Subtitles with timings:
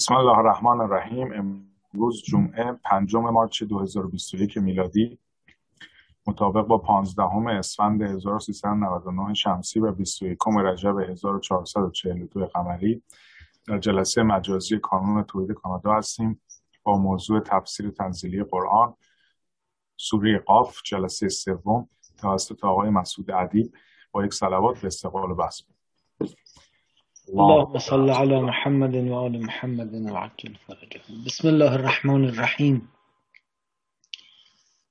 [0.00, 1.32] بسم الله الرحمن الرحیم.
[1.32, 5.18] امروز جمعه پنجم مارچ 2021 میلادی.
[6.26, 7.22] مطابق با 15
[7.58, 13.02] اسفند 1399 شمسی و 21 رجب 1442 قمری.
[13.66, 16.40] در جلسه مجازی کانون توحید کانادا هستیم
[16.82, 18.94] با موضوع تفسیر تنزیلی قرآن.
[19.96, 21.88] سوره قاف جلسه سوم
[22.18, 23.72] توسط آقای مسعود ادیب
[24.12, 25.62] با یک صلوات به استقبال بحث.
[27.30, 32.88] اللهم صل على محمد وآل محمد وعجل فرجهم بسم الله الرحمن الرحيم.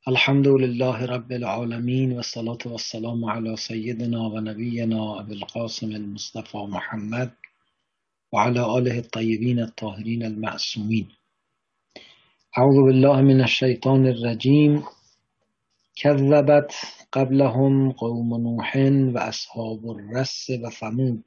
[0.07, 7.31] الحمد لله رب العالمين والصلاة والسلام على سيدنا ونبينا أبي القاسم المصطفى محمد
[8.31, 11.07] وعلى آله الطيبين الطاهرين المعصومين.
[12.57, 14.83] أعوذ بالله من الشيطان الرجيم.
[16.03, 16.71] كذبت
[17.11, 18.75] قبلهم قوم نوح
[19.15, 21.23] وأصحاب الرس وثمود.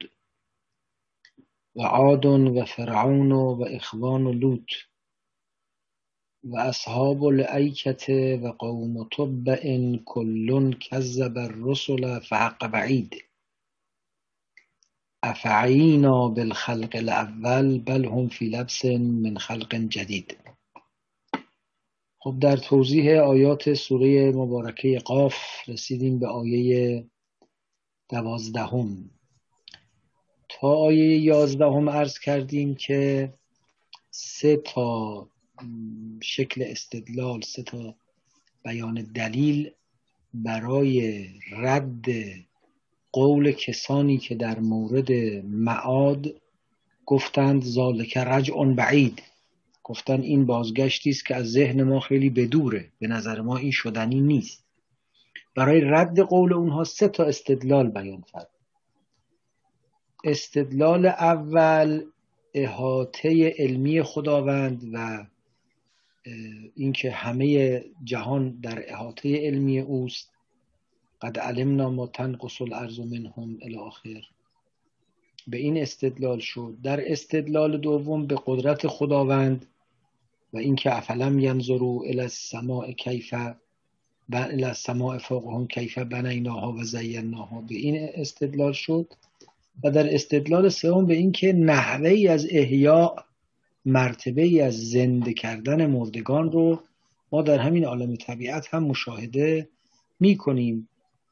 [1.75, 4.69] و عاد و فرعون و اخوان لوط.
[6.43, 8.09] و اصحاب الایکت
[8.43, 13.15] و قوم تبع کل کذب الرسل فحق بعید.
[15.23, 20.37] افعینا بالخلق الاول بل هم فی لبس من خلق جدید.
[22.19, 25.35] خب در توضیح آیات سوره مبارکه قاف
[25.67, 27.05] رسیدیم به آیه
[28.09, 29.09] دوازدهم.
[30.53, 33.33] تا آیه یازدهم عرض کردیم که
[34.11, 35.27] سه تا
[36.21, 37.95] شکل استدلال سه تا
[38.63, 39.71] بیان دلیل
[40.33, 42.05] برای رد
[43.11, 45.11] قول کسانی که در مورد
[45.43, 46.27] معاد
[47.05, 49.21] گفتند ذالک رجع بعید.
[49.83, 52.91] گفتن این بازگشتی است که از ذهن ما خیلی بدوره.
[52.99, 54.63] به نظر ما این شدنی نیست.
[55.55, 58.52] برای رد قول اونها سه تا استدلال بیان فرد
[60.23, 62.03] استدلال اول
[62.53, 65.25] احاطه علمی خداوند و
[66.75, 70.31] اینکه همه جهان در احاطه علمی اوست.
[71.21, 74.21] قد علمنا ما تنقص الارض منهم الی آخر.
[75.47, 76.77] به این استدلال شد.
[76.83, 79.65] در استدلال دوم به قدرت خداوند
[80.53, 83.33] و اینکه افلم ینظروا الی السماء کیف
[84.33, 87.61] الی السماء فوقهم کیف بنیناها و زیناها.
[87.61, 89.13] به این استدلال شد.
[89.83, 93.15] و در استدلال سوم به اینکه نحوه ای از احیاء
[93.85, 96.79] مرتبه ای از زنده کردن مردگان رو
[97.31, 99.69] ما در همین عالم طبیعت هم مشاهده
[100.19, 100.89] می کنیم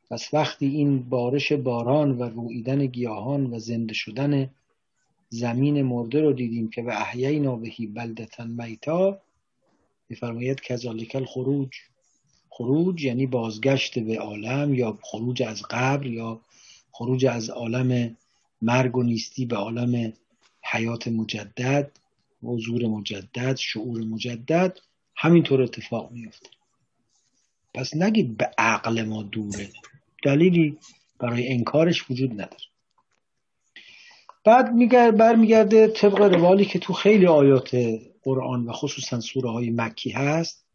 [0.09, 4.49] پس وقتی این بارش باران و رویدن گیاهان و زنده شدن
[5.29, 9.21] زمین مرده رو دیدیم که به احیینا بهی بلدتن میتا
[10.09, 11.69] میفرماید کذالک الخروج.
[12.49, 16.41] خروج یعنی بازگشت به عالم یا خروج از قبر یا
[16.91, 18.17] خروج از عالم
[18.61, 20.13] مرگ و نیستی به عالم
[20.63, 21.91] حیات مجدد
[22.43, 24.79] حضور مجدد شعور مجدد
[25.15, 26.49] همینطور اتفاق میفته
[27.73, 29.69] پس نگید به عقل ما دوره.
[30.23, 30.77] دلیلی
[31.19, 32.63] برای انکارش وجود نداره.
[34.45, 37.75] بعد برمیگرده طبق روالی که تو خیلی آیات
[38.23, 40.65] قرآن و خصوصا سوره های مکی هست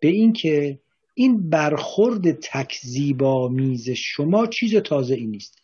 [0.00, 0.78] به اینکه
[1.14, 5.62] این برخورد تکذیبا میز شما چیز تازه ای نیست.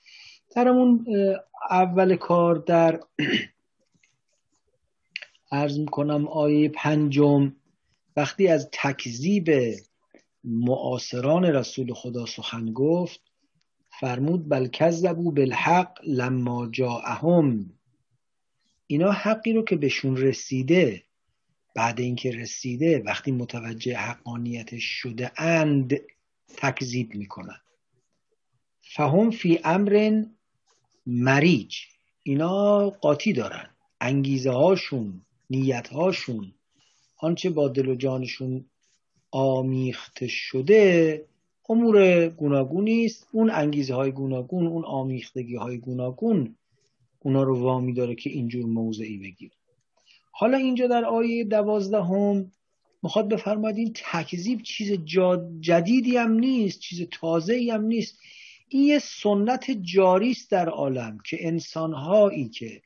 [0.50, 1.06] در اون
[1.70, 3.00] اول کار در
[5.52, 7.52] ارز می‌کنم آیه پنجم
[8.16, 9.50] وقتی از تکذیب
[10.44, 13.20] معاصران رسول خدا سخن گفت
[14.00, 17.72] فرمود بل کذبوا بالحق لما جاءهم.
[18.86, 21.02] اینا حقی رو که بهشون رسیده
[21.76, 25.96] بعد اینکه رسیده وقتی متوجه حقانیتش شده اند
[26.56, 27.60] تکذیب می‌کنن.
[28.80, 30.22] فهم فی امر
[31.06, 31.76] مریج.
[32.22, 33.70] اینا قاطی دارن.
[34.00, 36.52] انگیزه هاشون نیت هاشون.
[37.18, 38.64] آنچه با دل و جانشون
[39.30, 41.24] آمیخته شده
[41.68, 43.26] امور گوناگونی است.
[43.32, 46.56] اون انگیزه های گوناگون اون آمیختگی های گوناگون
[47.20, 49.50] اونا رو وامی داره که اینجور موضعی بگیر
[50.30, 52.52] حالا اینجا در آیه دوازدهم
[53.02, 54.92] می‌خواد بفرماید این تکذیب چیز
[55.60, 58.18] جدیدی هم نیست چیز تازه هم نیست.
[58.72, 62.82] این یه سنت جاری است در عالم که انسانهایی که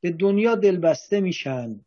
[0.00, 1.80] به دنیا دلبسته میشن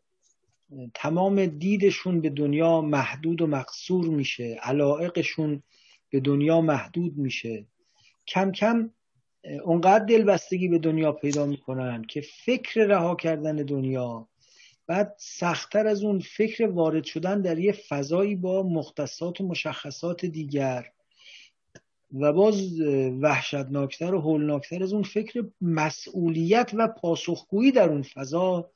[0.94, 5.64] تمام دیدشون به دنیا محدود و مقصور میشه علائقشون
[6.10, 7.66] به دنیا محدود میشه.
[8.28, 8.90] کم کم
[9.64, 14.28] اونقدر دلبستگی به دنیا پیدا می‌کنن که فکر رها کردن دنیا
[14.88, 20.92] بعد سختتر از اون فکر وارد شدن در یه فضایی با مختصات و مشخصات دیگر.
[22.14, 22.82] و باز
[23.22, 28.72] وحشتناکتر و هولناکتر از اون فکر مسئولیت و پاسخگویی در اون فضا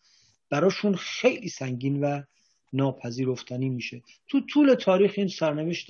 [0.50, 2.22] براشون خیلی سنگین و
[2.74, 4.02] ناپذیرفتنی میشه.
[4.28, 5.88] تو طول تاریخ این سرنوشت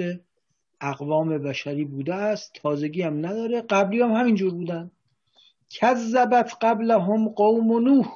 [0.82, 4.92] اقوام بشری بوده است تازگی هم نداره قبلی هم همینجور بودن.
[5.70, 8.08] کذبت قبل هم قوم نوح.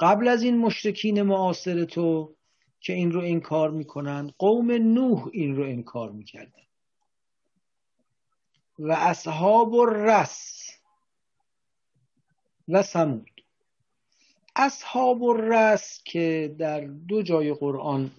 [0.00, 2.34] قبل از این مشرکین معاصر تو
[2.80, 6.62] که این رو انکار می‌کنن قوم نوح این رو انکار می‌کردن.
[8.78, 10.70] و اصحاب رس
[12.68, 13.30] و سمود
[14.56, 18.10] اصحاب الرس که در دو جای قرآن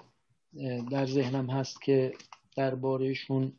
[0.91, 2.13] در ذهنم هست که
[2.55, 3.53] دربارهشون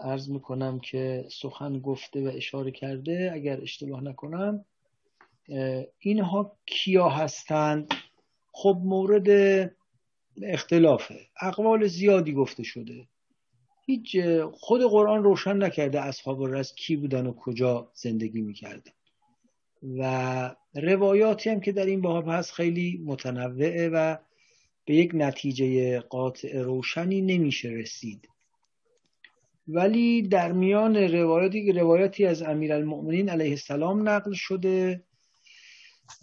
[0.00, 4.64] عرض می‌کنم که سخن گفته و اشاره کرده اگر اشتباه نکنم
[5.98, 7.94] اینها کیا هستند
[8.52, 9.28] خب مورد
[10.42, 11.20] اختلافه.
[11.40, 13.08] اقوال زیادی گفته شده.
[13.86, 14.16] هیچ
[14.52, 18.92] خود قرآن روشن نکرده اصحاب الرس کی بودن و کجا زندگی می‌کردن.
[19.98, 24.16] و روایاتی هم که در این باب هست خیلی متنوعه و
[24.84, 28.28] به یک نتیجه قاطع روشنی نمیشه رسید.
[29.68, 35.02] ولی در میان روایاتی روایاتی از امیرالمؤمنین علیه السلام نقل شده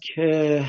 [0.00, 0.64] که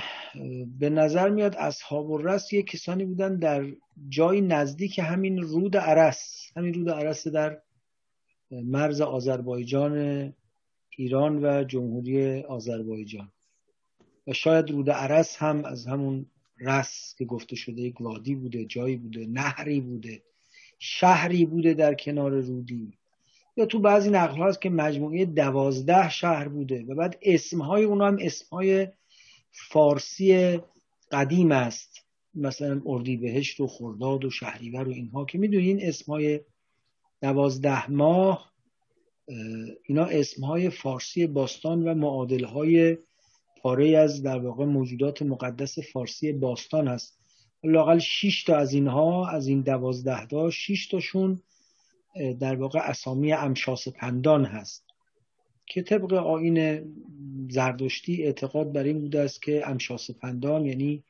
[0.79, 3.65] به نظر میاد اصحاب الرس یک کسانی بودن در
[4.09, 6.51] جای نزدیک همین رود عرس.
[6.57, 7.61] همین رود عرس در
[8.51, 10.33] مرز آذربایجان
[10.97, 13.31] ایران و جمهوری آذربایجان.
[14.27, 16.25] و شاید رود عرس هم از همون
[16.59, 20.23] رس که گفته شده یک وادی بوده جایی بوده نهری بوده
[20.79, 22.97] شهری بوده در کنار رودی.
[23.57, 28.17] یا تو بعضی نقل هاست که مجموعه دوازده شهر بوده و بعد اسمهای اونا هم
[28.21, 28.87] اسمهای
[29.55, 30.59] فارسی
[31.11, 32.05] قدیم است.
[32.35, 36.39] مثلا اردیبهشت و خرداد و شهریور و اینها که می‌دونین اسمهای
[37.21, 38.51] دوازده ماه
[39.83, 42.97] اینا اسمهای فارسی باستان و معادلهای
[43.61, 47.19] پاره از در واقع موجودات مقدس فارسی باستان هست
[47.63, 51.41] لاقل 6 تا از اینها از این دوازده تا 6 تاشون
[52.39, 54.84] در واقع اسامی امشاس پندان هست.
[55.65, 56.81] که طبق آین
[57.49, 61.03] زردشتی اعتقاد بر این بوده است که امشاس پندان یعنی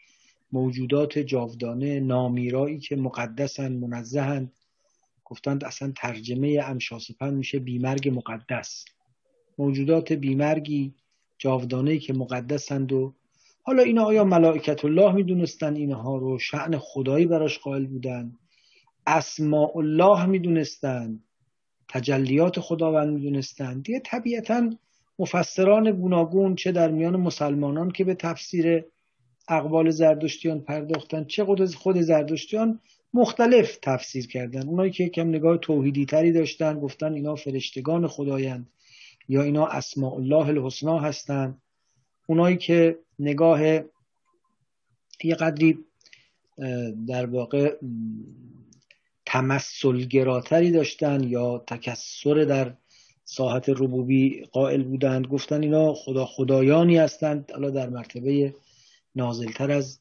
[0.52, 4.52] موجودات جاودانه نامیرایی که مقدسن منزهند
[5.26, 8.86] گفتند اصلا ترجمه امشاسپن میشه بیمرگ مقدس.
[9.58, 10.94] موجودات بیمرگی
[11.38, 13.14] جاودانه که مقدسند و
[13.62, 18.36] حالا اینا آیا ملائکت الله می‌دونستن اینها رو؟ شعن خدایی براش قائل بودن.
[19.08, 21.20] اسماء الله می‌دونستن.
[21.90, 24.70] تجلیات خداوند می‌دونستن دیگه طبیعتا
[25.20, 28.86] مفسران گوناگون چه در میان مسلمانان که به تفسیر
[29.48, 31.46] اقوال زردشتیان پرداختن چه
[31.76, 32.80] خود زردشتیان
[33.14, 38.70] مختلف تفسیر کردن اونایی که کم نگاه توحیدی تری داشتن گفتن اینا فرشتگان خدایند
[39.30, 41.62] یا اینا اسماء الله الحسنا هستند.
[42.28, 43.62] اونایی که نگاه
[45.24, 45.80] یه قدری
[47.08, 47.78] در واقع
[49.36, 52.74] تمثلگراتری داشتن یا تکسر در
[53.24, 55.28] ساحت ربوبی قائل بودند.
[55.28, 57.52] گفتن اینا خدا خدایانی هستند.
[57.52, 58.54] حالا در مرتبه
[59.16, 60.00] نازلتر از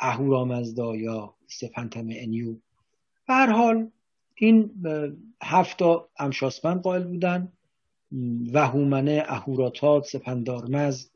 [0.00, 2.52] اهورامزدا یا سپنتم انیو.
[3.28, 3.90] به هر حال
[4.34, 4.70] این
[5.42, 7.52] هفتا امشاسپند قائل بودن.
[8.52, 11.08] وهومنه اهوراتات سپندارمز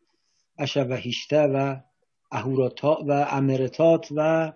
[0.59, 1.76] اشوهیشته و
[2.33, 4.52] اهوراتا و امرتات و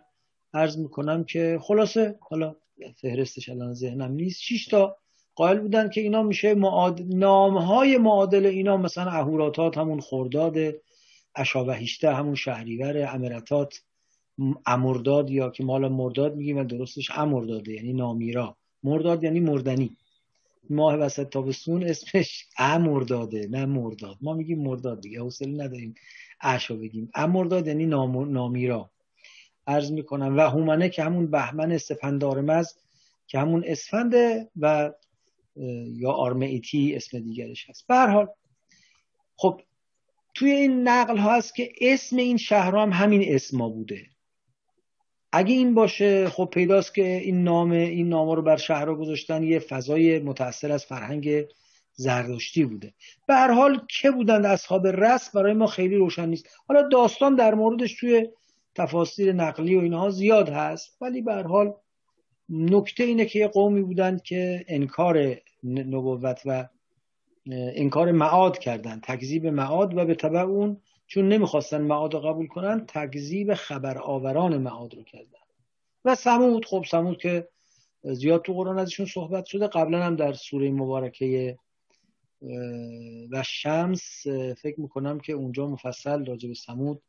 [0.55, 2.57] عرض می‌کنم که خلاصه حالا
[2.97, 4.41] فهرستش الان ذهنم نیست.
[4.41, 4.97] 6 تا
[5.35, 7.03] قائل بودن که اینا میشه معاد...
[7.03, 10.57] نامهای معادل اینا مثلا اهوراتات همون خرداد
[11.37, 13.81] اشاوهیشته همون شهریور امرتات
[14.67, 18.57] امرداد یا که مالا مرداد میگیم و درستش امرداده یعنی نامیرا.
[18.83, 19.97] مرداد یعنی مردنی.
[20.71, 24.17] ماه وسط تابستون اسمش امرداده نه مرداد.
[24.21, 25.95] ما میگیم مرداد دیگه حوصله نداریم.
[26.41, 27.11] اشا بگیم.
[27.15, 28.91] امرداد یعنی نامیرا.
[29.67, 30.37] عرض می‌کنم.
[30.37, 32.69] و هومنه که همون بهمن سپندارمز
[33.27, 34.93] که همون اسفنده و
[35.87, 37.87] یا آرمئیتی اسم دیگرش هست.
[37.87, 38.29] به حال
[39.37, 39.61] خب
[40.35, 44.07] توی این نقل ها هست که اسم این شهر هم همین اسما بوده.
[45.33, 49.59] اگه این باشه خب پیداست که این نام این نام رو بر شهرها گذاشتن یه
[49.59, 51.45] فضای متأثر از فرهنگ
[51.93, 52.95] زردشتی بوده.
[53.27, 56.49] به هر حال که بودند اصحاب رس برای ما خیلی روشن نیست.
[56.69, 58.29] حالا داستان در موردش توی
[58.75, 61.75] تفاسیر نقلی و اینها زیاد هست ولی به حال
[62.49, 66.69] نکته اینه که یه قومی بودند که انکار نبوت و
[67.47, 72.87] انکار معاد کردند تکذیب معاد و به طبع اون چون نمی‌خواستن معاد رو قبول کنن
[72.87, 75.39] تکذیب خبر آوران معاد رو کردن.
[76.05, 77.49] و سمود خب سمود که
[78.03, 81.59] زیاد تو قرآن ازشون صحبت شده قبلا هم در سوره مبارکه
[83.31, 84.27] و شمس
[84.63, 87.03] فکر می‌کنم که اونجا مفصل راجع به سمود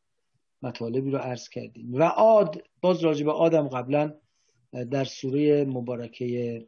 [0.66, 1.94] مطالبی رو عرض کردیم.
[1.94, 4.14] و عاد باز راجع به آدم قبلا
[4.92, 6.66] در سوره مبارکه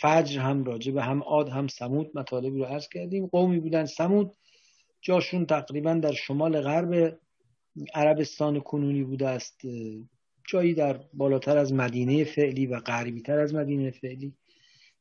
[0.00, 3.26] فجر هم راجع به هم عاد هم سمود مطالبی رو عرض کردیم.
[3.26, 4.36] قومی بودن سمود
[5.00, 7.18] جاشون تقریبا در شمال غرب
[7.94, 9.60] عربستان کنونی بوده است.
[10.48, 14.34] جایی در بالاتر از مدینه فعلی و غربی تر از مدینه فعلی.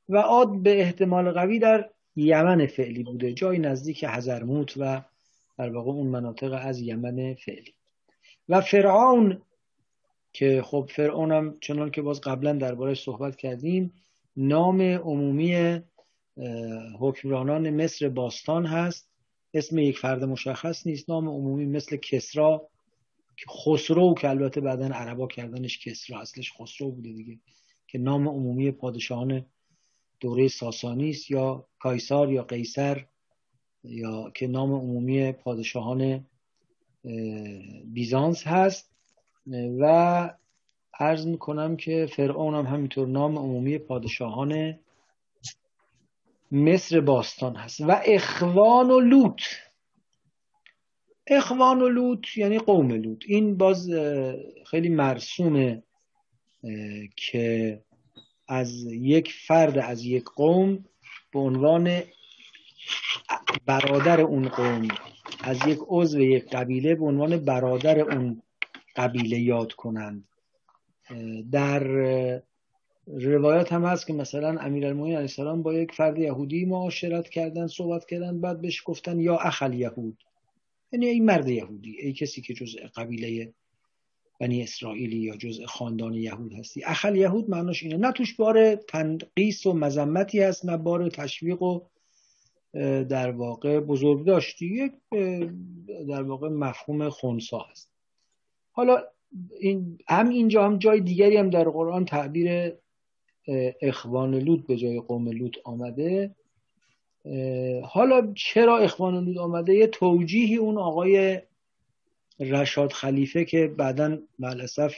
[0.09, 5.01] و عاد به احتمال قوی در یمن فعلی بوده جایی نزدیک حضرموت و
[5.61, 7.73] در واقع اون مناطق از یمن فعلی.
[8.49, 9.41] و فرعون
[10.33, 13.93] که خب فرعون هم چنان که باز قبلا دربارش صحبت کردیم
[14.37, 15.79] نام عمومی
[16.99, 19.11] حکمرانان مصر باستان هست.
[19.53, 21.09] اسم یک فرد مشخص نیست.
[21.09, 22.69] نام عمومی مثل کسرا
[23.49, 27.39] خسرو که البته بعدا عربا کردنش کسرا اصلش خسرو بوده دیگه
[27.87, 29.45] که نام عمومی پادشاهان
[30.19, 33.05] دوره ساسانی است یا کایسار یا قیصر.
[33.83, 36.25] یا که نام عمومی پادشاهان
[37.85, 38.91] بیزانس هست.
[39.79, 40.33] و
[40.99, 44.79] عرض می‌کنم که فرعون هم همینطور نام عمومی پادشاهان
[46.51, 47.81] مصر باستان هست.
[47.81, 49.41] و اخوان و لوط.
[51.27, 53.23] اخوان و لوط یعنی قوم لوط.
[53.27, 53.89] این باز
[54.65, 55.83] خیلی مرسومه
[57.15, 57.81] که
[58.47, 60.85] از یک فرد از یک قوم
[61.33, 62.01] به عنوان
[63.65, 64.87] برادر اون قوم.
[65.43, 68.41] از یک عضو یک قبیله به عنوان برادر اون
[68.95, 70.27] قبیله یاد کنند.
[71.51, 71.83] در
[73.07, 78.05] روایات هم هست که مثلا امیرالمومنین علیه السلام با یک فرد یهودی معاشرت کردن صحبت
[78.05, 80.17] کردن بعد بهش گفتن یا اخل یهود
[80.91, 83.53] یعنی این مرد یهودی ای کسی که جزء قبیله
[84.39, 86.83] بنی اسرائیلی یا جزء خاندان یهود هستی.
[86.83, 87.97] اخل یهود معناش اینه.
[87.97, 91.81] نه توش بار تنقیس و مذمتی هست نه بار تشویق و
[93.09, 94.93] در واقع بزرگ داشتی یک
[96.09, 97.91] در واقع مفهوم خونسا هست.
[98.71, 99.03] حالا
[99.59, 102.73] این هم اینجا هم جای دیگری هم در قرآن تعبیر
[103.81, 106.35] اخوان لوط به جای قوم لوط آمده.
[107.83, 111.41] حالا چرا اخوان لوط آمده؟ یه توجیهی اون آقای
[112.39, 114.95] رشاد خلیفه که بعدا ملسف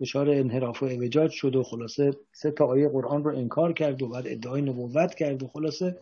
[0.00, 4.08] دچار انحراف و اعوجاج شد و خلاصه سه تا آیه قرآن رو انکار کرد و
[4.08, 5.98] بعد ادعای نبوت کرد و خلاصه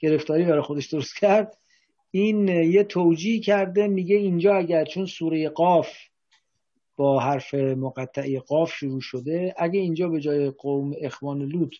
[0.00, 1.58] گرفتاری برای خودش درست کرد.
[2.10, 5.88] این یه توجیه کرده میگه اینجا اگر چون سوره قاف
[6.96, 11.74] با حرف مقطعی قاف شروع شده اگه اینجا به جای قوم اخوان لوط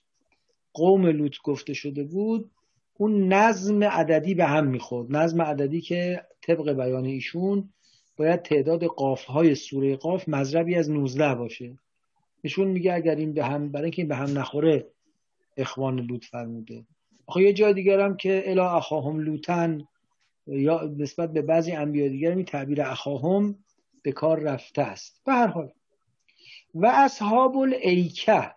[0.72, 2.50] قوم لوط گفته شده بود
[2.98, 5.16] اون نظم عددی به هم می‌خورد.
[5.16, 7.72] نظم عددی که طبق بیان ایشون
[8.16, 11.78] باید تعداد قاف های سوره قاف مذربی از 19 باشه.
[12.42, 14.86] ایشون میگه اگر این به هم برای اینکه این به هم نخوره
[15.56, 16.84] اخوان لوط فرموده.
[17.30, 19.88] آخه یه جای دیگر هم که الا اخاهم لوتن
[20.46, 23.64] یا نسبت به بعضی انبیا دیگر می تعبیر اخاهم
[24.02, 25.20] به کار رفته است.
[25.24, 25.70] به هر حال.
[26.74, 28.54] و اصحاب الایکه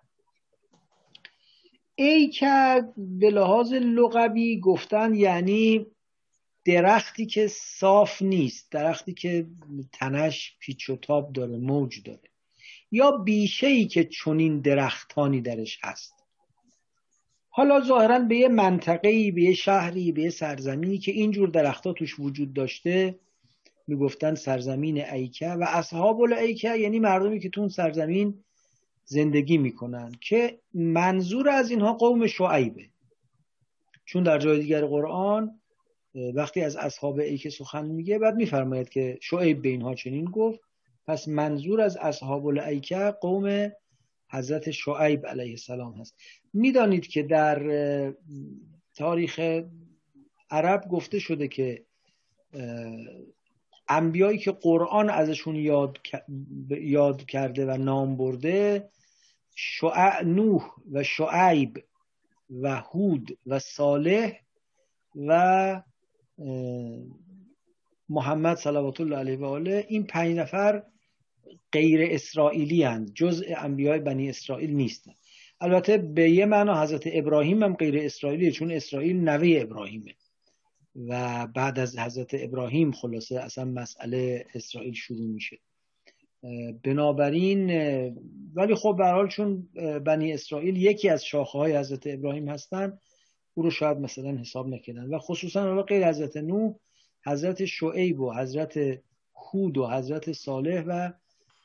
[1.95, 5.85] ایکه به لحاظ لغوی گفتن یعنی
[6.65, 9.47] درختی که صاف نیست درختی که
[9.91, 12.29] تنش پیچ و تاب داره موج داره.
[12.91, 16.22] یا بیشه ای که چنین درختانی درش هست.
[17.55, 22.19] حالا ظاهرا به یه منطقه به یه شهری به یه سرزمینی که اینجور درختها توش
[22.19, 23.19] وجود داشته
[23.87, 28.43] می‌گفتن سرزمین ایکه و اصحاب الایکه یعنی مردمی که تو اون سرزمین
[29.05, 32.85] زندگی می‌کنن که منظور از اینها قوم شعیبه.
[34.05, 35.59] چون در جای دیگر قرآن
[36.33, 40.59] وقتی از اصحاب ایکه سخن میگه بعد میفرماید که شعیب به اینها چنین گفت.
[41.07, 43.71] پس منظور از اصحاب الایکه قوم
[44.33, 46.15] حضرت شعیب علیه السلام هست.
[46.53, 48.13] می‌دانید که در
[48.95, 49.61] تاریخ
[50.49, 51.85] عرب گفته شده که
[53.89, 55.97] انبیایی که قرآن ازشون یاد,
[56.69, 58.89] یاد کرده و نام برده
[59.55, 61.83] شعع نوح و شعیب
[62.49, 64.39] و هود و صالح
[65.15, 65.81] و
[68.09, 70.83] محمد صلوات الله علیه و آله این پنج نفر
[71.71, 75.15] غیر اسرائیلی هند جزء انبیای بنی اسرائیل نیستند
[75.61, 80.13] البته به یه معنا حضرت ابراهیم هم غیر اسرائیلیه چون اسرائیل نوه ابراهیمه.
[80.95, 85.57] و بعد از حضرت ابراهیم خلاصه اصلا مسئله اسرائیل شروع میشه.
[86.83, 87.69] بنابراین
[88.55, 89.69] ولی خب به حال چون
[90.05, 92.99] بنی اسرائیل یکی از شاخه های حضرت ابراهیم هستن
[93.53, 95.05] او رو شاید مثلا حساب نکردن.
[95.05, 96.75] و خصوصا غیر حضرت نوح
[97.25, 98.79] حضرت شعیب و حضرت
[99.35, 101.11] هود و حضرت صالح و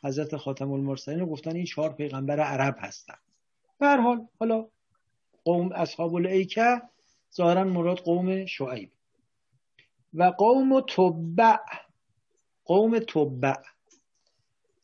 [0.03, 3.15] حضرت خاتم المرسلین گفتن این چهار پیغمبر عرب هستن.
[3.79, 4.67] به حال حالا
[5.45, 6.83] قوم اصحاب الایکه
[7.35, 8.93] ظاهرا مراد قوم شعیب.
[10.15, 11.59] و قوم تبع
[12.65, 13.55] قوم تبع.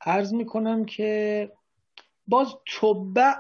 [0.00, 1.52] عرض می‌کنم که
[2.28, 3.35] باز تبع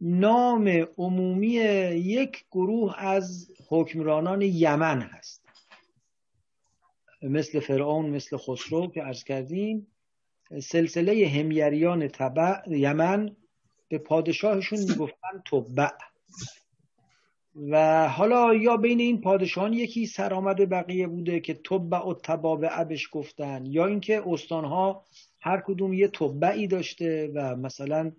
[0.00, 5.44] نام عمومی یک گروه از حکمرانان یمن هست.
[7.22, 9.93] مثل فرعون مثل خسرو که عرض کردیم
[10.60, 13.36] سلسله همیریان تبع یمن
[13.88, 15.90] به پادشاهشون می‌گفتن تبع
[17.70, 23.08] و حالا یا بین این پادشاهان یکی سرآمد بقیه بوده که تبع و تبابع بهش
[23.12, 25.04] گفتن یا اینکه استانها
[25.40, 28.12] هر کدوم یه تبعی داشته و مثلا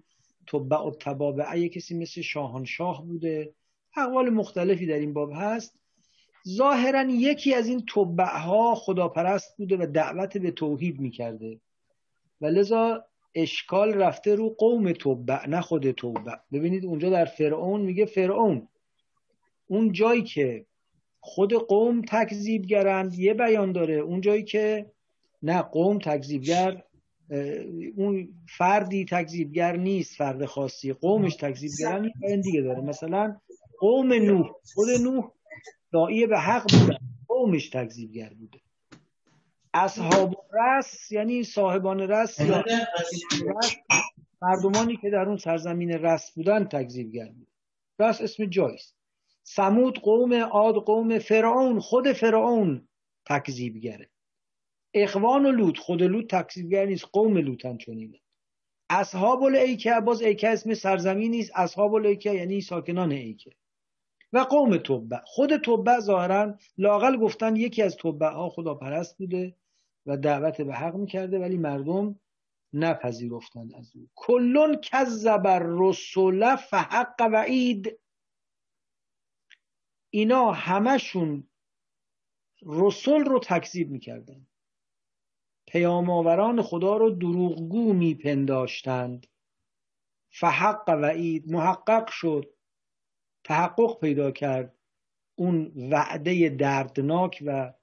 [0.47, 3.53] تبع و تبابع یه کسی مثل شاهنشاه بوده.
[3.97, 5.79] اقوال مختلفی در این باب هست.
[6.47, 11.59] ظاهرا یکی از این تبعها خداپرست بوده و دعوت به توحید می‌کرده.
[12.41, 18.05] و لذا اشکال رفته رو قوم تبع نه خود تبع ببینید اونجا در فرعون میگه
[18.05, 18.67] فرعون.
[19.67, 20.65] اون جایی که
[21.19, 23.93] خود قوم تکذیبگرند یه بیان داره.
[23.93, 24.91] اون جایی که
[25.43, 26.83] نه قوم تکذیبگر
[27.95, 30.93] اون فردی تکذیبگر نیست فرد خاصی.
[30.93, 32.81] قومش تکذیبگرن این دیگه داره.
[32.81, 33.35] مثلا
[33.79, 34.49] قوم نوح.
[34.73, 35.31] خود نوح
[35.91, 36.97] دایی به حق بوده.
[37.27, 38.64] قومش تکذیبگر بوده.
[39.75, 42.63] اصحاب رس یعنی صاحبان رس یا
[44.41, 47.47] مردمانی که در اون سرزمین رس بودن تکذیبگر بود
[47.99, 48.95] رس اسم جایست
[49.43, 52.87] سمود قوم عاد قوم فرعون خود فرعون
[53.25, 54.09] تکذیبگره
[54.93, 58.19] اخوان و لوط خود لوط تکذیبگر نیست قوم لوطن چنینه
[58.89, 63.51] اصحاب الایکه باز ایکه اسم سرزمین نیست اصحاب الایکه یعنی ساکنان ایکه
[64.33, 69.55] و قوم تبع خود تبع ظاهرا لاقل گفتن یکی از تبع ها خداپرست بوده.
[70.05, 72.19] و دعوت به حق می‌کرده ولی مردم
[72.73, 74.09] نپذیرفتند از او.
[74.15, 77.99] کلون کذب الرسل فحق وعید.
[80.09, 81.47] اینا همشون
[82.65, 84.47] رسول رو تکذیب می‌کردن.
[85.67, 89.27] پیام آوران خدا رو دروغگو میپنداشتند.
[90.29, 92.53] فحق وعید محقق شد.
[93.43, 94.77] تحقق پیدا کرد.
[95.35, 97.73] اون وعده دردناک و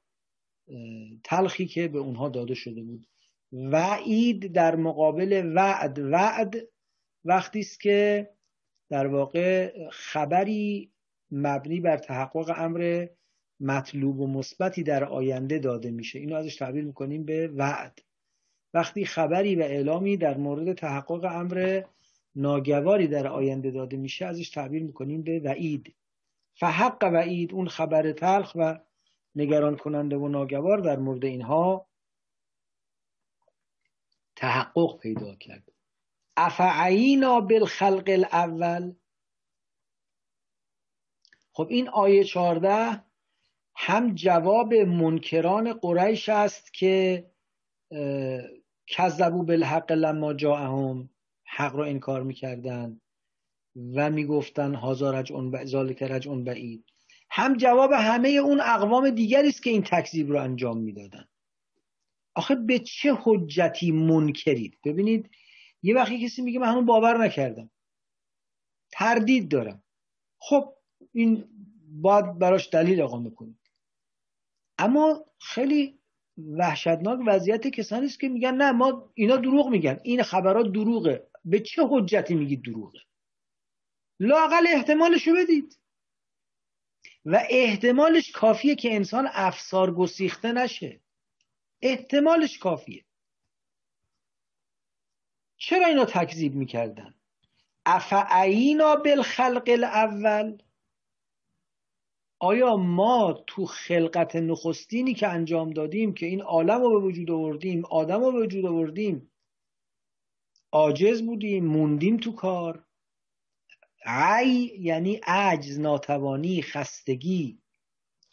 [1.24, 3.06] تلخی که به اونها داده شده بود.
[3.52, 6.56] وعید در مقابل وعد وعد
[7.24, 8.30] وقتی است که
[8.90, 10.92] در واقع خبری
[11.30, 13.06] مبنی بر تحقق امر
[13.60, 16.18] مطلوب و مثبتی در آینده داده میشه.
[16.18, 17.98] اینو ازش تعبیر می‌کنیم به وعد.
[18.74, 21.82] وقتی خبری و اعلامی در مورد تحقق امر
[22.34, 25.94] ناگواری در آینده داده میشه ازش تعبیر می‌کنیم به وعید.
[26.54, 28.78] فحق وعید اون خبر تلخ و
[29.36, 31.86] نگران کننده و ناگوار در مورد اینها
[34.36, 35.72] تحقق پیدا کرد.
[36.36, 38.94] افعینا بالخلق الاول؟
[41.52, 43.02] خب این آیه 14
[43.76, 47.26] هم جواب منکران قریش است که
[48.86, 51.10] کذبو بالحق لما جاءهم.
[51.44, 53.00] حق رو انکار می‌کردن
[53.94, 56.91] و می‌گفتن هازا رجعون بعید.
[57.34, 61.28] هم جواب همه اون اقوام دیگری است که این تکذیب رو انجام می‌دادن.
[62.34, 65.30] آخه به چه حجتی منکرید؟ ببینید
[65.82, 67.70] یه وقتی کسی میگه من همون باور نکردم.
[68.92, 69.82] تردید دارم.
[70.38, 70.74] خب
[71.12, 71.48] این
[71.88, 73.60] باید براش دلیل اقامه کنید.
[74.78, 75.98] اما خیلی
[76.36, 80.00] وحشتناک وضعیت کسانی است که میگن نه ما اینا دروغ میگن.
[80.02, 81.30] این خبرات دروغه.
[81.44, 82.98] به چه حجتی میگید دروغه؟
[84.20, 85.81] لاقل احتمالشو بدید.
[87.24, 91.00] و احتمالش کافیه که انسان افسار گسیخته نشه.
[91.82, 93.04] احتمالش کافیه.
[95.56, 97.14] چرا اینا تکذیب می‌کردن؟
[97.86, 100.58] افعینا بالخلق الاول.
[102.38, 107.84] آیا ما تو خلقت نخستینی که انجام دادیم که این عالم رو به وجود آوردیم
[107.84, 109.32] آدم رو به وجود آوردیم
[110.72, 112.84] عاجز بودیم موندیم تو کار؟
[114.06, 117.58] عی یعنی عجز ناتوانی خستگی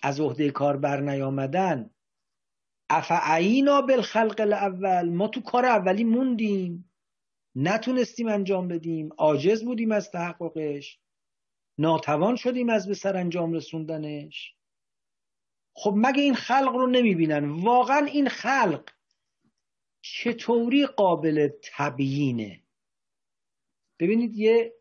[0.04, 1.90] از عهده کار بر نیامدن.
[2.90, 6.92] افعینا بالخلق الاول؟ ما تو کار اولی موندیم.
[7.56, 9.10] نتونستیم انجام بدیم.
[9.18, 11.00] عاجز بودیم از تحققش.
[11.78, 14.56] ناتوان شدیم از به سر انجام رسوندنش.
[15.74, 18.90] خب مگه این خلق رو نمی‌بینن؟ واقعا این خلق
[20.02, 22.64] چطوری قابل تبیینه؟
[24.00, 24.79] ببینید یه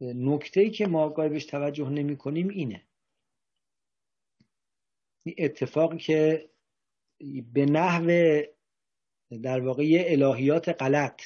[0.00, 2.86] نکته که ما گاهی بهش توجه نمی کنیم اینه.
[5.26, 6.50] این اتفاقی که
[7.52, 8.42] به نحو
[9.42, 11.22] در واقع الهیات غلط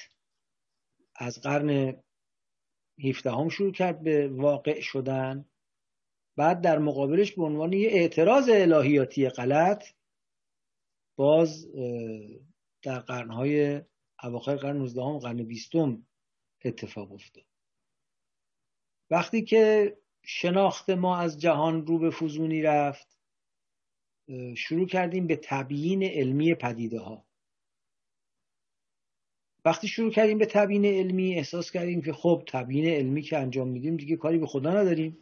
[1.14, 2.02] از قرن
[3.24, 5.44] هم شروع کرد به واقع شدن
[6.36, 9.84] بعد در مقابلش به عنوان یه اعتراض الهیاتی غلط
[11.18, 11.66] باز
[12.82, 13.82] در قرنهای
[14.22, 15.70] اواخر قرن 19 هم قرن 20
[16.64, 17.49] اتفاق افتاد.
[19.10, 23.18] وقتی که شناخت ما از جهان رو به فزونی رفت
[24.56, 27.24] شروع کردیم به تبیین علمی پدیده ها
[29.64, 33.96] وقتی شروع کردیم به تبیین علمی احساس کردیم که خب تبیین علمی که انجام میدیم
[33.96, 35.18] دیگه کاری به خدا نداریم.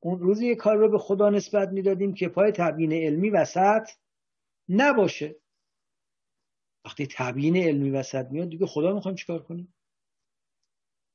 [0.00, 3.90] اون روزی یه کار رو به خدا نسبت می‌دادیم که پای تبیین علمی وسط
[4.68, 5.36] نباشه.
[6.84, 9.74] وقتی تبیین علمی وسط میاد دیگه خدا می‌خوایم چیکار کنیم؟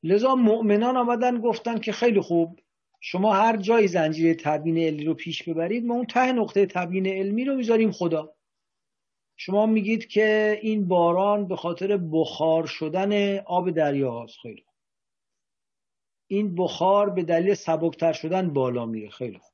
[0.06, 2.60] لذا مؤمنان آمدن گفتن که خیلی خوب
[3.02, 7.46] شما هر جای زنجیره تبیین علمی رو پیش ببرید ما اون ته نقطه تبیین علمی
[7.46, 8.36] رو می‌ذاریم خدا.
[9.38, 14.66] شما میگید که این باران به خاطر بخار شدن آب دریا هاست خیلی
[16.28, 19.54] این بخار به دلیل سبکتر شدن بالا میره خیلی خوب.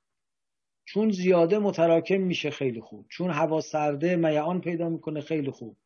[0.86, 3.06] چون زیاده متراکم میشه خیلی خوب.
[3.10, 5.78] چون هوا سرده میعان پیدا می‌کنه خیلی خوب.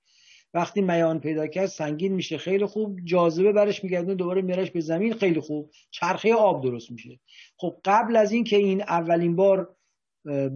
[0.56, 5.14] وقتی میان پیدا کرد سنگین میشه خیلی خوب جاذبه برش میگردونه دوباره میرش به زمین
[5.14, 5.72] خیلی خوب.
[5.92, 7.20] چرخه آب درست میشه.
[7.58, 9.76] خب قبل از این که این اولین بار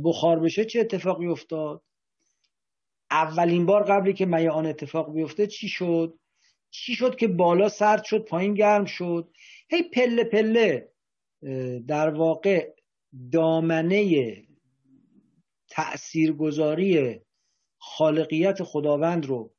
[0.04, 1.84] بخار بشه چه اتفاقی افتاد؟
[3.12, 6.20] اولین بار قبلی که میان اتفاق بیفته چی شد؟
[6.70, 9.32] چی شد که بالا سرد شد پایین گرم شد؟
[9.70, 10.92] هی پله پله
[11.88, 12.74] در واقع
[13.32, 14.34] دامنه
[15.70, 17.20] تاثیرگذاری
[17.78, 19.54] خالقیت خداوند رو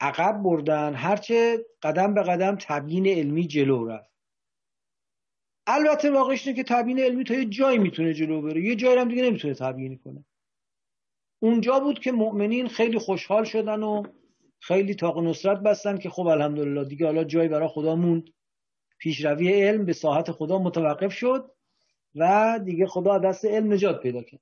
[0.00, 4.10] عقب بردن هرچه قدم به قدم تبیین علمی جلو رفت.
[5.66, 8.62] البته واقعش اینه که تبیین علمی تا یه جایی می‌تونه جلو بره.
[8.62, 10.24] یه جایی هم دیگه نمی‌تونه تبیین کنه.
[11.42, 14.02] اونجا بود که مؤمنین خیلی خوشحال شدن و
[14.60, 18.30] خیلی تاق نصرت بستن که خب الحمدلله دیگه حالا جایی برای خدا موند.
[18.98, 21.52] پیشروی علم به ساحت خدا متوقف شد
[22.14, 24.40] و دیگه خدا دست علم نجات پیدا کرد.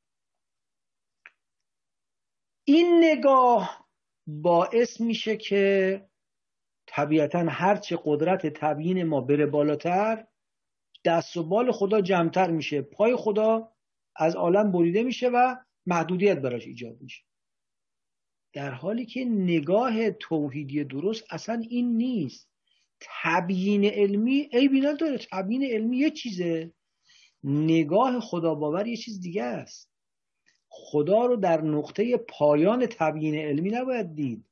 [2.64, 3.85] این نگاه
[4.26, 6.02] باعث میشه که
[6.86, 10.26] طبیعتا هرچه قدرت تبیین ما بره بالاتر
[11.04, 12.82] دست و بال خدا جمعتر میشه.
[12.82, 13.72] پای خدا
[14.16, 17.22] از عالم بریده میشه و محدودیت براش ایجاد میشه.
[18.52, 22.50] در حالی که نگاه توحیدی درست اصلا این نیست.
[23.00, 26.72] تبیین علمی عیبی نداره تبیین علمی یه چیزه.
[27.44, 29.95] نگاه خدا باور یه چیز دیگه است.
[30.78, 34.44] خدا رو در نقطه پایان تبیین علمی نباید دید.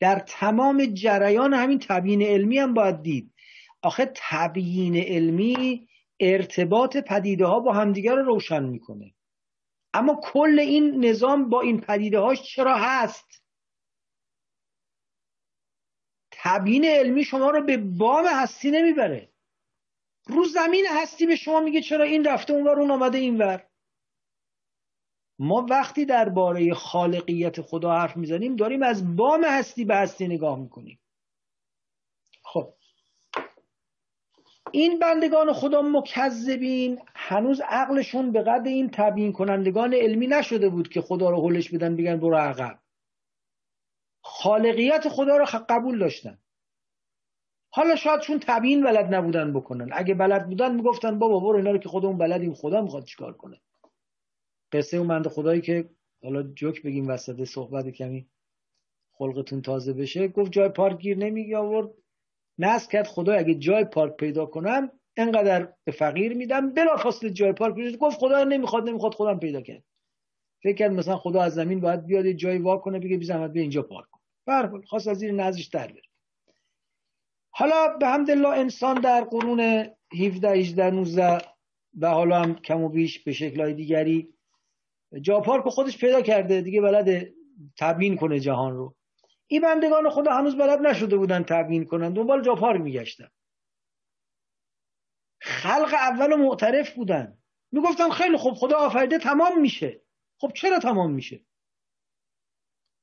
[0.00, 3.34] در تمام جریان همین تبیین علمی هم باید دید.
[3.82, 5.88] آخه تبیین علمی
[6.20, 9.14] ارتباط پدیده ها با همدیگر رو روشن می‌کنه.
[9.94, 13.42] اما کل این نظام با این پدیده هاش چرا هست؟
[16.30, 19.32] تبیین علمی شما رو به بام هستی نمی‌بره.
[20.26, 23.71] رو زمین هستی به شما میگه چرا این رفته اونور اون آمده اینور.
[25.42, 30.98] ما وقتی درباره خالقیت خدا حرف می‌زنیم داریم از بام هستی به هستی نگاه می‌کنیم.
[32.42, 32.74] خب.
[34.70, 41.00] این بندگان خدا مکذبین هنوز عقلشون به قدر این تبیین کنندگان علمی نشده بود که
[41.00, 42.78] خدا رو حلش بدن بگن برو عقب.
[44.22, 46.38] خالقیت خدا رو قبول داشتن.
[47.70, 49.88] حالا شاید چون تبیین بلد نبودن بکنن.
[49.92, 53.60] اگه بلد بودن می‌گفتن بابا برو اینا رو که خودمون بلدیم خدا می‌خواد چیکار کنه؟
[54.72, 55.90] قصه اون بنده خدایی که
[56.22, 58.28] حالا جوک بگیم وسط صحبت کمی
[59.12, 61.90] خلقتون تازه بشه گفت جای پارک گیر نمیگی آورد.
[62.58, 67.52] نست کرد خدا اگه جای پارک پیدا کنم انقدر به فقیر میدم بلا فاصله جای
[67.52, 69.84] پارک پیدا گفت خدا نمی‌خواد نمی‌خواد خودم پیدا کرد
[70.62, 73.62] فکر کرد مثلا خدا از زمین باید بیاد جای وا کنه بگه بی زحمت بیا
[73.62, 74.20] اینجا پارک کن.
[74.46, 76.02] به خواست از زیر نزش در بره.
[77.50, 81.38] حالا به حمد انسان در قرون 17 18 19
[81.98, 84.34] و حالا هم کم و بیش به شکلهای دیگری
[85.20, 87.34] جاپارک خودش پیدا کرده دیگه بلد
[87.78, 88.96] تبیین کنه جهان رو.
[89.46, 93.28] این بندگان خدا هنوز بلد نشده بودن تبیین کنن دنبال جاپارک میگشتن.
[95.40, 97.38] خلق اول معترف بودن.
[97.72, 100.02] می‌گفتن خیلی خوب خدا آفریده تمام میشه.
[100.38, 101.44] خب چرا تمام میشه؟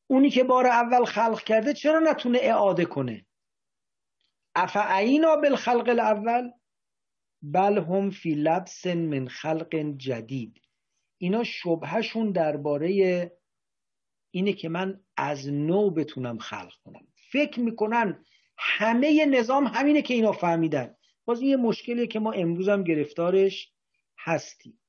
[0.08, 3.26] اونی که بار اول خلق کرده چرا نتونه اعاده کنه؟
[4.56, 6.52] افعینا بالخلق الاول؟
[7.42, 10.69] بل هم فی لبس من خلق جدید.
[11.22, 13.32] اینا شبهشون درباره
[14.32, 17.08] اینه که من از نو بتونم خلق کنم.
[17.32, 18.26] فکر می‌کنن
[18.58, 20.96] همه نظام همینه که اینا فهمیدن.
[21.26, 23.74] باز این یه مشکلیه که ما امروز هم گرفتارش
[24.20, 24.80] هستیم.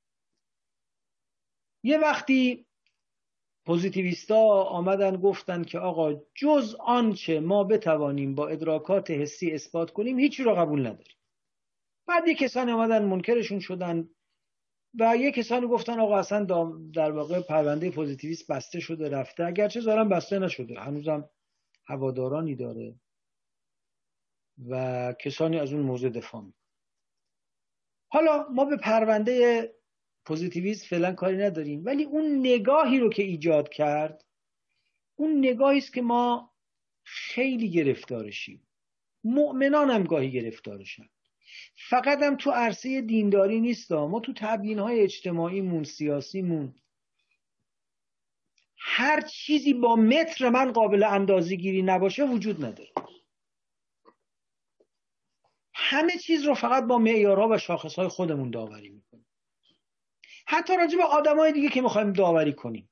[1.83, 2.67] یه وقتی
[3.67, 10.43] پوزیتیویستا آمدن گفتن که آقا جز آنچه ما بتوانیم با ادراکات حسی اثبات کنیم هیچی
[10.43, 11.17] رو قبول نداریم.
[12.07, 14.09] بعد یه کسانی آمدن منکرشون شدن.
[14.99, 16.45] و یه کسانی گفتن آقا اصلا
[16.95, 19.45] در واقع پرونده پوزیتیویست بسته شده رفته.
[19.45, 20.81] اگرچه ظاهرا بسته نشده.
[20.81, 21.31] هنوزم
[21.87, 22.95] هوادارانی داره
[24.69, 26.55] و کسانی از اون موضوع دفاع می
[28.09, 29.69] حالا ما به پرونده
[30.25, 34.25] پوزیتیویست فعلا کاری نداریم ولی اون نگاهی رو که ایجاد کرد
[35.17, 36.55] اون نگاهی است که ما
[37.05, 38.69] خیلی گرفتارشیم.
[39.25, 41.09] مؤمنان هم گاهی گرفتارشن.
[41.89, 46.75] فقط هم تو عرصه دینداری نیست ما تو تبیین های اجتماعیمون سیاسیمون
[48.79, 52.91] هر چیزی با متر من قابل اندازه گیری نباشه وجود نداره.
[55.75, 59.27] همه چیز رو فقط با معیارها و شاخصهای خودمون داوری می‌کنیم.
[60.47, 62.91] حتی راجع به آدمای دیگه که می‌خوایم داوری کنیم.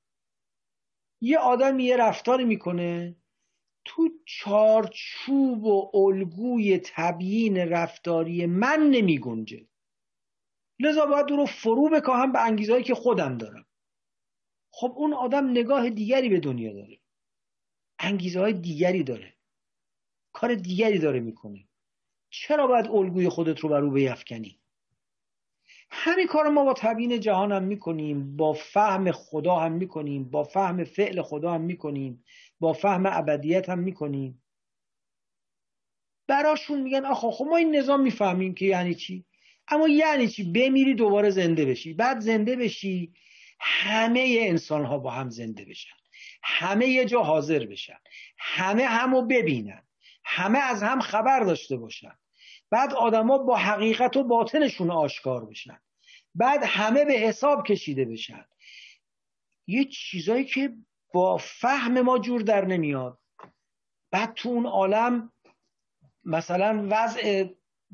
[1.21, 3.17] یه آدم یه رفتاری می‌کنه
[3.89, 9.67] تو چارچوب و الگوی تبیین رفتاری من نمی گنجه
[10.81, 13.67] لذا باید رو فرو بکاهم به انگیزهایی که خودم دارم.
[14.71, 17.01] خب اون آدم نگاه دیگری به دنیا داره.
[17.99, 19.35] انگیزه های دیگری داره.
[20.33, 21.69] کار دیگری داره می‌کنه.
[22.31, 24.61] چرا باید الگوی خودت رو بر او بیفکنی
[25.91, 30.85] همین کار ما با تبیین جهان هم می‌کنیم با فهم خدا هم می‌کنیم با فهم
[30.85, 32.25] فعل خدا هم می‌کنیم
[32.61, 34.43] با فهم ابدیت هم می‌کنیم.
[36.27, 39.25] براشون میگن آخه خب ما این نظام می‌فهمیم که یعنی چی؟
[39.69, 41.95] اما یعنی چی؟ بمیری دوباره زنده بشی.
[41.95, 43.13] بعد زنده بشی
[43.61, 45.97] همه انسان ها با هم زنده بشن.
[46.43, 47.99] همه یه جا حاضر بشن.
[48.39, 49.83] همه همو ببینن.
[50.25, 52.19] همه از هم خبر داشته باشن.
[52.71, 55.81] بعد آدما با حقیقت و باطنشون آشکار بشن.
[56.35, 58.45] بعد همه به حساب کشیده بشن.
[59.67, 60.77] یه چیزایی که
[61.15, 63.19] با فهم ما جور در نمیاد.
[64.11, 65.33] بعد تو اون عالم
[66.25, 67.45] مثلا وضع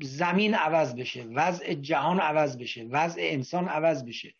[0.01, 4.35] زمین عوض بشه وضع جهان عوض بشه وضع انسان عوض بشه.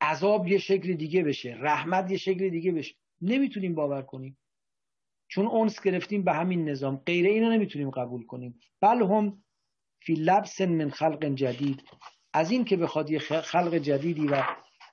[0.00, 2.94] عذاب یه شکل دیگه بشه رحمت یه شکل دیگه بشه.
[3.20, 4.38] نمی‌تونیم باور کنیم.
[5.28, 6.96] چون اونس گرفتیم به همین نظام.
[6.96, 8.60] غیر اینو نمی‌تونیم قبول کنیم.
[8.80, 9.44] بل هم
[10.06, 11.82] فی لبس من خلق جدید.
[12.32, 14.42] از این که بخواد یه خلق جدیدی و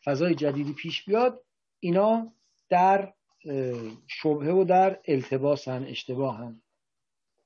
[0.05, 1.45] فضای جدیدی پیش بیاد
[1.79, 2.33] اینا
[2.69, 3.13] در
[4.07, 6.61] شبهه و در التباسن اشتباهن.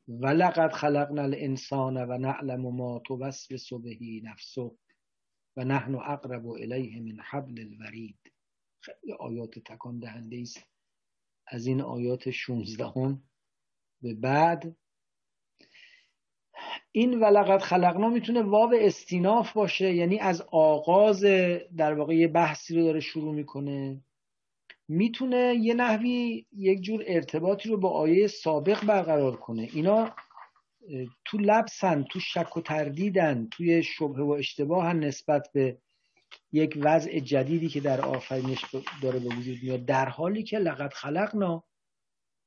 [0.08, 4.72] ولقد خلقنا الانسان و نعلم ما توسوس بهی نفسه
[5.58, 8.20] و نحن اقرب الیه من حبل الورید.
[8.82, 10.68] خیلی آیات تکان دهنده است.
[11.48, 13.18] از این آیات 16
[14.02, 14.76] به بعد
[16.96, 21.22] این ولقد خلقنا می‌تونه واو استیناف باشه یعنی از آغاز
[21.78, 24.02] در واقع یه بحثی رو داره شروع می‌کنه.
[24.88, 29.70] می‌تونه یه نحوی یک جور ارتباطی رو با آیه سابق برقرار کنه.
[29.74, 30.12] اینا
[31.26, 35.78] تو لبسن تو شک و تردیدن توی شبه و اشتباه نسبت به
[36.52, 38.66] یک وضع جدیدی که در آفرینش
[39.02, 39.86] داره به وجود میاد.
[39.86, 41.64] در حالی که لقد خلقنا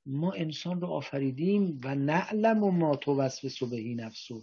[0.07, 4.42] ما انسان رو آفریدیم و نعلم و ما تو وسوسه بهی نفسو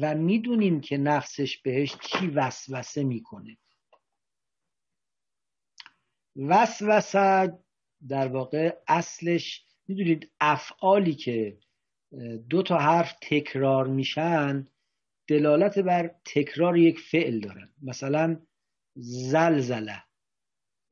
[0.00, 3.58] و می‌دونیم که نفسش بهش چی وسوسه می‌کنه.
[6.36, 7.58] وسوسه
[8.08, 11.58] در واقع اصلش می‌دونید افعالی که
[12.48, 14.68] دو تا حرف تکرار میشن
[15.26, 17.72] دلالت بر تکرار یک فعل دارن.
[17.82, 18.40] مثلا
[18.96, 20.02] زلزله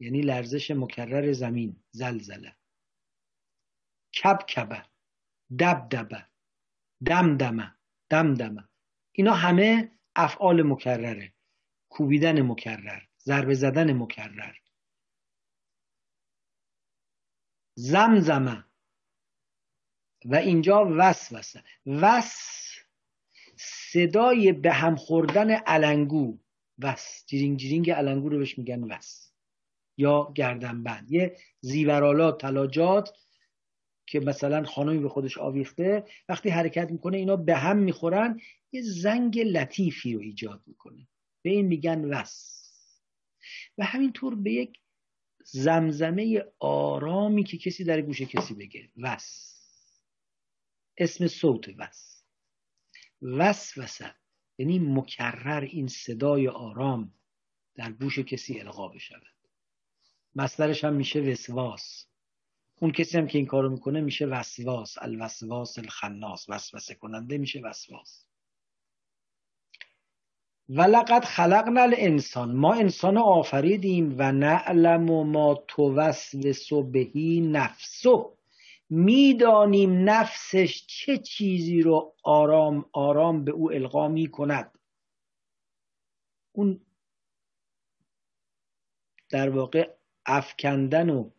[0.01, 2.57] یعنی لرزش مکرر زمین زلزله.
[4.15, 4.83] کبکبه
[5.59, 6.27] دبدبه
[7.07, 7.75] دمدمه
[8.11, 8.69] دمدمه.
[9.13, 11.33] اینا همه افعال مکرره.
[11.89, 14.55] کوبیدن مکرر ضربه زدن مکرر.
[17.75, 18.65] زمزمه.
[20.25, 22.37] و اینجا وسوسه وس
[23.57, 26.39] صدای به هم خوردن علنگو.
[26.79, 27.25] وس.
[27.27, 29.33] جیرینگ جیرینگ علنگو رو بهش میگن وس.
[29.97, 31.11] یا گردنبند.
[31.11, 33.19] یه زیورالات تلاجات
[34.11, 38.41] که مثلا خانمی به خودش آویخته وقتی حرکت می‌کنه اینا به هم می‌خورن
[38.73, 41.09] یه زنگ لطیفی رو ایجاد می‌کنه.
[41.43, 42.61] به این میگن وس
[43.79, 44.81] و همینطور به یک
[45.45, 48.89] زمزمه آرامی که کسی در گوش کسی بگه.
[48.97, 49.57] وس.
[50.99, 52.25] اسم صوت وس.
[53.23, 54.15] وسوسه
[54.59, 57.15] یعنی مکرر این صدای آرام
[57.75, 59.37] در گوش کسی القا بشود.
[60.35, 62.10] مصدرش هم میشه وسواس.
[62.83, 66.49] اون کسی هم که این کارو می‌کنه میشه وسواس الوسواس الخناس.
[66.49, 68.27] وسوسه کننده میشه وسواس.
[70.69, 72.57] ولقد خلقنا الانسان.
[72.57, 78.37] ما انسان آفریدیم و نعلم ما توسوس بهی نفسو
[78.91, 84.79] می‌دانیم نفسش چه چیزی رو آرام آرام به او القا می کند
[86.53, 86.81] اون
[89.31, 89.91] در واقع
[90.27, 91.31] افکندن و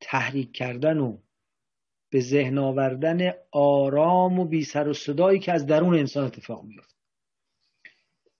[0.00, 1.18] تحریک کردن و
[2.10, 6.96] به ذهن آوردن آرام و بی سر و صدایی که از درون انسان اتفاق میفته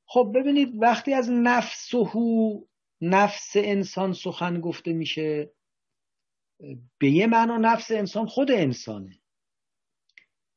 [0.06, 2.68] خب ببینید وقتی از نفس و
[3.00, 5.50] نفس انسان سخن گفته میشه
[6.98, 9.18] به یه معنا نفس انسان خود انسانه.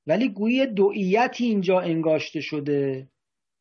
[0.08, 3.10] ولی گویی دوئیتی اینجا انگاشته شده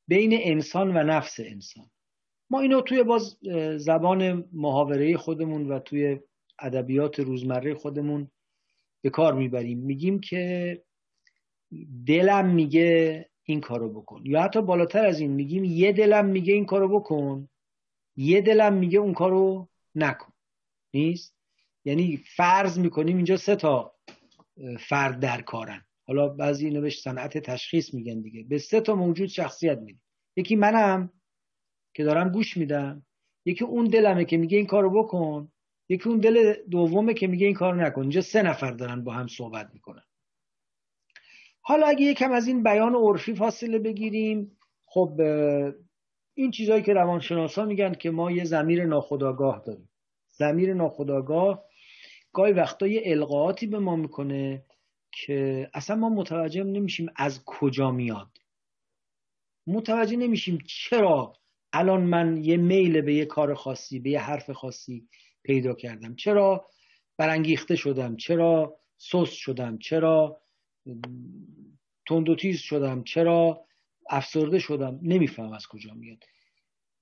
[0.09, 1.91] بین انسان و نفس انسان.
[2.51, 3.39] ما اینو توی باز
[3.77, 6.21] زبان محاوره خودمون و توی
[6.59, 8.31] ادبیات روزمره خودمون
[9.03, 9.79] به کار می‌بریم.
[9.79, 10.83] میگیم که
[12.07, 14.23] دلم میگه این کارو بکن.
[14.25, 17.49] یا حتی بالاتر از این میگیم یه دلم میگه این کارو بکن.
[18.17, 20.33] یه دلم میگه اون کارو نکن.
[20.95, 21.37] نیست؟
[21.85, 23.95] یعنی فرض می‌کنیم اینجا سه تا
[24.81, 25.85] فرد در کارن.
[26.07, 28.43] حالا بعضی بهش صنعت تشخیص میگن دیگه.
[28.43, 30.03] به سه تا موجود شخصیت میدیم.
[30.37, 31.13] یکی منم
[31.95, 33.07] که دارم گوش میدم.
[33.45, 35.53] یکی اون دلمه که میگه این کارو بکن.
[35.89, 38.01] یکی اون دل دومه که میگه این کارو نکن.
[38.01, 40.03] اینجا سه نفر دارن با هم صحبت می‌کنن.
[41.61, 45.21] حالا اگه یکم از این بیان عرفی فاصله بگیریم خب
[46.35, 49.91] این چیزهایی که روانشناسا میگن که ما یه زمیر ناخداگاه داریم.
[50.29, 51.65] زمیر ناخداگاه
[52.33, 54.65] گاهی وقتا یه القاعاتی به ما می‌کنه
[55.13, 58.29] که اصلا ما متوجه نمیشیم از کجا میاد.
[59.67, 61.33] متوجه نمیشیم چرا
[61.73, 65.09] الان من یه میل به یه کار خاصی به یه حرف خاصی
[65.49, 66.15] پیدا کردم.
[66.15, 66.67] چرا
[67.17, 70.43] برانگیخته شدم؟ چرا سست شدم؟ چرا
[72.09, 73.65] تند و تیز شدم؟ چرا
[74.11, 76.25] افسرده شدم؟ نمیفهم از کجا میاد.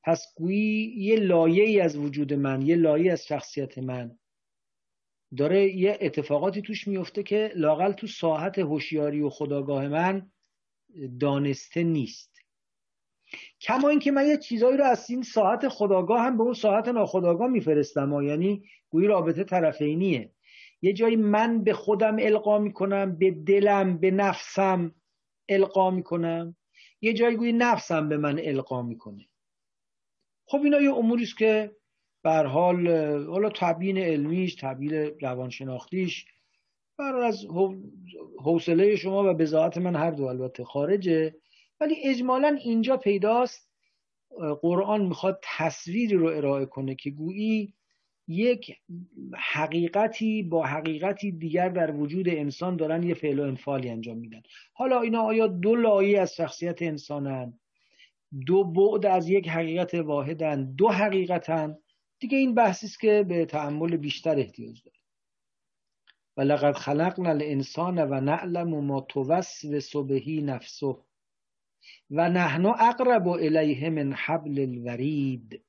[0.04, 4.18] پس گویی یه لایه ای از وجود من یه لایه از شخصیت من
[5.36, 10.30] داره یه اتفاقاتی توش میفته که لاقل تو ساحت هوشیاری و خداگاه من
[11.20, 12.35] دانسته نیست.
[13.60, 17.48] کما اینکه من یه چیزایی رو از این ساعت خداگاه هم به اون ساعت ناخداگاه
[17.48, 20.30] میفرستم یعنی گویی رابطه طرفینیه.
[20.82, 24.94] یه جایی من به خودم القا می‌کنم به دلم به نفسم
[25.48, 26.56] القا می‌کنم.
[27.00, 29.26] یه جایی گویی نفسم به من القا می‌کنه.
[30.46, 31.76] خب اینا یه اموری است که
[32.22, 32.88] بر حال
[33.26, 36.26] حالا تبیین علمیش تبیین روانشناختیش
[36.98, 37.46] بر از
[38.44, 41.34] حوصله شما و بزاعت من هر دو البته خارجه.
[41.80, 43.70] ولی اجمالا اینجا پیداست.
[44.60, 47.74] قرآن می‌خواد تصویری رو ارائه کنه که گویی
[48.28, 48.76] یک
[49.36, 54.42] حقیقتی با حقیقتی دیگر در وجود انسان دارن یه فعل و انفالی انجام میدن.
[54.72, 57.58] حالا اینا آیا دو لایه از شخصیت انسانن؟
[58.46, 61.78] دو بعد از یک حقیقت واحدن؟ دو حقیقتن؟
[62.18, 64.96] دیگه این بحثی است که به تعمل بیشتر احتیاج داره.
[66.36, 70.96] و لقد خلقنا الانسان و نعلم ما توسوس بهی نفسه.
[72.10, 75.62] و نحن اقرب الیه من حبل الورید.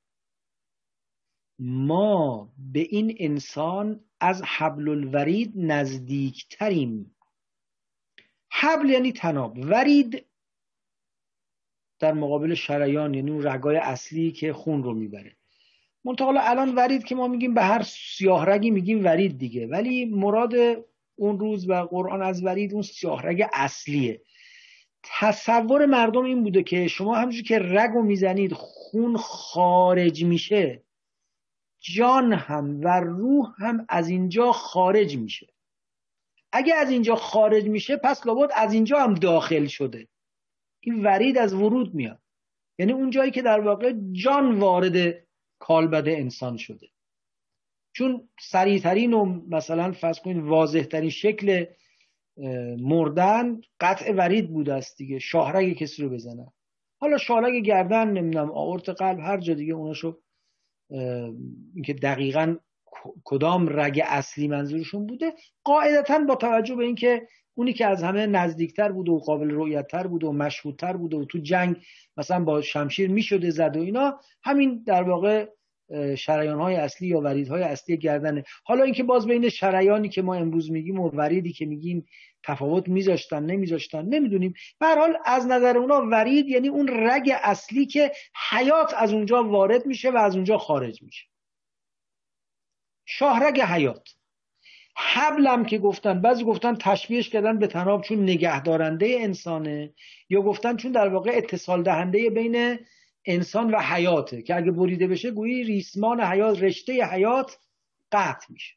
[1.58, 7.16] ما به این انسان از حبل الورید نزدیکتریم.
[8.50, 9.58] حبل یعنی تناب.
[9.58, 10.24] ورید
[11.98, 15.36] در مقابل شریان یعنی اون رگای اصلی که خون رو می‌بره.
[16.04, 19.66] منتقال الان ورید که ما میگیم به هر سیاه رگی میگیم ورید دیگه.
[19.66, 20.54] ولی مراد
[21.14, 24.22] اون روز و قرآن از ورید اون سیاه رگ اصلیه.
[25.02, 30.82] تصور مردم این بوده که شما همچون که رگ رو می‌زنید خون خارج میشه
[31.80, 35.46] جان هم و روح هم از اینجا خارج میشه.
[36.52, 40.08] اگه از اینجا خارج میشه پس لابد از اینجا هم داخل شده.
[40.80, 42.20] این ورید از ورود میاد.
[42.78, 45.26] یعنی اون جایی که در واقع جان وارد
[45.58, 46.88] کالبد انسان شده.
[47.92, 51.64] چون سریعترین و مثلا فرض کنید واضح ترین شکل
[52.78, 55.18] مردن قطع ورید بوده است دیگه.
[55.18, 56.52] شاهرگ کسی رو بزنن.
[57.00, 60.18] حالا شاهرگ گردن نمی‌دونم آورت قلب هر جا دیگه اوناشو
[61.74, 62.56] اینکه دقیقا
[63.24, 65.32] کدام رگ اصلی منظورشون بوده
[65.64, 70.26] قاعدتا با توجه به اینکه اونی که از همه نزدیکتر بوده و قابل رؤیتتر بوده
[70.26, 71.76] و مشهودتر بوده و تو جنگ
[72.16, 75.48] مثلا با شمشیر می‌شده زد و اینا همین در واقع
[76.18, 78.44] شریان های اصلی یا ورید های اصلی گردنه.
[78.64, 82.06] حالا اینکه باز بین شریانی که ما امروز میگیم و وریدی که میگیم
[82.44, 84.54] تفاوت میذاشتن نمیذاشتن نمی‌دونیم.
[84.80, 88.12] به حال از نظر اونا ورید یعنی اون رگ اصلی که
[88.50, 91.26] حیات از اونجا وارد میشه و از اونجا خارج میشه.
[93.06, 94.08] شاهرگ حیات.
[94.96, 99.94] حبلم که گفتن بعضی گفتن تشبیهش کردن به تناب چون نگهدارنده انسانه
[100.28, 102.78] یا گفتن چون در واقع اتصال دهنده بین
[103.28, 107.58] انسان و حیاته که اگه بریده بشه گویی ریسمان حیات رشته حیات
[108.12, 108.74] قطع میشه.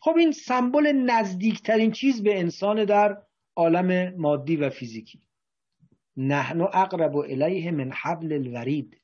[0.00, 3.22] خب این سمبل نزدیکترین چیز به انسان در
[3.56, 5.22] عالم مادی و فیزیکی.
[6.16, 9.00] نحن اقرب الیه من حبل الورید.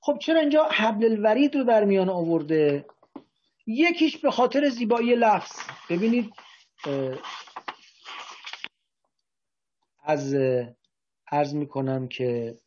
[0.00, 2.86] خب چرا اینجا حبل الورید رو در میان آورده؟
[3.66, 5.58] یکیش به خاطر زیبایی لفظ.
[5.90, 6.32] ببینید
[10.04, 10.34] از
[11.30, 12.58] عرض می‌کنم که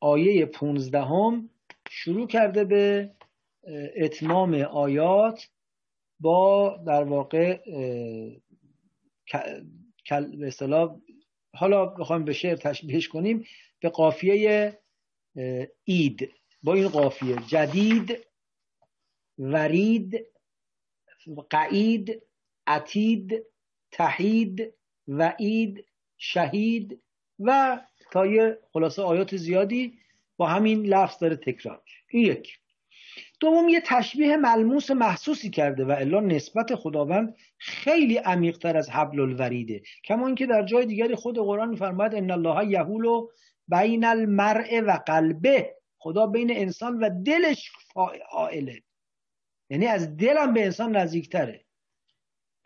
[0.00, 1.50] آیه پونزدهم
[1.90, 3.10] شروع کرده به
[3.96, 5.48] اتمام آیات
[6.20, 7.60] با در واقع
[10.10, 11.00] به اصطلاح
[11.54, 13.44] حالا بخوایم به شعر تشبیهش کنیم
[13.80, 14.78] به قافیه
[15.84, 16.32] اید
[16.62, 18.18] با این قافیه جدید
[19.38, 20.26] ورید
[21.50, 22.22] قعید
[22.66, 23.44] عتید
[23.90, 24.74] تحید
[25.08, 25.84] وعید
[26.16, 27.03] شهید
[27.40, 27.80] و
[28.12, 29.98] تا یه خلاصه آیات زیادی
[30.36, 32.58] با همین لفظ داره تکرار این یک.
[33.40, 39.82] دوم یه تشبیه ملموس محسوسی کرده و الا نسبت خداوند خیلی عمیقتر از حبل الوریده.
[40.04, 43.26] کما اینکه در جای دیگری خود قرآن میفرماید ان الله یهول
[43.68, 45.74] بین المرء و قلبه.
[45.98, 48.82] خدا بین انسان و دلش فائله
[49.70, 51.64] یعنی از دلم به انسان نزدیکتره.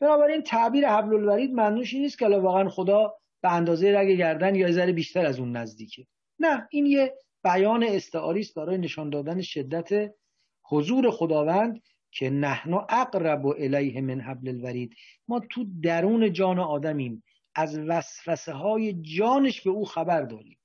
[0.00, 4.92] بنابراین تعبیر حبل الورید معنوش نیست که واقعا خدا به اندازه رگ گردن یا ذره
[4.92, 6.06] بیشتر از اون نزدیکه.
[6.38, 7.14] نه این یه
[7.44, 10.14] بیان استعاری است برای نشان دادن شدت
[10.62, 14.94] حضور خداوند که نحن اقرب الیه من حبل الورید.
[15.28, 17.24] ما تو درون جان آدمیم.
[17.54, 20.58] از وسوسه های جانش به او خبر داریم.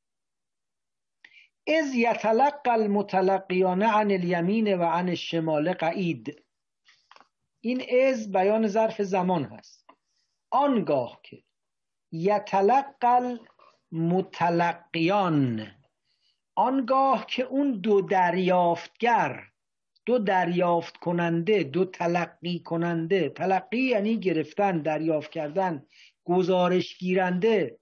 [1.67, 6.43] از یتلقى المتلقیان عن الیمین و عن الشمال قعید.
[7.61, 9.89] این از بیان ظرف زمان هست.
[10.49, 11.43] آنگاه که
[12.14, 13.38] یتلقل
[13.91, 15.68] متلقیان.
[16.55, 19.43] آنگاه که اون دو دریافتگر
[20.05, 25.86] دو دریافت کننده دو تلقی کننده تلقی یعنی گرفتن دریافت کردن
[26.24, 27.80] گزارش گیرنده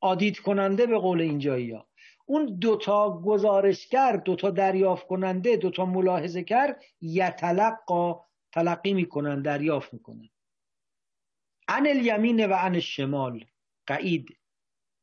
[0.00, 1.88] آدید کننده به قول اینجایی ها
[2.26, 10.28] اون دوتا گزارشگر دوتا دریافت کننده دوتا ملاحظه کرد یتلقا تلقی می‌کنن دریافت می‌کنن.
[11.68, 13.44] عن الیمین و عن الشمال
[13.88, 14.38] قعید.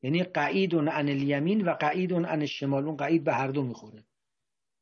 [0.02, 4.04] یعنی قعید عن الیمین و قعید عن الشمال اون قعید به هر دو می‌خوره.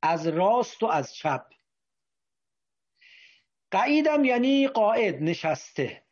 [0.02, 1.46] از راست و از چپ.
[3.72, 6.04] قعیدم یعنی قاعد نشسته.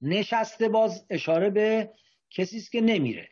[0.00, 1.94] نشسته باز اشاره به
[2.30, 3.28] کسی است که نمیره.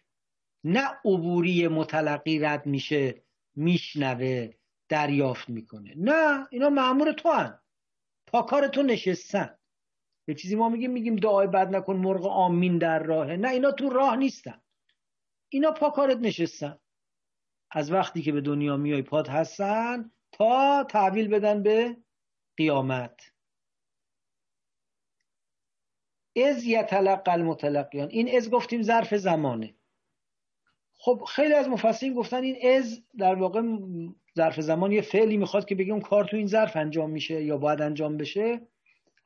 [0.65, 3.23] نه عبوری متلقی رد میشه
[3.55, 4.53] میشنوه
[4.89, 5.95] دریافت می‌کنه.
[5.97, 7.61] نه اینا معمور تو هن.
[8.27, 9.60] پاکار تو نشستن.
[10.29, 13.37] یه چیزی ما میگیم میگیم دعای بد نکن مرغ آمین در راهه.
[13.37, 14.61] نه اینا تو راه نیستن.
[15.49, 16.79] اینا پاکارت نشستن.
[17.71, 21.97] از وقتی که به دنیا میای پاد هستن تا تحویل بدن به
[22.57, 23.33] قیامت.
[26.37, 28.09] از یتلقى المتلقیان.
[28.09, 29.75] این از گفتیم ظرف زمانه.
[30.95, 33.63] خب خیلی از مفسرین گفتن این از در واقع
[34.37, 37.81] ظرف زمان یه فعلی می‌خواد که بگیم کار تو این ظرف انجام میشه یا باید
[37.81, 38.61] انجام بشه.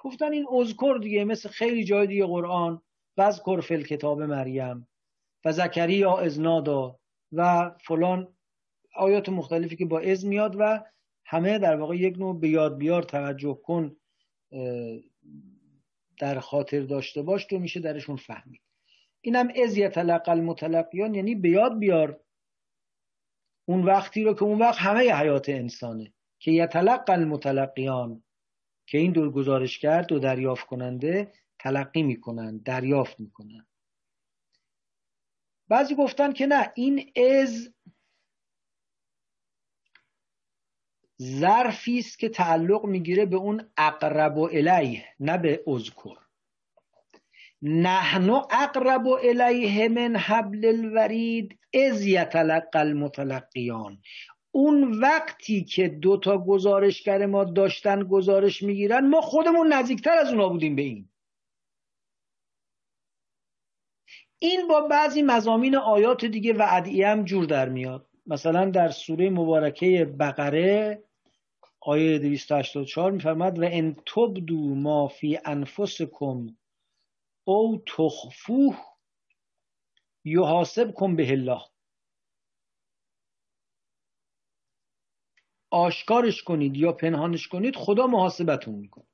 [0.04, 2.82] گفتن این اذکر دیگه مثل خیلی جای دیگه قرآن
[3.16, 4.88] وذکر فل کتاب مریم
[5.44, 6.98] و زکریا ازنادا
[7.32, 8.36] و فلان
[8.94, 10.84] آیات مختلفی که با از میاد و
[11.26, 13.96] همه در واقع یک نوع به یاد بیار توجه کن
[16.18, 18.62] در خاطر داشته باش تو میشه درشون فهمید.
[19.20, 22.20] اینم از یتلقى المتلقیان یعنی به یاد بیار.
[23.68, 28.22] اون وقتی رو که اون وقت همه حیات انسانه که یتلقى المتلقیان
[28.86, 33.66] که این دو گزارشگر دو دریافت کننده تلقی می‌کنن دریافت می‌کنن.
[35.68, 37.12] بعضی گفتن که نه این
[37.42, 37.74] از
[41.22, 46.18] ظرفی است که تعلق می‌گیره به اون اقرب و الیه نه به اذکر.
[47.62, 54.02] نحن اقرب الیه من حبل الورید از یتلقى المتلقیان.
[54.56, 60.76] اون وقتی که دوتا گزارشگر ما داشتن گزارش می‌گیرن ما خودمون نزدیکتر از اونا بودیم
[60.76, 61.08] به این.
[64.38, 68.08] این با بعضی مزامین آیات دیگه و ادعیه هم جور در میاد.
[68.26, 71.04] مثلا در سوره مبارکه بقره
[71.80, 76.56] آیه 284 میفرماد و ان تبدو ما فی انفسکم
[77.44, 78.76] او تخفوه
[80.24, 81.73] یحاسب کن به الله.
[85.74, 89.04] آشکارش کنید یا پنهانش کنید خدا محاسبتون می‌کنه.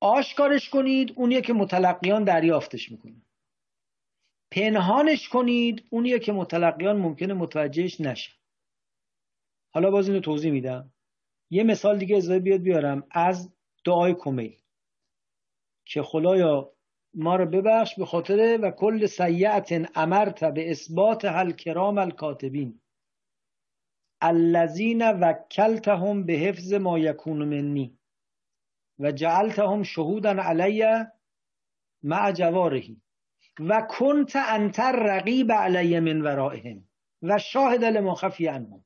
[0.00, 3.22] آشکارش کنید اونیه که متلقیان دریافتش می‌کنه.
[4.50, 8.32] پنهانش کنید اونیه که متلقیان ممکنه متوجهش نشن.
[9.74, 10.92] حالا باز اینو توضیح میدم.
[11.50, 13.52] یه مثال دیگه ازای بیاد بیارم از
[13.84, 14.58] دعای کمیل
[15.84, 16.72] که خدایا
[17.14, 22.81] ما رو ببخش به خاطر و کل سیعت امرت به اثبات هل کرام الکاتبین.
[24.22, 27.98] الذین وکلتهم به حفظ ما یکون منی
[28.98, 30.84] و جعلتهم شهودا علی
[32.02, 33.02] مع جوارهی
[33.60, 36.88] و کنت انتر رقیب علی من ورائهم
[37.22, 38.84] و شاهد لما خفی عنهم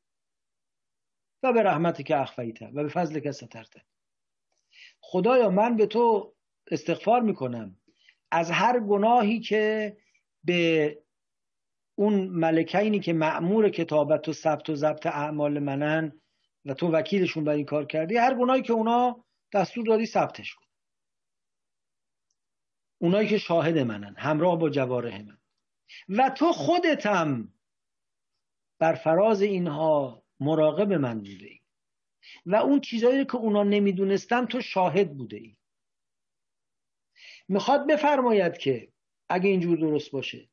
[1.42, 3.82] و به رحمت که اخفیته و به فضل که سترته
[5.00, 6.34] خدایا من به تو
[6.70, 7.76] استغفار می‌کنم
[8.30, 9.96] از هر گناهی که
[10.44, 10.98] به
[11.98, 16.20] اون ملکینی که معمور کتابت و ثبت و ضبط اعمال منن
[16.64, 20.66] و تو وکیلشون بر این کار کردی هر گناهی که اونا دستور دادی ثبتش کن.
[22.98, 25.38] اونایی که شاهد منن همراه با جواره من.
[26.08, 27.52] و تو خودتم
[28.78, 31.60] بر فراز اینها مراقب من بوده ای.
[32.46, 35.56] و اون چیزایی که اونا نمی‌دونستن تو شاهد بوده ای.
[37.48, 38.92] می‌خواد بفرماید که
[39.28, 40.48] اگه اینجور درست باشه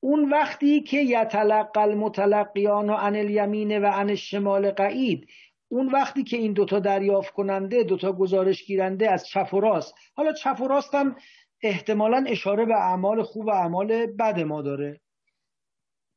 [0.00, 5.28] اون وقتی که یتلقى المتلقیان و عن الیمین و عن الشمال قعید
[5.68, 9.94] اون وقتی که این دوتا دریافت کننده دوتا گزارش گیرنده از چپ و راست.
[10.14, 11.16] حالا چپ و راست هم
[11.62, 15.00] احتمالا اشاره به اعمال خوب و اعمال بد ما داره.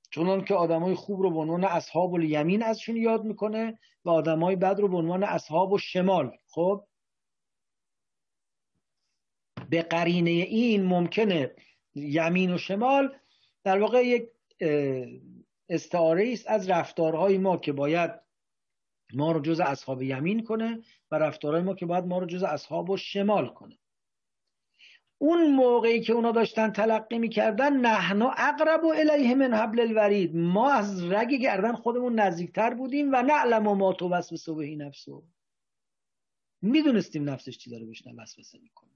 [0.10, 4.80] چونان که آدمای خوب رو به عنوان اصحاب الیمین ازشون یاد می‌کنه و آدمای بد
[4.80, 6.84] رو به عنوان اصحاب و شمال خب؟
[9.70, 11.56] به قرینه این ممکنه
[11.96, 13.16] یمین و شمال
[13.64, 14.30] در واقع یک
[15.70, 18.12] استعاره است از رفتارهای ما که باید
[19.14, 22.90] ما رو جز اصحاب یمین کنه و رفتارهای ما که باید ما رو جز اصحاب
[22.90, 23.80] و شمال کنه.
[25.18, 30.36] اون موقعی که اونا داشتن تلقی می‌کردن نحنا اقرب و الیه من حبل الورید.
[30.36, 35.24] ما از رگ گردن خودمون نزدیکتر بودیم و نعلم و ما تو وسوسه بهی نفسو
[36.62, 38.92] می‌دونستیم نفسش چی داره بهش وسوسه می‌کنه.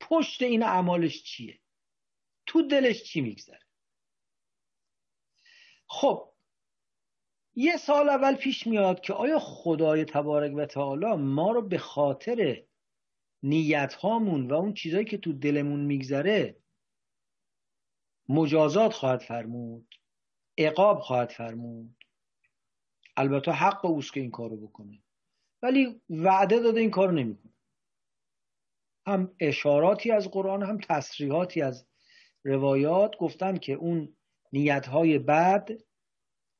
[0.00, 1.58] پشت این اعمالش چیه؟
[2.46, 3.66] تو دلش چی میگذره؟
[5.88, 6.32] خب
[7.54, 12.64] یه سال اول پیش میاد که آیا خدای تبارک و تعالی ما رو به خاطر
[13.42, 16.56] نیت هامون و اون چیزایی که تو دلمون میگذره
[18.28, 19.94] مجازات خواهد فرمود
[20.58, 21.96] عقاب خواهد فرمود؟
[23.16, 25.02] البته حق اوست که این کارو بکنه
[25.62, 27.52] ولی وعده داده این کارو نمی‌کنه.
[29.06, 31.86] هم اشاراتی از قرآن هم تصریحاتی از
[32.46, 34.16] روایات گفتن که اون
[34.52, 35.68] نیتهای بد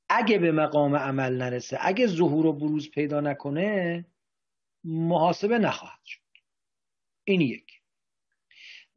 [0.08, 4.06] اگه به مقام عمل نرسه اگه ظهور و بروز پیدا نکنه
[4.84, 6.20] محاسبه نخواهد شد.
[7.24, 7.80] این یک.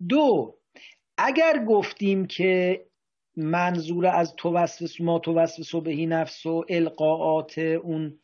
[0.09, 0.59] دو
[1.17, 2.85] اگر گفتیم که
[3.35, 8.19] منظور از توسوس ما توسوس بهی نفس و القاعات اون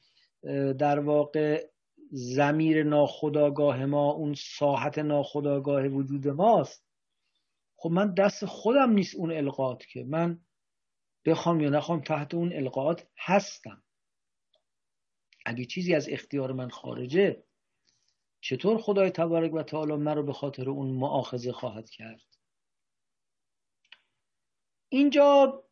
[0.77, 1.67] در واقع
[2.11, 6.84] زمیر ناخداگاه ما اون ساحت ناخداگاه وجود ماست
[7.75, 10.03] خب من دست خودم نیست اون القاعات که.
[10.03, 10.39] من
[11.25, 13.83] بخوام یا نخوام تحت اون القاعات هستم.
[15.45, 17.43] اگه چیزی از اختیار من خارجه
[18.41, 22.25] چطور خدای تبارک و تعالی من رو به خاطر اون معاخذه خواهد کرد؟
[24.89, 25.63] اینجا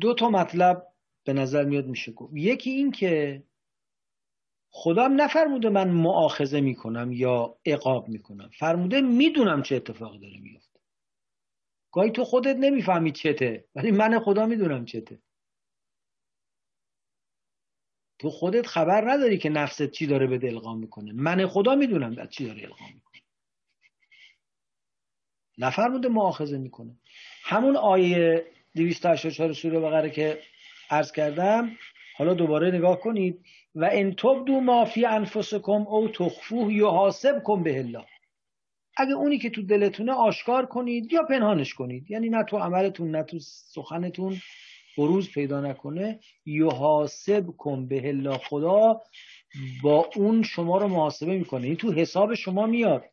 [0.00, 0.86] دو تا مطلب
[1.24, 2.32] به نظر میاد میشه گفت.
[2.36, 3.42] یکی این که
[4.70, 8.50] خدا نفرموده من معاخذه می‌کنم یا عقاب می‌کنم.
[8.58, 10.73] فرموده می‌دونم چه اتفاقی داره میفته
[11.94, 15.18] گاهی تو خودت نمی‌فهمی چته ولی من خدا می‌دونم چته.
[18.18, 21.12] تو خودت خبر نداری که نفست چی داره به القام می‌کنه.
[21.12, 23.20] من خدا می‌دونم چی داره القام می‌کنه.
[25.58, 26.98] نفرموده معاخذه می‌کنه.
[27.42, 30.42] همون آیه 284 سوره بقره که
[30.90, 31.76] عرض کردم
[32.16, 33.44] حالا دوباره نگاه کنید.
[33.74, 38.06] و ان تبدو ما فی انفسکم او تخفوه کن به الله.
[38.96, 42.10] اگه اونی که تو دلتونه آشکار کنید یا پنهانش کنید.
[42.10, 44.36] یعنی نه تو عملتون نه تو سخنتون
[44.98, 46.20] بروز پیدا نکنه.
[46.46, 49.00] یحاسب کن به الله خدا
[49.82, 51.66] با اون شما رو محاسبه می‌کنه.
[51.66, 53.04] این تو حساب شما میاد.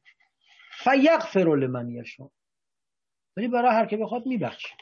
[0.84, 2.30] فیغفر لمن یشا
[3.38, 4.76] ولی برای هر که بخواد میبخشه.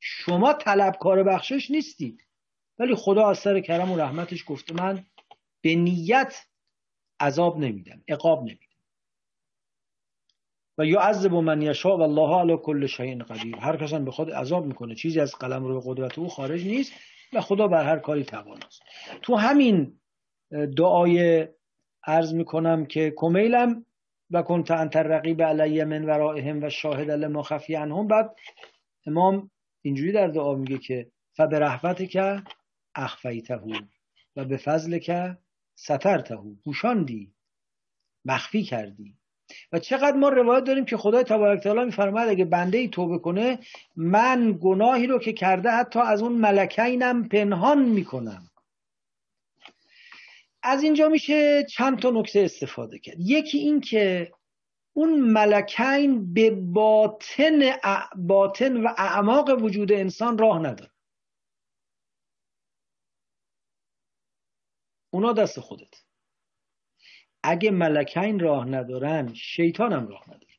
[0.00, 2.26] شما طلبکار بخشش نیستید
[2.78, 5.04] ولی خدا از سر کرم و رحمتش گفته من
[5.60, 6.46] به نیت
[7.20, 8.69] عذاب نمیدم عقاب نمیدم.
[10.80, 13.56] و یعذب من یشاء و الله علی کل شیء قدیر.
[13.56, 14.94] هر کس به خود عذاب می‌کنه.
[14.94, 16.92] چیزی از قلم رو قدرت او خارج نیست
[17.32, 18.82] و خدا بر هر کاری تواناست.
[19.22, 20.00] تو همین
[20.76, 21.48] دعای
[22.04, 23.84] عرض می‌کنم که کمیلم
[24.30, 28.06] و کنت انت رقیب علی من ورائهم و شاهد لما خفی عنهم.
[28.06, 28.36] بعد
[29.06, 29.50] امام
[29.82, 32.42] اینجوری در دعا میگه که فبرحمت که
[32.94, 33.60] اخفیته
[34.36, 35.38] و به فضل که
[35.74, 36.38] سترته.
[36.64, 37.32] پوشاندی
[38.24, 39.19] مخفی کردی.
[39.72, 43.58] و چقدر ما روایت داریم که خدای تبارک تعالی میفرماید اگه بنده ای توبه کنه
[43.96, 48.50] من گناهی رو که کرده حتی از اون ملکینم پنهان می‌کنم.
[50.62, 53.16] از اینجا میشه چند تا نکته استفاده کرد.
[53.18, 54.32] یکی این که
[54.92, 57.60] اون ملکین به باطن,
[58.16, 60.90] باطن و اعماق وجود انسان راه نداره.
[65.10, 66.09] اونا دست خودت.
[67.42, 70.54] اگه ملکین راه ندارن شیطان هم راه نداره.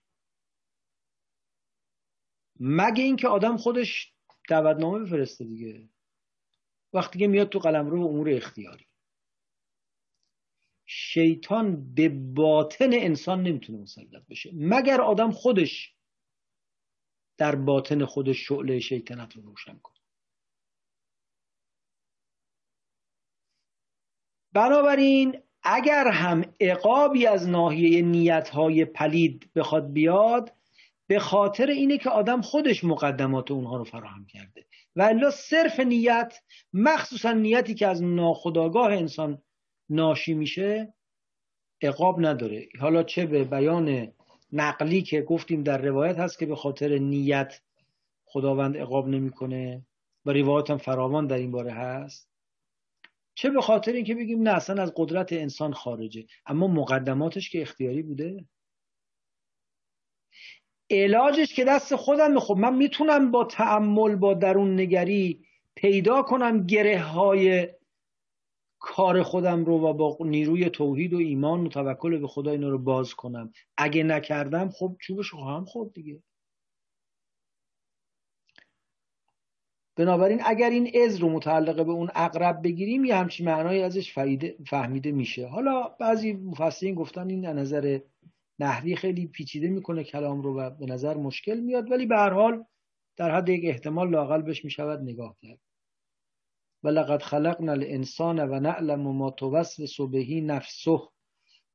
[2.59, 4.13] مگه اینکه آدم خودش
[4.49, 5.89] دعوتنامه بفرسته دیگه.
[6.93, 8.87] وقتی که میاد تو قلم رو امور اختیاری.
[10.85, 14.51] شیطان به باطن انسان نمی‌تونه مسلط بشه.
[14.53, 15.95] مگر آدم خودش
[17.37, 19.99] در باطن خودش شعله شیطنت رو روشن کنه؟
[24.53, 30.53] بنابراین اگر هم عقابی از ناحیه نیتهای پلید بخواد بیاد
[31.07, 34.65] به خاطر اینه که آدم خودش مقدمات اونها رو فراهم کرده.
[34.95, 36.37] و الا صرف نیت
[36.73, 39.41] مخصوصا نیتی که از ناخداگاه انسان
[39.89, 40.93] ناشی میشه
[41.81, 42.67] عقاب نداره.
[42.79, 44.13] حالا چه به بیان
[44.51, 47.61] نقلی که گفتیم در روایت هست که به خاطر نیت
[48.25, 49.81] خداوند عقاب نمی‌کنه
[50.25, 52.30] و روایت هم فراوان در این باره هست.
[53.35, 56.25] چه به خاطر اینکه بگیم نه اصلا از قدرت انسان خارجه.
[56.45, 58.45] اما مقدماتش که اختیاری بوده.
[60.89, 66.99] علاجش که دست خودم خب من می‌تونم با تعمل با درون نگری پیدا کنم گره
[66.99, 67.67] های
[68.79, 72.77] کار خودم رو و با نیروی توحید و ایمان و توکل به خدا اینا رو
[72.77, 73.53] باز کنم.
[73.77, 76.23] اگه نکردم خب چوبش خواهم خورد دیگه.
[80.01, 84.13] بنابراین اگر این از رو متعلق به اون اقرب بگیریم یه همچین معنایی ازش
[84.67, 85.47] فهمیده میشه.
[85.47, 87.99] حالا بعضی مفسرین گفتن این نظر
[88.59, 92.65] نحوی خیلی پیچیده می‌کنه کلام رو و به نظر مشکل میاد ولی به هر حال
[93.17, 95.59] در حد یک احتمال لاقل بهش می‌شود نگاه کرد.
[96.83, 100.99] و لقد خلقنا الانسان و نعلم ما توسوس به نفسه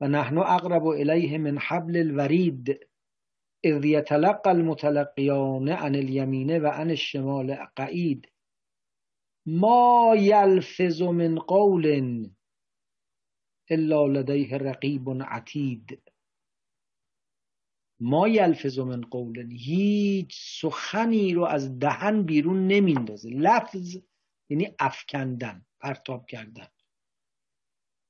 [0.00, 2.78] و نحن اقرب الیه من حبل الورید.
[3.64, 8.32] اذ یتلقى المتلقیان عن الیمینه و عن الشمال قعید.
[9.46, 11.86] ما یلفظ من قول
[13.70, 16.02] الا لدیه رقیب عتید.
[18.00, 23.30] ما یلفظ من قول هیچ سخنی رو از دهن بیرون نمیندازه.
[23.30, 23.96] لفظ
[24.50, 26.68] یعنی افکندن پرتاب کردن.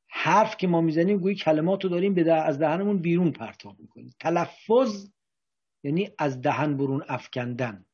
[0.09, 4.15] حرف که ما می‌زنیم گویی کلمات رو داریم به از دهنمون بیرون پرتاب می‌کنیم.
[4.21, 5.11] تلفظ
[5.87, 7.87] یعنی از دهن برون افکندن.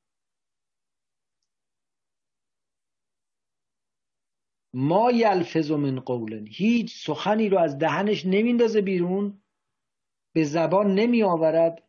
[4.74, 6.46] ما یلفظ من قولن.
[6.46, 9.42] هیچ سخنی رو از دهنش نمیندازه بیرون
[10.34, 11.88] به زبان نمی آورد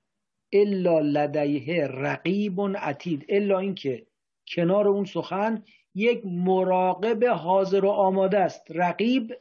[0.54, 3.26] الا لدیه رقیب عتید.
[3.30, 4.08] الا اینکه
[4.48, 5.64] کنار اون سخن
[5.96, 8.66] یک مراقب حاضر و آماده است.
[8.70, 9.34] رقیب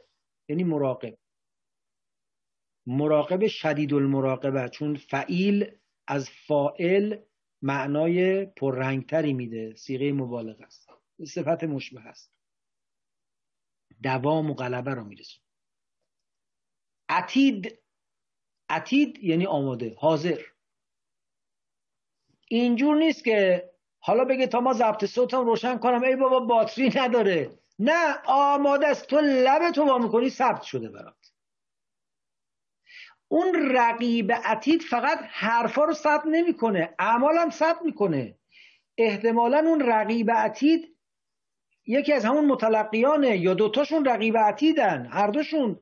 [0.49, 1.17] یعنی مراقب.
[2.85, 7.17] مراقب شدید المراقبه چون فعیل از فائل
[7.61, 9.75] معنای پررنگتری میده.
[9.75, 10.89] سیغه مبالغه است.
[11.27, 12.33] صفت مشبه است.
[14.03, 15.43] دوام و غلبه رو میرسون
[17.09, 17.79] عتید
[18.69, 20.41] عتید یعنی آماده حاضر.
[22.47, 27.59] اینجور نیست که حالا بگه تا ما ضبط صوتم روشن کنم ای بابا باتری نداره.
[27.79, 29.07] نه آماده است.
[29.07, 31.22] تو لب تو وا می‌کنی ثبت شده برات.
[33.33, 38.35] اون رقیب عتید فقط حرفا رو ثبت نمی‌کنه اعمال هم ثبت می‌کنه.
[38.97, 40.97] احتمالا اون رقیب عتید
[41.85, 45.79] یکی از همون متلقیانه یا دوتاشون رقیب عتیدن هر دوشون.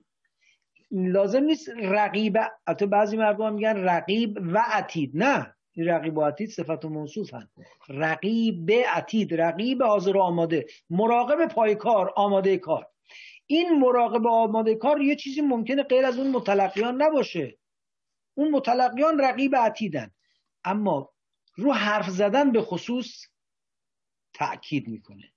[0.92, 2.38] لازم نیست رقیب
[2.68, 5.12] حتی بعضی مردم میگن رقیب و عتید.
[5.14, 7.50] نه این رقیب و عتید صفت و هن
[7.90, 10.66] رقیب عتید رقیب حاضر و آماده.
[10.90, 12.91] مراقب پای کار آماده کار.
[13.56, 17.58] این مراقب آماده کار یه چیزی ممکنه غیر از اون متلقیان نباشه.
[18.34, 20.12] اون متلقیان رقیب عتیدن.
[20.64, 21.14] اما
[21.56, 23.26] رو حرف زدن به خصوص
[24.34, 25.34] تأکید می‌کنه.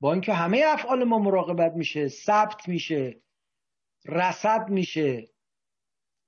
[0.00, 3.22] با اینکه همه افعال ما مراقبت میشه ثبت میشه
[4.04, 5.28] رصد میشه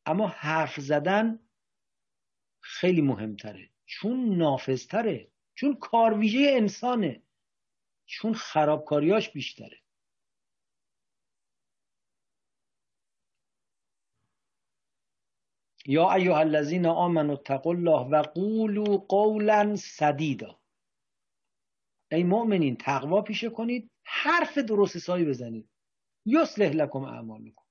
[0.07, 1.39] اما حرف زدن
[2.61, 3.71] خیلی مهمتره.
[3.87, 7.23] چون نافذتره چون کارویژه انسانه
[8.07, 9.81] چون خرابکاریاش بیشتره.
[15.87, 20.61] یا ایها الذین آمنوا اتقوا الله و قولوا قولا سدیدا.
[22.13, 25.71] ای مؤمنین تقوا پیشه کنید حرف درست حسابی بزنید.
[26.27, 27.63] یصلح لکم اعمالکم.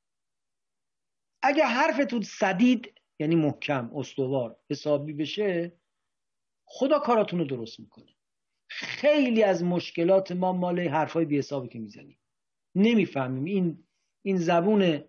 [1.43, 5.79] اگه حرفتون سدید یعنی محکم استوار حسابی بشه
[6.65, 8.15] خدا کاراتون رو درست می‌کنه.
[8.69, 12.19] خیلی از مشکلات ما مال حرفای بی حسابی که می‌زنیم.
[12.75, 13.45] نمی‌فهمیم.
[13.45, 13.87] این
[14.25, 15.03] این زبون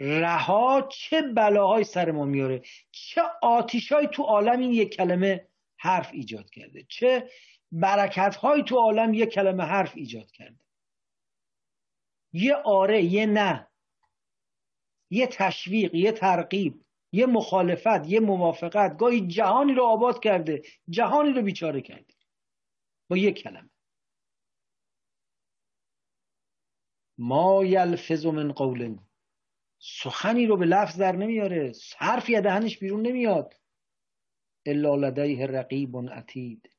[0.00, 6.50] رها چه بلاهای سر ما میاره؟ چه آتیشهایی تو عالم این یک کلمه حرف ایجاد
[6.50, 7.30] کرده؟ چه
[7.72, 10.60] برکتهایی تو عالم یک کلمه حرف ایجاد کرده؟
[12.32, 13.68] یه آره یه نه.
[15.10, 18.98] یه تشویق یه ترغیب یه مخالفت یه موافقت.
[18.98, 22.14] گاهی جهانی رو آباد کرده جهانی رو بیچاره کرده.
[23.10, 23.70] با یک کلمه.
[27.18, 28.96] ما یلفظ من قول
[29.78, 31.72] سخنی رو به لفظ در نمیاره.
[31.98, 33.54] حرفی دهنش بیرون نمیاد.
[34.66, 36.70] الا لدیه رقیب عتید.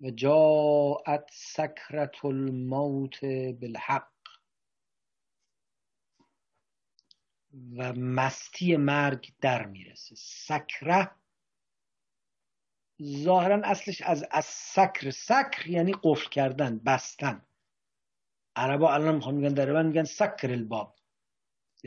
[0.00, 3.24] و جاعت سکرت الموت
[3.60, 4.12] بالحق.
[7.76, 10.14] و مستی مرگ در می‌رسه.
[10.14, 11.10] سکره
[13.02, 17.46] ظاهرا اصلش از از سکر سکر یعنی قفل کردن بستن.
[18.56, 20.96] عربا الان می‌خوان میگن در میگن سکر الباب.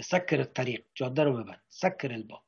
[0.02, 1.62] سکر الطریق جاده رو ببند.
[1.70, 2.44] سکر الباب.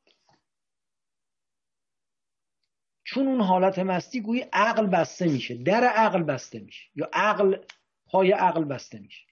[3.04, 7.66] چون اون حالت مستی گویی عقل بسته میشه در عقل بسته میشه یا عقل
[8.06, 9.28] پای عقل بسته میشه.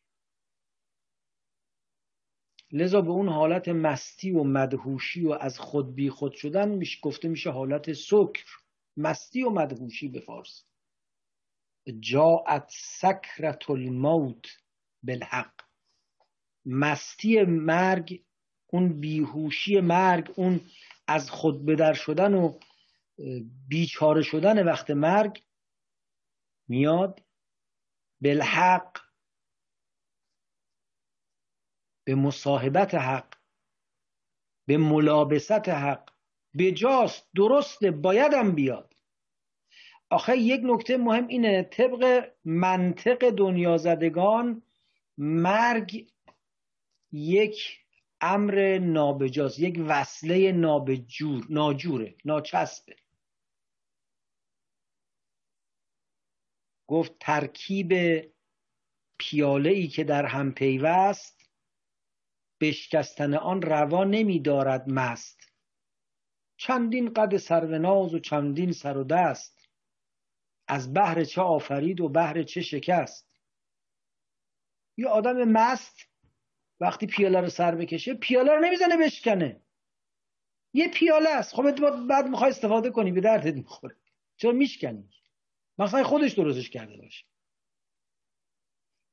[2.71, 7.27] لذا به اون حالت مستی و مدهوشی و از خود بی خود شدن میشه گفته
[7.27, 8.45] میشه حالت سکر.
[8.97, 10.65] مستی و مدهوشی به فارس.
[11.99, 14.47] جاعت سکرت الموت
[15.03, 15.68] بالحق.
[16.65, 18.23] مستی مرگ
[18.67, 20.61] اون بیهوشی مرگ اون
[21.07, 22.59] از خود بدر شدن و
[23.67, 25.43] بیچاره شدن وقت مرگ
[26.67, 27.23] میاد
[28.21, 28.97] بالحق
[32.03, 33.35] به مصاحبت حق
[34.67, 36.09] به ملابست حق
[36.53, 38.95] به جاست درسته بایدم بیاد.
[40.09, 44.61] آخه یک نکته مهم اینه طبق منطق دنیا زدگان
[45.17, 46.11] مرگ
[47.11, 47.85] یک
[48.21, 52.95] امر نابجاست یک وصله نابجور ناجوره ناچسبه.
[56.87, 57.93] گفت ترکیب
[59.19, 61.49] پیاله ای که در هم پیوست
[62.61, 65.39] بشکستن آن روا نمی دارد مست.
[66.57, 69.69] چندین قد سروناز و چندین سر و دست.
[70.67, 73.29] از بهر چه آفرید و بهر چه شکست.
[74.97, 76.09] یه آدم مست
[76.79, 79.61] وقتی پیاله رو سر بکشه پیاله رو نمی‌زنه بشکنه.
[80.73, 81.55] یه پیاله است.
[81.55, 81.71] خب
[82.07, 83.95] بعد می‌خوای استفاده کنی به دردت می‌خوره.
[84.37, 85.09] چرا میشکنی؟
[85.77, 87.25] مثلا خودش درستش کرده باشه.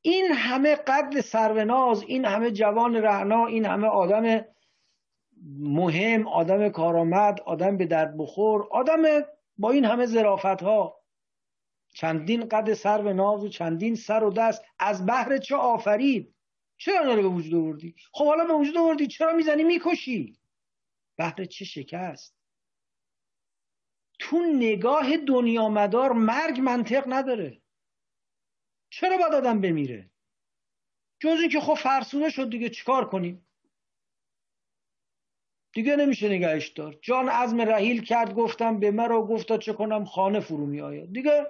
[0.03, 4.45] این همه قد سروناز این همه جوان رعنا این همه آدم
[5.59, 9.03] مهم آدم کارآمد آدم به درد بخور آدم
[9.59, 11.01] با این همه زرافت ها
[11.95, 14.65] چندین قد سر و ناز و چندین سر و دست.
[14.79, 16.36] از بحر چه آفرید؟
[16.77, 20.39] چرا داره به وجود آوردی؟ خب حالا به وجود آوردی چرا می‌زنی؟ می‌کشی.
[21.19, 22.37] بحر چه شکست؟
[24.19, 27.63] تو نگاه دنیا مدار مرگ منطق نداره.
[28.91, 30.11] چرا باید آدم بمیره؟
[31.21, 33.47] جز اینکه خب فرسوده شد دیگه چیکار کنیم؟
[35.75, 36.99] دیگه نمیشه نگهش دار.
[37.03, 41.47] جان عزم رحیل کرد گفتم به مرا گفتا چه کنم خانه فرو می آید دیگه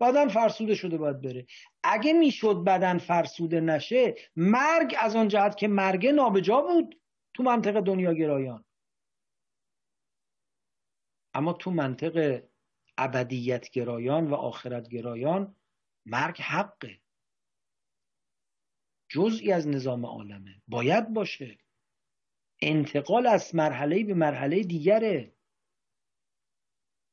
[0.00, 1.46] بدن فرسوده شده باید بره.
[1.82, 7.00] اگه می‌شد بدن فرسوده نشه مرگ از آن جهت که مرگ نابجا بود
[7.34, 8.64] تو منطقه دنیا گرایان.
[11.34, 12.42] اما تو منطق
[12.98, 15.56] ابدیت گرایان و آخرت گرایان
[16.06, 17.00] مرگ حقه.
[19.08, 20.62] جزئی از نظام عالمه.
[20.68, 21.58] باید باشه.
[22.62, 25.35] انتقال از مرحله به مرحله دیگره.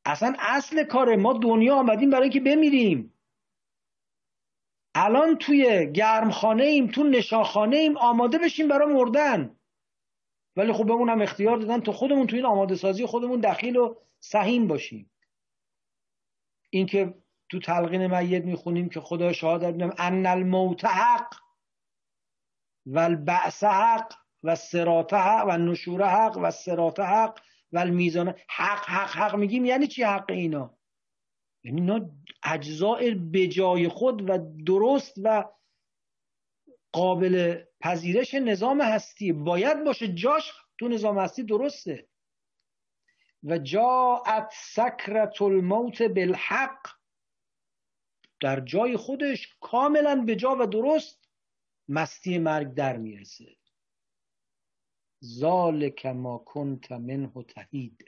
[0.05, 3.13] اصلا اصل کار ما دنیا آمدیم برای که بمیریم.
[4.95, 9.55] الان توی گرمخانه ایم تو نشاخانه ایم آماده بشیم برای مردن.
[10.55, 13.95] ولی خب بهمون هم اختیار دادن تو خودمون تو این آماده سازی خودمون دخیل و
[14.19, 15.11] سهیم باشیم.
[16.69, 17.13] اینکه
[17.49, 21.35] تو تلقین میت می‌خونیم که خدا شهادت بدم ان الموت حق
[22.85, 27.39] و البعث حق و سرات حق و نشور حق و سرات حق
[27.74, 30.78] و میزان حق حق حق میگیم یعنی چی حق اینا؟
[31.63, 32.09] یعنی اینا
[32.43, 35.43] اجزاء بجای خود و درست و
[36.91, 39.34] قابل پذیرش نظام هستی.
[39.34, 42.07] باید باشه جاش تو نظام هستی درسته.
[43.43, 46.88] و جاعت سکرت الموت بالحق.
[48.39, 51.30] در جای خودش کاملا به جا و درست
[51.88, 53.55] مستی مرگ در می‌رسه.
[55.24, 58.05] ذالک ما کنت منه تهید.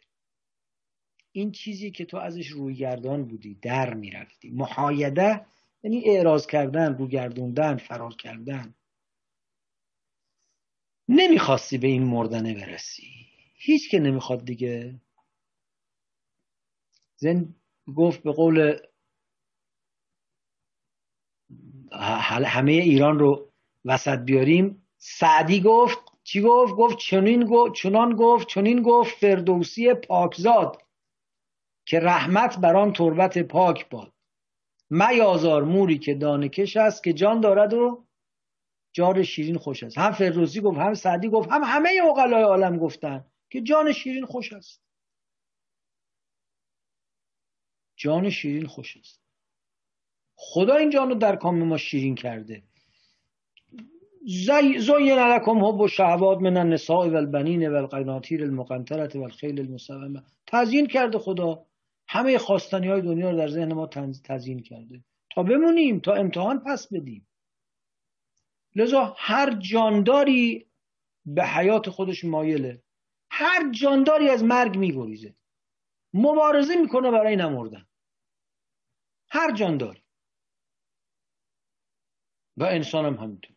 [1.31, 4.49] این چیزی که تو ازش رویگردان بودی در می‌رفتی.
[4.49, 5.45] محایده
[5.83, 8.75] یعنی اعراض کردن روگردوندن فرار کردن.
[11.09, 13.11] نمی‌خواستی به این مردنه برسی.
[13.55, 15.01] هیچ که نمی‌خواد دیگه.
[17.15, 17.55] زن
[17.95, 18.77] گفت به قول
[22.45, 23.51] همه ایران رو
[23.85, 24.87] وسط بیاریم.
[24.97, 30.81] سعدی گفت چی گفت؟ گفت چنین گفت چنان گفت چنین گفت فردوسی پاکزاد
[31.85, 34.13] که رحمت بر آن تربت پاک باد.
[34.89, 38.05] میازار موری که دانکش است که جان دارد و
[38.91, 39.97] جار شیرین خوش است.
[39.97, 44.53] هم فردوسی گفت هم سعدی گفت هم همه اقلای عالم گفتن که جان شیرین خوش
[44.53, 44.81] است.
[47.95, 49.21] جان شیرین خوش است.
[50.35, 52.63] خدا این جان رو در کام ما شیرین کرده.
[54.27, 60.23] زین لکم حب و شهوات من النساء و البنین و القناطیر المقنطرت و الخیل المسومه
[60.47, 61.65] تزیین کرده خدا.
[62.07, 63.87] همه خواستنی های دنیا رو در ذهن ما
[64.23, 65.03] تزیین کرده.
[65.29, 67.27] تا بمونیم تا امتحان پس بدیم.
[68.75, 70.67] لذا هر جانداری
[71.25, 72.81] به حیات خودش مایله.
[73.31, 75.35] هر جانداری از مرگ میگریزه.
[76.13, 77.85] مبارزه می‌کنه برای نمردن.
[79.29, 80.01] هر جانداری.
[82.57, 83.54] و انسان هم همینطور.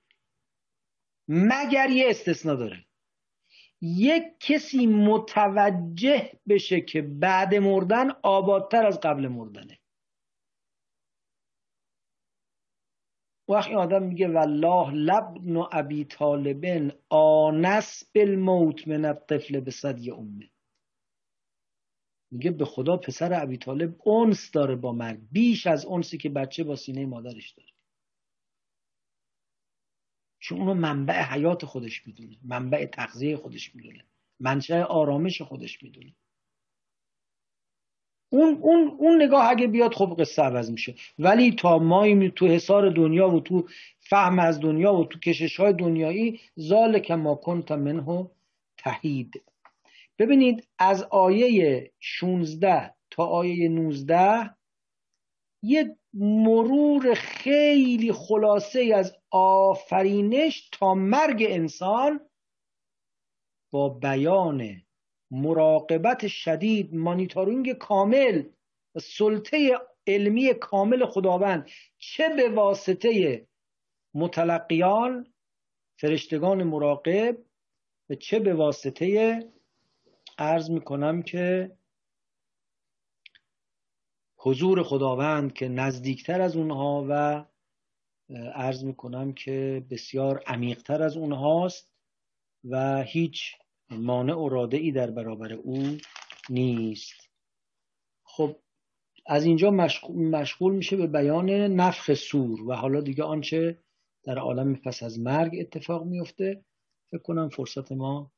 [1.29, 2.85] مگر یه استثنا داره.
[3.81, 9.79] یک کسی متوجه بشه که بعد مردن آبادتر از قبل مردنه.
[13.49, 20.51] وقتی آدم میگه والله لبن و ابی طالبن آنس بالموت من الطفل به صدی امه.
[22.31, 25.21] میگه به خدا پسر ابی طالب اونس داره با مرگ.
[25.33, 27.78] بیش از اونسی که بچه با سینه مادرش داره.
[30.39, 34.05] چون اونو منبع حیات خودش می‌دونه منبع تغذیه خودش می‌دونه
[34.41, 36.15] منشأ آرامش خودش می‌دونه.
[38.31, 40.95] اون, اون, اون نگاه اگه بیاد خب قصه عوض میشه.
[41.19, 43.69] ولی تا ما تو حصار دنیا و تو
[43.99, 48.31] فهم از دنیا و تو کشش های دنیایی زال که ما کنت منه
[48.79, 49.43] تهید.
[50.19, 54.51] ببینید از آیه 16 تا آیه 19
[55.63, 62.21] یه مرور خیلی خلاصه از آفرینش تا مرگ انسان
[63.71, 64.83] با بیان
[65.31, 68.43] مراقبت شدید مانیتورینگ کامل
[68.95, 71.69] و سلطه علمی کامل خداوند.
[71.99, 73.47] چه به واسطه
[74.15, 75.33] متلقیان
[76.01, 77.39] فرشتگان مراقب
[78.11, 79.41] و چه به واسطه
[80.39, 81.77] عرض می‌کنم که
[84.37, 87.45] حضور خداوند که نزدیکتر از اونها و
[88.55, 91.93] عرض می‌کنم که بسیار عمیقتر از اونهاست
[92.65, 93.55] و هیچ
[93.91, 95.99] مانع و ای در برابر او
[96.51, 97.31] نیست.
[98.25, 98.57] خب
[99.27, 103.79] از اینجا مشغول میشه به بیان نفخ سور و حالا دیگه آنچه
[104.23, 106.65] در عالم پس از مرگ اتفاق میفته
[107.11, 108.33] فکر کنم فرصت ما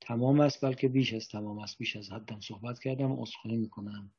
[0.00, 1.78] تمام است بلکه بیش از تمام است.
[1.78, 4.12] بیش از حدم صحبت کردم اصخانی می‌کنم.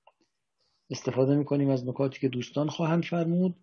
[0.89, 3.55] استفاده می‌کنیم از نکاتی که دوستان خواهند فرمود.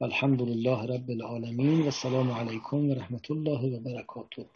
[0.00, 4.46] الحمد لله رب العالمین و السلام علیکم و رحمت الله و برکاته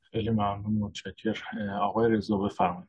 [0.00, 1.42] خیلی ممنون متشکر
[1.80, 2.88] آقای رضا بفرمایید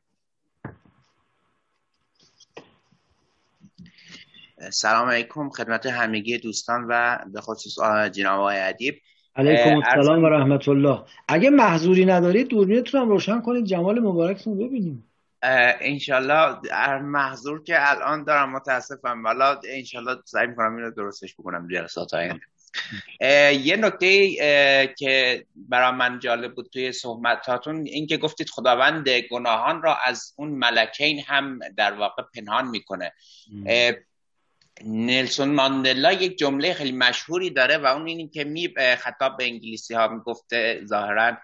[4.70, 7.78] سلام علیکم خدمت همگی دوستان و به خصوص
[8.10, 8.94] جناب آقای ادیب
[9.36, 15.11] علیکم السلام و رحمت الله اگه محضوری ندارید دوربینتون هم روشن کنید جمال مبارکتون ببینیم
[15.42, 16.58] انشالله
[16.98, 19.24] محضور که الان دارم متاسفم.
[19.24, 22.46] ولی انشالله سعی می‌کنم اینو درستش بکنم جلسات آینده
[23.64, 24.36] یه نکته
[24.98, 30.48] که برای من جالب بود توی صحبتاتون این که گفتید خداوند گناهان را از اون
[30.48, 33.12] ملکین هم در واقع پنهان می‌کنه.
[34.84, 39.94] نلسون ماندلا یک جمله خیلی مشهوری داره و اون اینی که می خطاب به انگلیسی
[39.94, 41.36] ها می‌گفته ظاهرا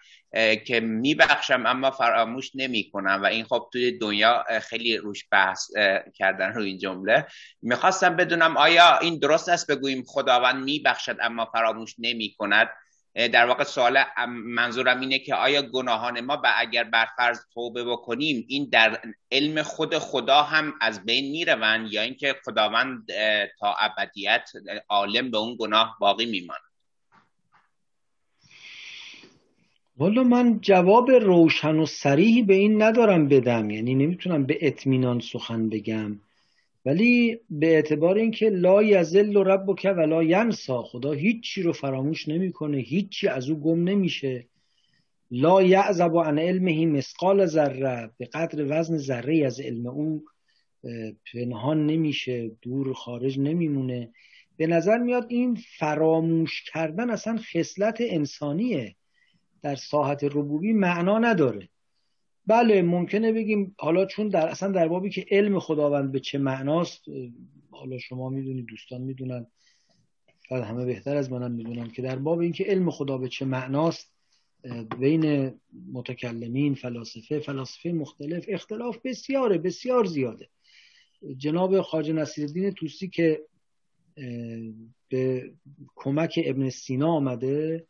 [0.67, 3.21] که میبخشم اما فراموش نمی‌کنم.
[3.23, 5.67] و این خب توی دنیا خیلی روش بحث
[6.15, 7.27] کردن روی این جمله.
[7.63, 12.69] می‌خواستم بدونم آیا این درست است بگوییم خداوند میبخشد اما فراموش نمی‌کند؟
[13.15, 18.69] در واقع سوال منظورم اینه که آیا گناهان ما به اگر برفرض توبه بکنیم این
[18.73, 19.01] در
[19.33, 23.07] علم خود خدا هم از بین می‌روند؟ یا اینکه خداوند
[23.61, 24.51] تا ابدیت
[24.89, 26.68] عالم به اون گناه باقی میماند؟
[29.99, 33.71] والا من جواب روشن و سریحی به این ندارم بدم.
[33.71, 36.21] یعنی نمی‌تونم به اطمینان سخن بگم.
[36.87, 42.29] ولی به اعتبار اینکه لا یزل و رب و لا ینسا خدا هیچی رو فراموش
[42.29, 44.47] نمی‌کنه هیچی از او گم نمیشه.
[45.31, 50.25] لا یعذب عن علمه مسقال ذره به قدر وزن ذره از علم او
[51.33, 54.11] پنهان نمیشه دور خارج نمیمونه.
[54.57, 58.95] به نظر میاد این فراموش کردن اصلا خصلت انسانیه.
[59.63, 61.69] در ساحت ربوبی معنا نداره.
[62.47, 67.05] بله ممکنه بگیم حالا چون در اصلا در بابی که علم خداوند به چه معناست
[67.71, 69.47] حالا شما می‌دونید دوستان می‌دونن
[70.49, 74.13] شاید همه بهتر از منم می‌دونن که در باب اینکه علم خدا به چه معناست
[74.99, 75.55] بین
[75.93, 80.49] متکلمین فلاسفه فلاسفه مختلف اختلاف بسیاره بسیار زیاده.
[81.37, 83.41] جناب خاج نصیرالدین توسی که
[85.09, 85.53] به
[85.97, 87.87] کمک ابن سینا آمده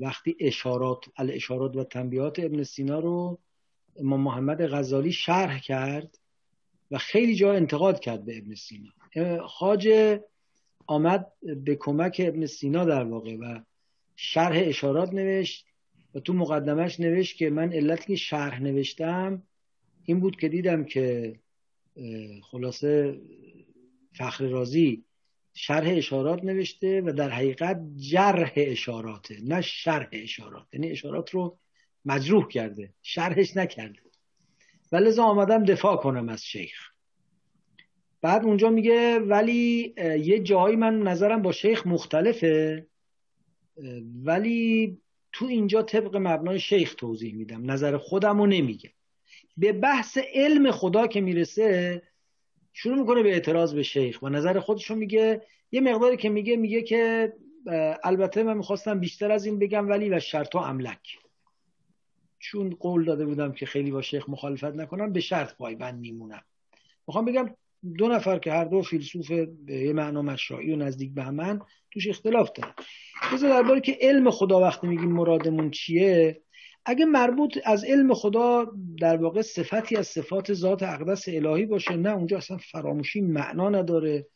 [0.00, 3.38] وقتی اشارات الاشارات و تنبیهات ابن سینا رو
[3.96, 6.18] امام محمد غزالی شرح کرد
[6.90, 8.90] و خیلی جا انتقاد کرد به ابن سینا.
[9.46, 9.88] خاج
[10.86, 11.32] آمد
[11.64, 13.60] به کمک ابن سینا در واقع و
[14.16, 15.66] شرح اشارات نوشت
[16.14, 19.42] و تو مقدمش نوشت که من علتی که شرح نوشتم
[20.04, 21.36] این بود که دیدم که
[22.42, 23.20] خلاصه
[24.12, 25.04] فخر رازی
[25.58, 30.66] شرح اشارات نوشته و در حقیقت جرح اشاراته نه شرح اشارات.
[30.72, 31.58] یعنی اشارات رو
[32.04, 34.00] مجروح کرده شرحش نکرده.
[34.92, 36.90] و لذا آمدم دفاع کنم از شیخ.
[38.22, 42.86] بعد اونجا میگه ولی یه جایی من نظرم با شیخ مختلفه
[44.24, 44.98] ولی
[45.32, 47.70] تو اینجا طبق مبنای شیخ توضیح میدم.
[47.70, 48.90] نظر خودم رو نمیگه.
[49.56, 52.02] به بحث علم خدا که می‌رسه
[52.78, 54.22] شروع می‌کنه به اعتراض به شیخ.
[54.22, 57.32] و نظر خودشو میگه یه مقداری که میگه میگه که
[58.04, 61.18] البته من می‌خواستم بیشتر از این بگم ولی و شرطا املک.
[62.38, 66.42] چون قول داده بودم که خیلی با شیخ مخالفت نکنم به شرط پایبند میمونم.
[67.06, 67.50] می‌خوام بگم
[67.98, 69.30] دو نفر که هر دو فیلسوف
[69.66, 71.60] به یه معنا مشرعی و نزدیک به همن
[71.90, 72.74] توش اختلاف دارن.
[73.32, 76.42] بذار درباره که علم خدا وقتی میگیم مرادمون چیه
[76.86, 82.10] اگه مربوط از علم خدا در واقع صفتی از صفات ذات اقدس الهی باشه نه
[82.10, 84.26] اونجا اصلا فراموشی معنا نداره.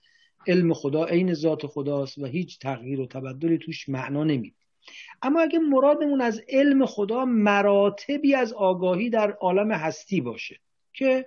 [0.47, 4.55] علم خدا عین ذات خداست و هیچ تغییر و تبدلی توش معنا نمید
[5.23, 10.61] اما اگه مرادمون از علم خدا مراتبی از آگاهی در عالم هستی باشه
[10.93, 11.27] که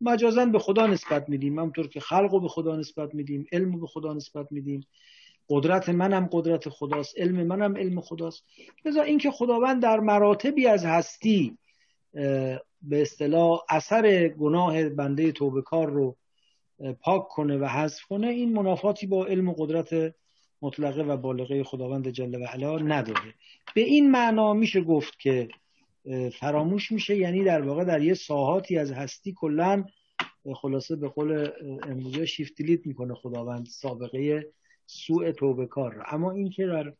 [0.00, 3.80] مجازن به خدا نسبت میدیم همونطور که خلق رو به خدا نسبت میدیم علم رو
[3.80, 4.86] به خدا نسبت میدیم
[5.48, 8.44] قدرت منم قدرت خداست علم منم علم خداست.
[8.84, 11.58] لذا اینکه خداوند در مراتبی از هستی
[12.82, 16.16] به اصطلاح اثر گناه بنده توبه کار رو
[17.00, 20.14] پاک کنه و حذف کنه این منافاتی با علم و قدرت
[20.62, 23.34] مطلقه و بالغه خداوند جل و علا نداره.
[23.74, 25.48] به این معنا میشه گفت که
[26.40, 29.84] فراموش میشه یعنی در واقع در یه ساحاتی از هستی کلا
[30.54, 31.48] خلاصه به قول
[31.82, 34.46] امروزه شیفتلیت می‌کنه خداوند سابقه
[34.86, 36.04] سوء توبه کار را.
[36.04, 36.92] اما اینکه در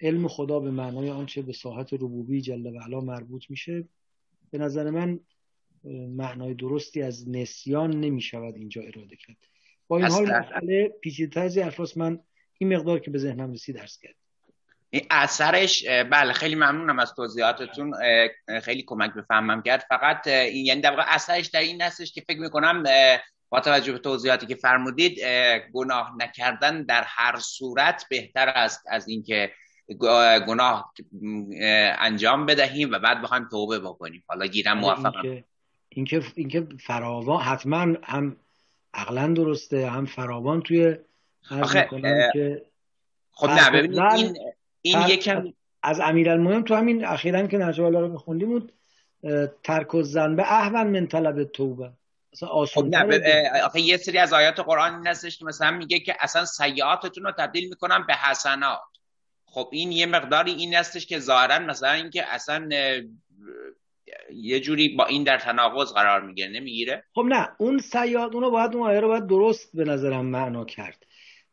[0.00, 3.84] علم خدا به معنای آنچه به ساحت ربوبی جل و علا مربوط میشه
[4.50, 5.20] به نظر من
[6.08, 9.36] معنای درستی از نسیان نمی‌شود اینجا اراده کرد.
[9.88, 12.20] با این حال مسئله پیچیده‌تر از من
[12.58, 14.14] این مقدار که به ذهنم رسید درس کرد
[14.90, 17.94] این اثرش بله خیلی ممنونم از توضیحاتتون.
[18.62, 19.84] خیلی کمک بفهمم کرد.
[19.88, 22.82] فقط این یعنی در واقع اثرش در این هستش که فکر می‌کنم
[23.48, 25.18] با توجه به توضیحاتی که فرمودید
[25.72, 29.52] گناه نکردن در هر صورت بهتر است از اینکه
[30.46, 30.92] گناه
[31.98, 34.24] انجام بدهیم و بعد بخوایم توبه بکنیم.
[34.26, 35.44] حالا گیرم موفقم.
[35.88, 38.36] اینکه اینکه فراوان حتما هم
[38.94, 40.96] عقلا درسته هم فراوان توی
[41.50, 41.88] آخه
[42.32, 42.62] که
[43.30, 44.36] خب نه ببینید این
[44.82, 48.72] این یکم از امیرالمومنین تو همین اخیرا که نجوا الله رو بخوندیم بود
[49.64, 50.02] ترک و
[50.36, 51.92] به احون من طلب توبه.
[52.74, 56.44] خب نه آخه یه سری از آیات قرآن این هستش که مثلا میگه که اصلا
[56.44, 58.80] سیعاتتون رو تبدیل می‌کنم به حسنات.
[59.44, 62.68] خب این یه مقداری این هستش که ظاهرا مثلا اینکه اصلا
[64.32, 68.74] یه جوری با این در تناقض قرار می‌گیره نمی‌گیره؟ خب نه اون سیعات اونو باید
[68.74, 71.04] اون آیه رو باید درست به نظرم معنا کرد.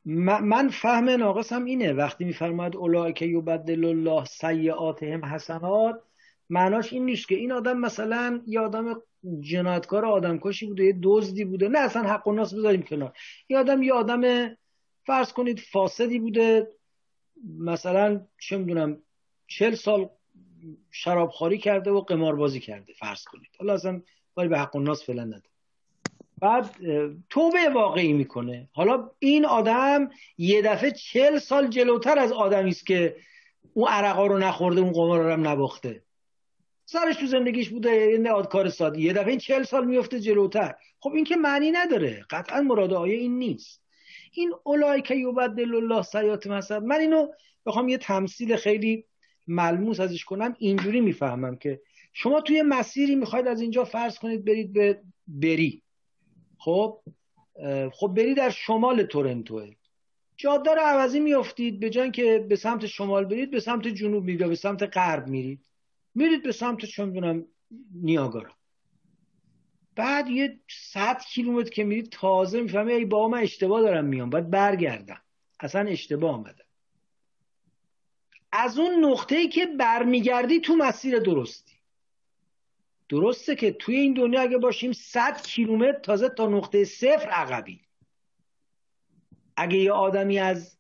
[0.06, 2.76] من فهم ناقصم اینه وقتی میفرماید
[3.16, 6.02] که یبدل الله سیعاتهم حسنات
[6.50, 9.02] معناش این نیست که این آدم مثلا یه آدم
[9.40, 11.68] جنایتکار آدم کشی بوده یه دزدی بوده.
[11.68, 13.14] نه اصلا حق و ناس بذاریم کنار.
[13.50, 14.50] یه آدم یه آدم
[15.06, 16.68] فرض کنید فاسدی بوده.
[17.60, 18.98] مثلا چه می‌دونم
[19.48, 20.10] چل سال
[20.92, 23.50] شرابخوری کرده و قماربازی کرده فرض کنید.
[23.60, 24.02] حالا اصلا
[24.36, 25.44] کاری به حق و ناس فعلا نداره.
[26.40, 26.76] بعد
[27.30, 28.70] توبه واقعی می‌کنه.
[28.74, 33.16] حالا این آدم یه دفعه چل سال جلوتر از آدمی است که
[33.74, 36.04] اون عرقا رو نخورده اون قمار رو هم نباخته.
[36.86, 40.76] سرش تو زندگیش بوده یه کار سادی یه دفعه این چل سال میفته جلوتر.
[41.00, 42.26] خب این که معنی نداره.
[42.30, 43.82] قطعا مراد آیه این نیست.
[44.32, 47.28] این اولای که یبدل الله سیات مثلا من اینو
[47.66, 49.06] بخوام یه تمثیل خیلی
[49.48, 50.56] ملموس ازش کنم.
[50.60, 51.82] اینجوری می‌فهمم که
[52.14, 55.82] شما توی مسیری می‌خواید از اینجا فرض کنید برید به بری.
[56.58, 57.02] خب؟
[57.94, 59.70] خب بری در شمال تورنتوه.
[60.38, 61.80] جاده رو عوضی میافتید.
[61.80, 65.66] به جای که به سمت شمال برید به سمت جنوب میرید به سمت غرب میرید.
[66.16, 67.46] میرید به سمت چون می‌دونم
[67.94, 68.52] نیاگارا
[69.96, 74.30] بعد یه صد کیلومتر که میرید تازه می‌فهمی ای با من اشتباه دارم میام.
[74.30, 75.22] باید برگردم.
[75.60, 76.66] اصلا اشتباه آمده.
[78.52, 81.76] از اون نقطه ای که برمیگردی تو مسیر درستی.
[83.10, 87.82] درسته که توی این دنیا اگه باشیم 100 کیلومتر تازه تا نقطه صفر عقبی
[89.58, 90.75] اگه یه آدمی از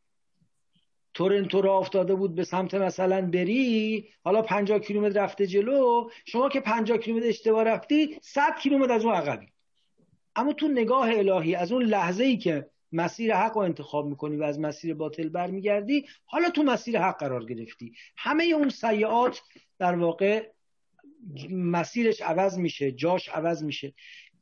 [1.15, 6.09] تورنتو را افتاده بود به سمت مثلا بری حالا 50 کیلومتر رفته جلو.
[6.25, 9.47] شما که 50 کیلومتر اشتباه رفتی 100 کیلومتر از اون عقبی.
[10.35, 14.43] اما تو نگاه الهی از اون لحظه ای که مسیر حق رو انتخاب می‌کنی و
[14.43, 17.93] از مسیر باطل برمیگردی حالا تو مسیر حق قرار گرفتی.
[18.17, 19.41] همه اون سیعات
[19.79, 20.49] در واقع
[21.51, 23.93] مسیرش عوض میشه جاش عوض میشه.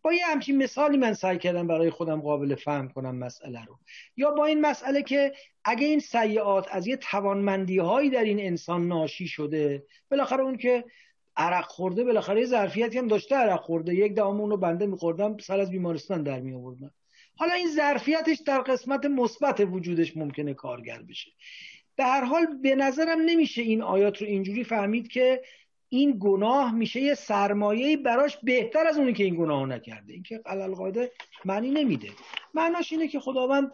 [0.04, 3.80] با یه همچین مثالی من سعی کردم برای خودم قابل فهم کنم مسئله رو.
[4.18, 5.34] یا با این مسئله که
[5.64, 10.86] اگه این سیعات از یه توانمندی هایی در این انسان ناشی شده بالاخره اون که
[11.38, 13.96] عرق خورده بالاخره یه ظرفیتی هم داشته عرق خورده.
[13.96, 16.92] یک دام رو بنده میخوردم سر از بیمارستان در می آوردم
[17.36, 21.32] حالا این ظرفیتش در قسمت مثبت وجودش ممکنه کارگر بشه.
[21.96, 25.42] به هر حال به نظرم نمیشه این آیات رو اینجوری فهمید که
[25.94, 30.14] این گناه میشه یه سرمایه براش بهتر از اونی که این گناه نکرده.
[30.14, 31.12] این که قلل قاعده
[31.46, 32.08] معنی نمیده.
[32.54, 33.72] معناش اینه که خداوند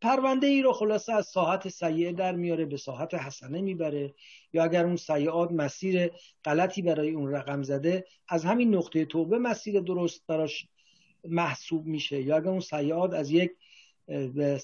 [0.00, 4.14] پرونده ای رو خلاصه از ساحت سیعه در میاره به ساحت حسنه می‌بره.
[4.52, 6.10] یا اگر اون سیعات مسیر
[6.44, 10.66] غلطی برای اون رقم زده از همین نقطه توبه مسیر درست براش
[11.28, 12.22] محسوب میشه.
[12.22, 13.50] یا اگر اون سیعات از یک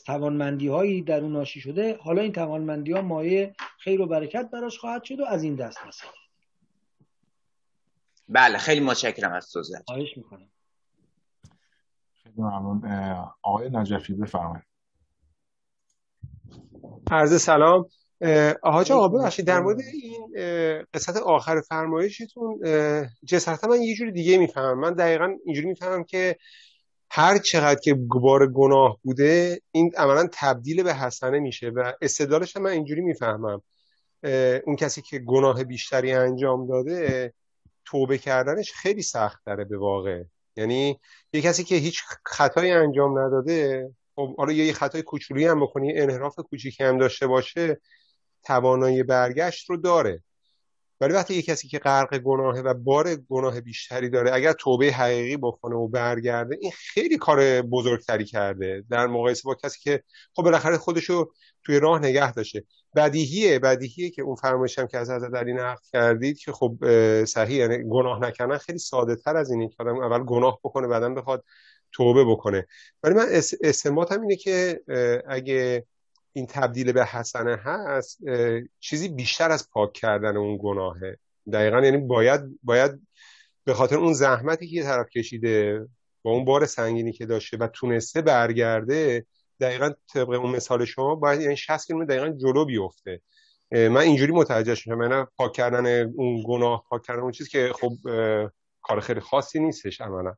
[0.07, 4.79] توانمندی هایی در اون ناشی شده حالا این توانمندی ها مایه خیر و برکت براش
[4.79, 6.22] خواهد شد و از این دست مثلا
[8.29, 10.49] بله خیلی متشکرم از توضیحات خواهش می‌کنم.
[12.23, 12.85] خیلی ممنون.
[13.43, 14.65] آقای نجفی بفرمایید.
[17.11, 17.89] عرض سلام.
[18.63, 20.29] آقا آقا ببخشید در مورد این
[20.95, 22.61] قسمت آخر فرمایشتون
[23.25, 24.81] جسارتا من یه جوری دیگه می‌فهمم.
[24.81, 26.37] من دقیقا اینجوری می‌فهمم که
[27.11, 32.71] هر چقدر که بار گناه بوده این عملا تبدیل به حسنه میشه و استدلالش من
[32.71, 33.63] اینجوری می‌فهمم.
[34.67, 37.33] اون کسی که گناه بیشتری انجام داده
[37.85, 40.23] توبه کردنش خیلی سخت داره به واقع.
[40.57, 41.01] یعنی
[41.33, 46.35] یه کسی که هیچ خطایی انجام نداده خب حالا یه خطای کوچولی هم بکنی انحراف
[46.35, 47.81] کوچیکی هم داشته باشه
[48.45, 50.23] توانایی برگشت رو داره.
[51.01, 55.37] ولی وقتی یه کسی که غرق گناهه و بار گناه بیشتری داره اگر توبه حقیقی
[55.37, 58.85] بکنه و برگرده این خیلی کار بزرگتری کرده.
[58.91, 60.03] در مقایسه با کسی که
[60.37, 61.33] خب بالاخره خودشو
[61.65, 62.65] توی راه نگه داشته.
[62.97, 66.77] بدیهیه بدیهیه که اون فرمایش که از حضرت علی نقل کردید که خب
[67.25, 71.45] صحیح یعنی گناه نکردن خیلی ساده تر از اینه که اول گناه بکنه بعدا بخواد
[71.93, 72.67] توبه بکنه.
[73.03, 73.27] ولی من
[73.63, 74.81] استنباطم اینه که
[75.29, 75.87] اگه
[76.33, 78.19] این تبدیل به حسنه هست
[78.81, 81.17] چیزی بیشتر از پاک کردن اون گناهه.
[81.53, 83.01] دقیقا یعنی باید باید
[83.65, 85.87] به خاطر اون زحمتی که طرف کشیده
[86.23, 89.27] با اون بار سنگینی که داشته و تونسته برگرده
[89.63, 93.21] دقیقا طبق اون مثال شما باید یعنی 60 کیلومتر دقیقا جلو بیفته.
[93.73, 97.93] من اینجوری متوجه شدم یعنی پاک کردن اون گناه پاک کردن اون چیز که خب
[98.83, 100.35] کار خیلی خاصی نیستش عملا.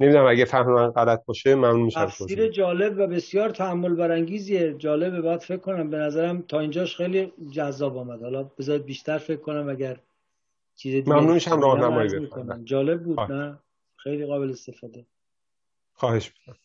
[0.00, 5.20] نمی‌دونم اگه فهم من غلط باشه ممنون میشم تفسیر جالب و بسیار تحمل برانگیزیه جالبه.
[5.20, 8.22] باید فکر کنم به نظرم تا اینجاش خیلی جذاب آمد.
[8.22, 10.00] حالا بذارید بیشتر فکر کنم اگر
[10.76, 12.28] چیز دیگه ممنون میشم راهنمایی
[12.64, 13.58] جالب بود نه؟
[13.96, 15.06] خیلی قابل استفاده.
[15.92, 16.56] خواهش می‌کنم.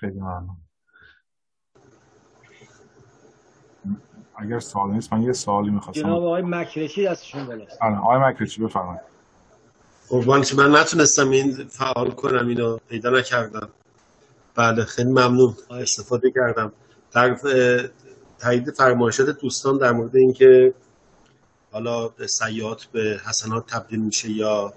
[0.00, 0.56] خیلی ممنون.
[4.36, 6.02] اگر سوال نیست من یه سوالی می‌خواستم.
[6.02, 7.82] جناب آقای مکرچی دستشون بالاست.
[7.82, 9.00] آره آقای مکرچی بفرمایید.
[10.08, 13.68] قربان که من نتونستم این فعال کنم اینو پیدا نکردم.
[14.54, 15.56] بله خیلی ممنون.
[15.70, 16.72] استفاده کردم.
[17.12, 17.38] در
[18.38, 20.74] تایید فرمایشات دوستان در مورد اینکه
[21.72, 24.74] حالا سیات به حسنات تبدیل میشه یا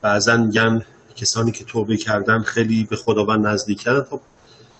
[0.00, 0.84] بعضا میگن
[1.16, 4.20] کسانی که توبه کردن خیلی به خداوند نزدیکن خب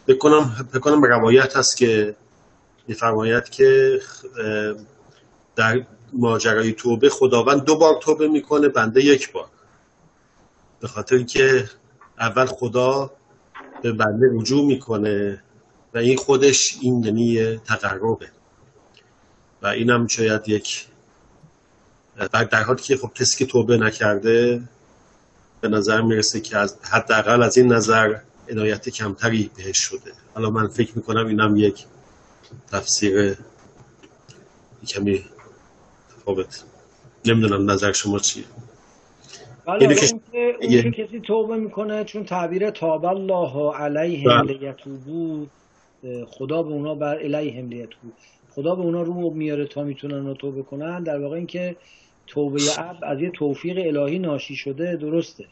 [0.08, 2.14] بکنم بکنم روایت هست که
[2.88, 4.00] میفرماید که
[5.56, 9.46] در ماجرای توبه خداوند دو بار توبه می‌کنه بنده یک بار.
[10.80, 11.70] به خاطر که
[12.18, 13.10] اول خدا
[13.82, 15.42] به بنده رجوع می‌کنه
[15.94, 18.28] و این خودش این یعنی تقربه.
[19.62, 20.86] و اینم شاید یک
[22.32, 24.62] در حالی که خب کسی که توبه نکرده
[25.60, 28.16] به نظر می‌رسه که از حداقل از این نظر
[28.50, 30.12] عنایت کمتری بهش شده.
[30.34, 31.84] حالا من فکر می‌کنم اینم یک
[32.72, 33.36] تفسیر
[34.88, 35.24] کمی
[36.16, 36.64] تفاوت
[37.24, 38.44] نمی‌دونم نظر شما چیه.
[39.66, 39.94] بله اون
[40.32, 44.52] که, اون کسی توبه می‌کنه چون تعبیر تاب الله علیهم بله.
[44.52, 45.46] لیتوبو
[46.26, 48.12] خدا به اونا بر الیهم لیتوبو
[48.50, 51.02] خدا به اونا رو میاره تا می‌تونن توبه کنن.
[51.02, 51.76] در واقع اینکه
[52.30, 55.44] توبه عب از یه توفیق الهی ناشی شده درسته.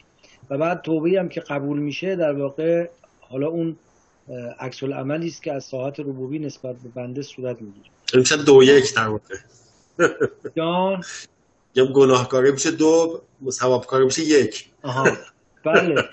[0.49, 2.89] و بعد توبه هم که قبول میشه در واقع
[3.21, 3.75] حالا اون
[4.59, 7.89] عکس العملی است که از ساعت ربوبی نسبت به بنده صورت می‌گیره.
[8.13, 9.35] میشه دو یک در واقع.
[10.55, 11.01] جان؟
[11.75, 14.65] یا گناهکاری میشه دو ثوابکاری میشه یک.
[14.83, 15.07] آها.
[15.63, 16.03] بله.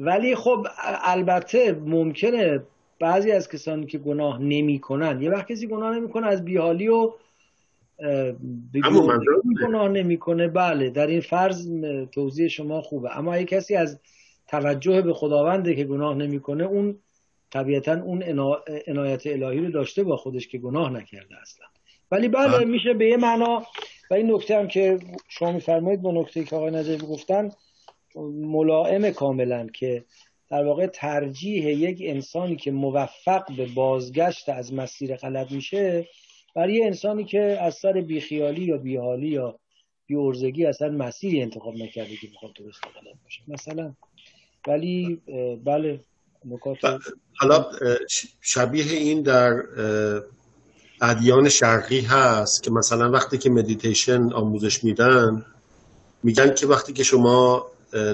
[0.00, 0.66] ولی خب
[1.04, 2.62] البته ممکنه
[3.00, 7.12] بعضی از کسانی که گناه نمی‌کنن یه وقت کسی گناه نمی‌کنه از بیحالی و
[9.62, 10.48] گناه نمی‌کنه.
[10.48, 11.68] بله در این فرض
[12.12, 13.18] توضیح شما خوبه.
[13.18, 14.00] اما اگه کسی از
[14.46, 16.98] توجه به خداونده که گناه نمی‌کنه اون
[17.50, 18.22] طبیعتا اون
[18.86, 21.66] عنایت الهی رو داشته با خودش که گناه نکرده اصلا.
[22.10, 23.62] ولی بله میشه به یه معنا
[24.10, 24.98] و این نکته هم که
[25.28, 27.50] شما میفرمایید با نکته که آقای نجفی گفتن
[28.34, 30.04] ملائم کاملا که
[30.50, 36.08] در واقع ترجیح یک انسانی که موفق به بازگشت از مسیر غلط میشه
[36.54, 39.58] برای انسانی که از سر بیخیالی یا بیحالی یا
[40.06, 43.42] بیورزگی اصلا مسیری انتخاب نکرده که بخواد درست غلط باشه.
[43.48, 43.94] مثلا
[44.68, 45.22] ولی
[45.64, 46.00] بله
[46.44, 46.78] نکات
[47.36, 47.66] حالا
[48.40, 49.62] شبیه این در
[51.00, 55.46] ادیان شرقی هست که مثلا وقتی که مدیتیشن آموزش میدن
[56.22, 57.66] میگن که وقتی که شما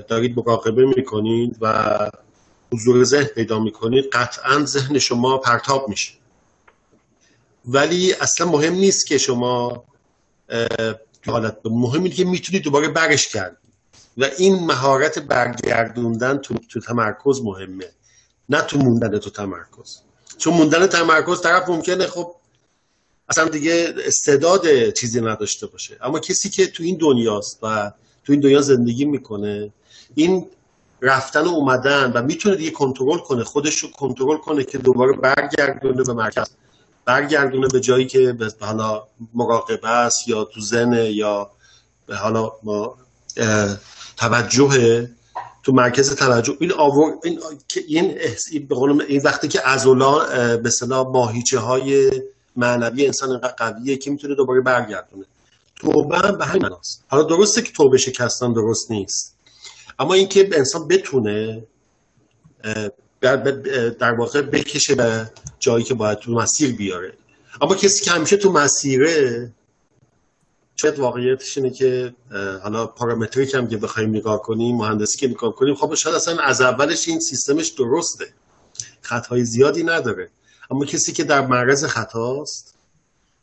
[0.09, 1.99] دارید مراقبه می‌کنید و
[2.73, 6.20] حضور ذهن پیدا می‌کنید قطعا ذهن شما پرتاب میشه.
[7.65, 9.85] ولی اصلا مهم نیست که شما
[11.27, 13.59] حالت مهم اینه که می‌تونید دوباره برش کردید
[14.19, 17.89] و این مهارت برگردوندن تو, تو تمرکز مهمه.
[18.49, 19.99] نه تو موندن تو تمرکز.
[20.39, 22.35] چون موندن تمرکز طرف ممکنه خب
[23.29, 25.99] اصلا دیگه استعداد چیزی نداشته باشه.
[26.03, 27.93] اما کسی که تو این دنیاست و
[28.25, 29.73] تو این دنیا زندگی می‌کنه
[30.15, 30.47] این
[31.03, 36.03] رفتن و اومدن و می‌تونه دیگه کنترل کنه خودش رو کنترل کنه که دوباره برگردونه
[36.03, 36.47] به مرکز.
[37.05, 39.03] برگردونه به جایی که به حالا
[39.35, 41.51] مراقبه است یا تو زنه یا
[42.07, 42.97] به حالا ما
[44.17, 45.09] توجه
[45.63, 46.57] تو مرکز توجه.
[46.61, 47.41] این آور این
[47.87, 48.19] این,
[48.59, 52.11] این, این وقتی که عضلا به صلاح ماهیچه های
[52.57, 55.25] معنوی انسان اینقدر قویه که می‌تونه دوباره برگردونه.
[55.77, 57.05] توبه به همین معناست.
[57.09, 59.37] حالا درسته که توبه شکستن درست نیست.
[59.99, 61.63] اما اینکه انسان بتونه
[63.21, 67.13] در واقع بکشه به جایی که باید تو مسیر بیاره.
[67.61, 69.51] اما کسی که همیشه تو مسیره
[70.77, 72.15] شاید واقعیتش اینه که
[72.63, 76.61] حالا پارامتریک هم که بخوایم نگاه کنیم مهندسی که نگاه کنیم خب شاید اصلا از
[76.61, 78.25] اولش این سیستمش درسته.
[79.01, 80.29] خطای زیادی نداره.
[80.71, 82.75] اما کسی که در معرض خطاست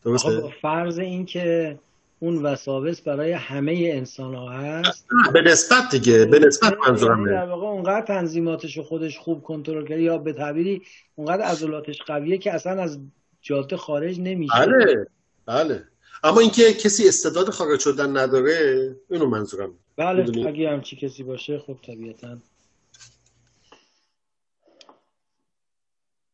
[0.06, 1.80] درسته؟ خب فرض این که
[2.19, 7.68] اون وساوس برای همه انسان ها هست به نسبت دیگه به نسبت منظورم در واقع
[7.68, 10.81] اونقدر تنظیماتش خودش خوب کنترل کرده یا به تعبیری
[11.15, 12.99] اونقدر عضلاتش قویه که اصلا از
[13.41, 14.53] جاده خارج نمیشه.
[14.65, 15.07] بله
[15.45, 15.84] بله.
[16.23, 19.73] اما اینکه کسی استعداد خارج شدن نداره اینو منظورم.
[19.95, 22.38] بله اگه همچی کسی باشه خب طبیعتا.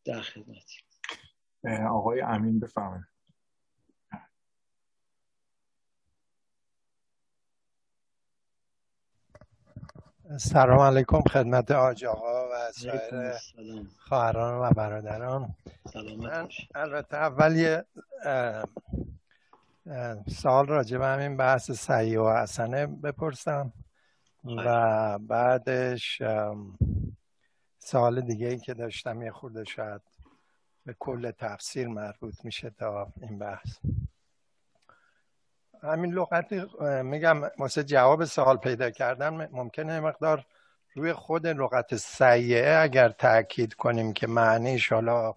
[0.05, 0.77] در خدمتی
[1.89, 3.07] آقای امین بفهمه
[10.29, 13.33] سلام علیکم خدمت آج آقا و سایر
[13.97, 15.55] خواهران و برادران.
[16.17, 17.85] من البته اول یه
[20.27, 23.73] سال راجع به همین بحث سعی و حسنه بپرسم
[24.43, 26.21] و بعدش
[27.79, 30.01] سال دیگه ای که داشتم یه خورده شاید
[30.85, 33.77] به کل تفسیر مربوط میشه تا این بحث.
[35.83, 36.53] همین لغت
[37.03, 40.45] میگم واسه جواب سوال پیدا کردن ممکنه مقدار
[40.95, 45.33] روی خود لغت سیعه اگر تاکید کنیم که معنیش حالا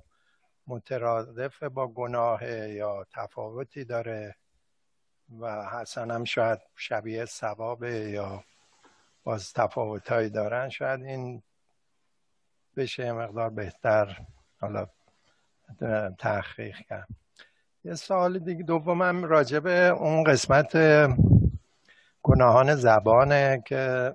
[0.67, 4.37] مترادف با گناه یا تفاوتی داره
[5.41, 8.45] و حسن هم شاید شبیه ثواب یا
[9.25, 11.43] باز تفاوتهایی دارن شاید این
[12.77, 14.27] بشه مقدار بهتر
[14.61, 14.87] حالا
[16.19, 17.26] تحقیق کرد.
[17.87, 20.77] یه سوال دیگه دومم راجع به اون قسمت
[22.23, 24.15] گناهان زبانه که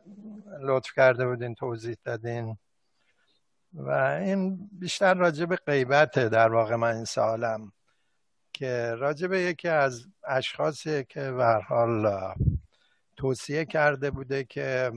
[0.61, 2.57] لطف کرده بودین توضیح دادین.
[3.73, 3.89] و
[4.21, 7.71] این بیشتر راجع به غیبته در واقع من این سوالم
[8.53, 12.33] که راجع به یکی از اشخاصی که به حال
[13.17, 14.91] توصیه کرده بوده که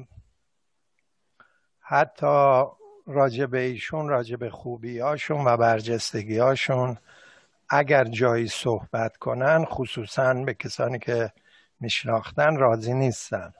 [1.80, 2.62] حتی
[3.06, 6.98] راجع به ایشون راجع به خوبیاشون و برجستگیاشون
[7.70, 11.32] اگر جایی صحبت کنن خصوصا به کسانی که
[11.80, 13.52] میشناختن راضی نیستن.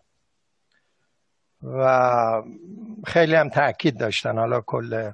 [1.63, 2.43] و
[3.07, 5.13] خیلی هم تاکید داشتن حالا کل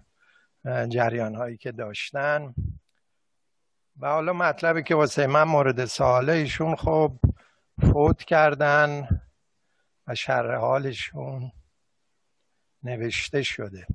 [0.64, 2.54] جریان هایی که داشتن.
[4.00, 7.18] و حالا مطلبی که واسه من مورد سواله ایشون خب
[7.80, 9.08] فوت کردن
[10.06, 11.52] و شر حالشون
[12.82, 13.86] نوشته شده.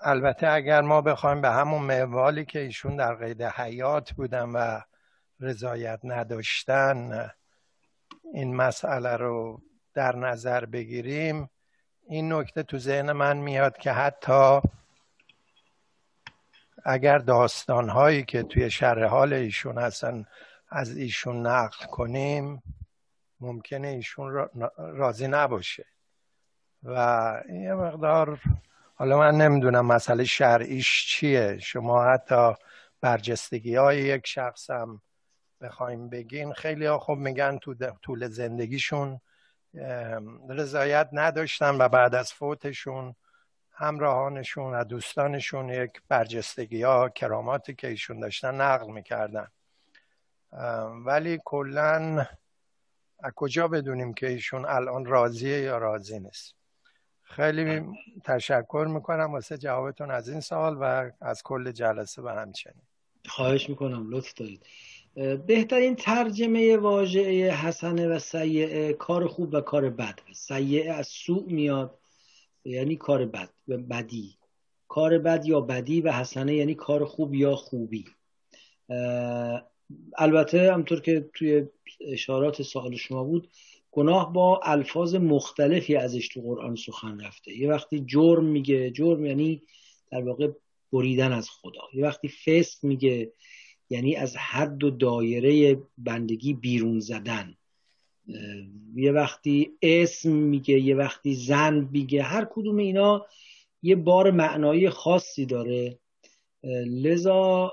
[0.00, 4.80] البته اگر ما بخوایم به همون موالی که ایشون در قید حیات بودن و
[5.40, 7.30] رضایت نداشتن
[8.34, 9.62] این مسئله رو
[9.94, 11.50] در نظر بگیریم
[12.06, 14.60] این نکته تو ذهن من میاد که حتی
[16.84, 20.26] اگر داستان هایی که توی شرح حال ایشون هستن
[20.68, 22.62] از ایشون نقل کنیم
[23.40, 24.48] ممکنه ایشون
[24.78, 25.86] راضی نباشه.
[26.82, 28.40] و یه مقدار
[29.00, 31.58] حالا من نمی‌دونم مسئله شرعیش چیه.
[31.58, 32.54] شما حتی
[33.00, 35.02] برجستگی های یک شخص هم
[35.60, 36.52] بخوایم بگین.
[36.52, 39.20] خیلی ها خب میگن تو طول زندگیشون
[40.48, 43.14] رضایت نداشتن و بعد از فوتشون
[43.70, 49.48] همراهانشون و دوستانشون یک برجستگی ها کراماتی که ایشون داشتن نقل می‌کردن.
[51.04, 52.26] ولی کلا
[53.22, 56.59] از کجا بدونیم که ایشون الان راضیه یا راضی نیست؟
[57.30, 57.80] خیلی
[58.24, 62.82] تشکر می‌کنم واسه جوابتون از این سال و از کل جلسه به همچنین.
[63.26, 64.66] خواهش می‌کنم لطف دارید.
[65.46, 70.18] بهترین ترجمه واژه حسنه و سیعه کار خوب و کار بد.
[70.34, 71.98] سیعه از سوء میاد
[72.64, 74.36] یعنی کار بد و بدی.
[74.88, 78.04] کار بد یا بدی و حسنه یعنی کار خوب یا خوبی.
[80.18, 81.66] البته همطور که توی
[82.00, 83.48] اشارات سوال شما بود
[83.92, 87.58] گناه با الفاظ مختلفی ازش تو قرآن سخن رفته.
[87.58, 89.62] یه وقتی جرم میگه جرم یعنی
[90.10, 90.48] در واقع
[90.92, 91.80] بریدن از خدا.
[91.94, 93.32] یه وقتی فسق میگه
[93.90, 97.56] یعنی از حد و دایره بندگی بیرون زدن.
[98.94, 103.26] یه وقتی اسم میگه یه وقتی زن میگه هر کدوم اینا
[103.82, 105.98] یه بار معنایی خاصی داره.
[106.86, 107.72] لذا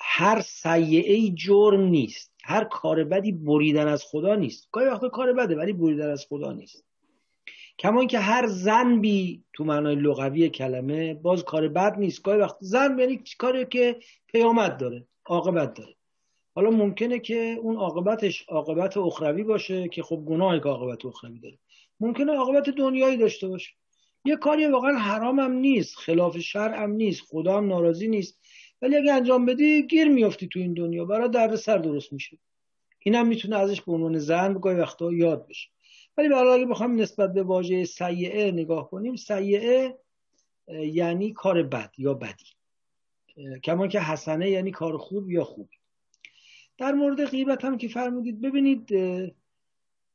[0.00, 2.32] هر سیعه جرم نیست.
[2.48, 4.68] هر کار بدی بریدن از خدا نیست.
[4.72, 6.84] گاهی وقتا کار بده ولی بریدن از خدا نیست.
[7.78, 12.22] کما که هر زنبی تو معنای لغوی کلمه باز کار بد نیست.
[12.22, 13.96] گاهی وقت زن یعنی کاری که
[14.26, 15.94] پیامد داره عاقبت داره.
[16.54, 21.58] حالا ممکنه که اون عاقبتش عاقبت اخروی باشه که خب گناهی که عاقبت اخروی داره.
[22.00, 23.70] ممکنه عاقبت دنیایی داشته باشه.
[24.24, 25.96] یه کاری واقعا حرام هم نیست.
[25.96, 27.22] خلاف شرع هم نیست.
[27.28, 28.40] خدا هم ناراضی نیست.
[28.82, 31.04] ولی اگه انجام بدی گیر میافتی تو این دنیا.
[31.04, 32.38] برای درد سر درست میشه.
[32.98, 35.68] اینم می‌تونه ازش به عنوان زن گاهی وقتا یاد بشه.
[36.16, 39.98] ولی برای اگه بخوام نسبت به واژه سیعه نگاه کنیم سیعه
[40.68, 42.44] یعنی کار بد یا بدی.
[43.64, 45.68] کما که حسنه یعنی کار خوب یا خوب.
[46.78, 48.88] در مورد غیبت هم که فرمودید ببینید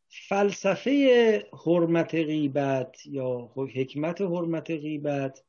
[0.10, 5.44] فلسفه حرمت غیبت یا حکمت حرمت غیبت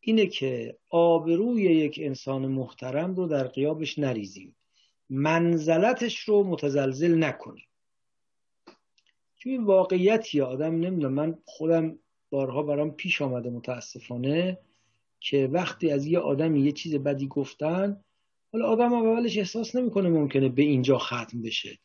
[0.00, 4.56] اینه که آبروی یک انسان محترم رو در قیابش نریزیم.
[5.10, 7.64] منزلتش رو متزلزل نکنیم.
[9.36, 11.98] چون واقعیتی آدم نمی‌دونم من خودم
[12.30, 14.58] بارها برام پیش آمده متاسفانه
[15.20, 18.04] که وقتی از یه آدمی یه چیز بدی گفتن
[18.52, 21.78] حالا آدم اولش احساس نمی‌کنه ممکنه به اینجا ختم بشه.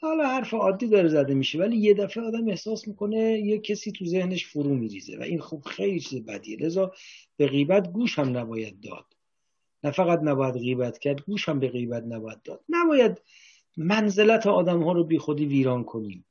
[0.00, 4.04] حالا حرف عادی داره زده میشه ولی یه دفعه آدم احساس می‌کنه یه کسی تو
[4.04, 6.56] ذهنش فرو میریزه و این خوب خیلی چیز بدیه.
[6.56, 6.92] لذا
[7.36, 9.04] به غیبت گوش هم نباید داد.
[9.84, 12.64] نه فقط نباید غیبت کرد گوش هم به غیبت نباید داد.
[12.68, 13.20] نباید
[13.76, 16.24] منزلت آدم ها رو بی خودی ویران کنیم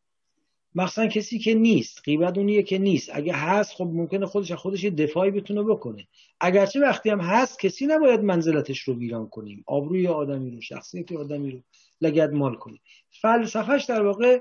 [0.75, 3.09] مخصوصا کسی که نیست غیبت اونیه که نیست.
[3.13, 6.07] اگه هست خب ممکنه خودش خودش یه دفاعی بتونه بکنه.
[6.39, 9.63] اگرچه وقتی هم هست کسی نباید منزلتش رو ویران کنیم.
[9.67, 11.59] آبروی آدمی رو شخصیت آدمی رو.
[12.01, 14.39] لگد مال کنیم فلسفهش در واقع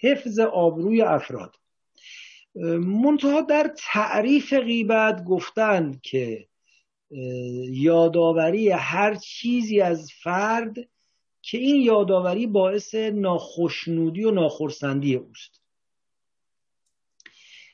[0.00, 1.56] حفظ آبروی افراد.
[2.80, 6.48] منتها در تعریف غیبت گفتند که
[7.70, 10.76] یادآوری هر چیزی از فرد
[11.42, 15.62] که این یادآوری باعث ناخشنودی و ناخرسندی اوست.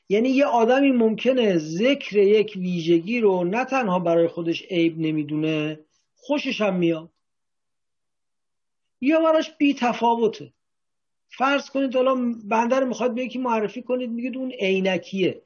[0.09, 5.79] یعنی یه آدمی ممکنه ذکر یک ویژگی رو نه تنها برای خودش عیب نمی‌دونه
[6.15, 7.09] خوشش هم میاد.
[9.01, 10.53] یا براش بی تفاوته.
[11.29, 12.15] فرض کنید حالا
[12.45, 15.41] بنده رو می‌خواد به یکی معرفی کنید میگید اون عینکیه.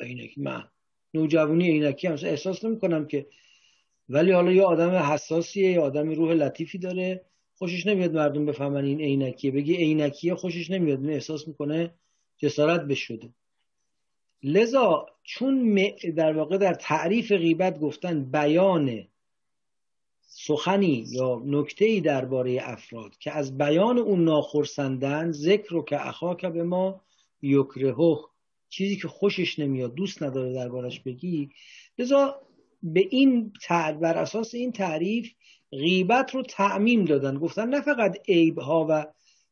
[0.00, 0.64] عینکی من
[1.14, 2.12] نوجوانی عینکی هم.
[2.12, 3.26] احساس نمی‌کنم که
[4.08, 7.24] ولی حالا یه آدم حساسیه یه آدم روح لطیفی داره.
[7.54, 9.50] خوشش نمیاد مردم بفهمن این عینکیه.
[9.50, 11.06] بگی عینکیه خوشش نمیاد.
[11.06, 11.94] احساس می‌کنه
[12.38, 13.28] جسارت بشده
[14.42, 15.74] لذا چون
[16.16, 19.04] در واقع در تعریف غیبت گفتن بیان
[20.26, 26.46] سخنی یا نکته ای درباره افراد که از بیان اون ناخرسندن ذکر رو که اخاک
[26.46, 27.00] به ما
[27.42, 28.18] یکرهه
[28.68, 31.50] چیزی که خوشش نمیاد دوست نداره دربارش بگی
[31.98, 32.40] لذا
[32.82, 33.52] به این
[34.00, 35.30] بر اساس این تعریف
[35.70, 37.38] غیبت رو تعمیم دادن.
[37.38, 39.06] گفتن نه فقط عیب ها و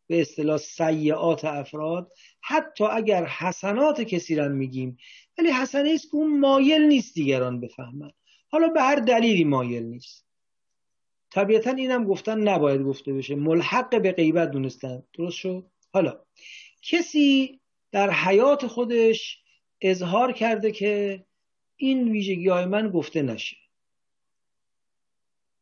[0.07, 4.99] به اصطلاح سیعات افراد حتی اگر حسنات کسی را میگیم
[5.39, 8.11] ولی حسنه است که اون مایل نیست دیگران بفهمن.
[8.49, 10.32] حالا به هر دلیلی مایل نیست.
[11.33, 13.35] طبیعتا اینم گفتن نباید گفته بشه.
[13.35, 15.03] ملحق به غیبت دونستن.
[15.13, 16.21] درست شد؟ حالا
[16.83, 17.61] کسی
[17.93, 19.43] در حیات خودش
[19.81, 21.25] اظهار کرده که
[21.77, 23.57] این ویژگی های من گفته نشه.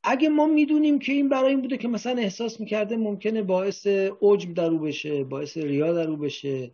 [0.03, 3.87] اگه ما می‌دونیم که این برای این بوده که مثلا احساس می‌کرده ممکنه باعث
[4.23, 6.71] عجب در بشه باعث ریا در او بشه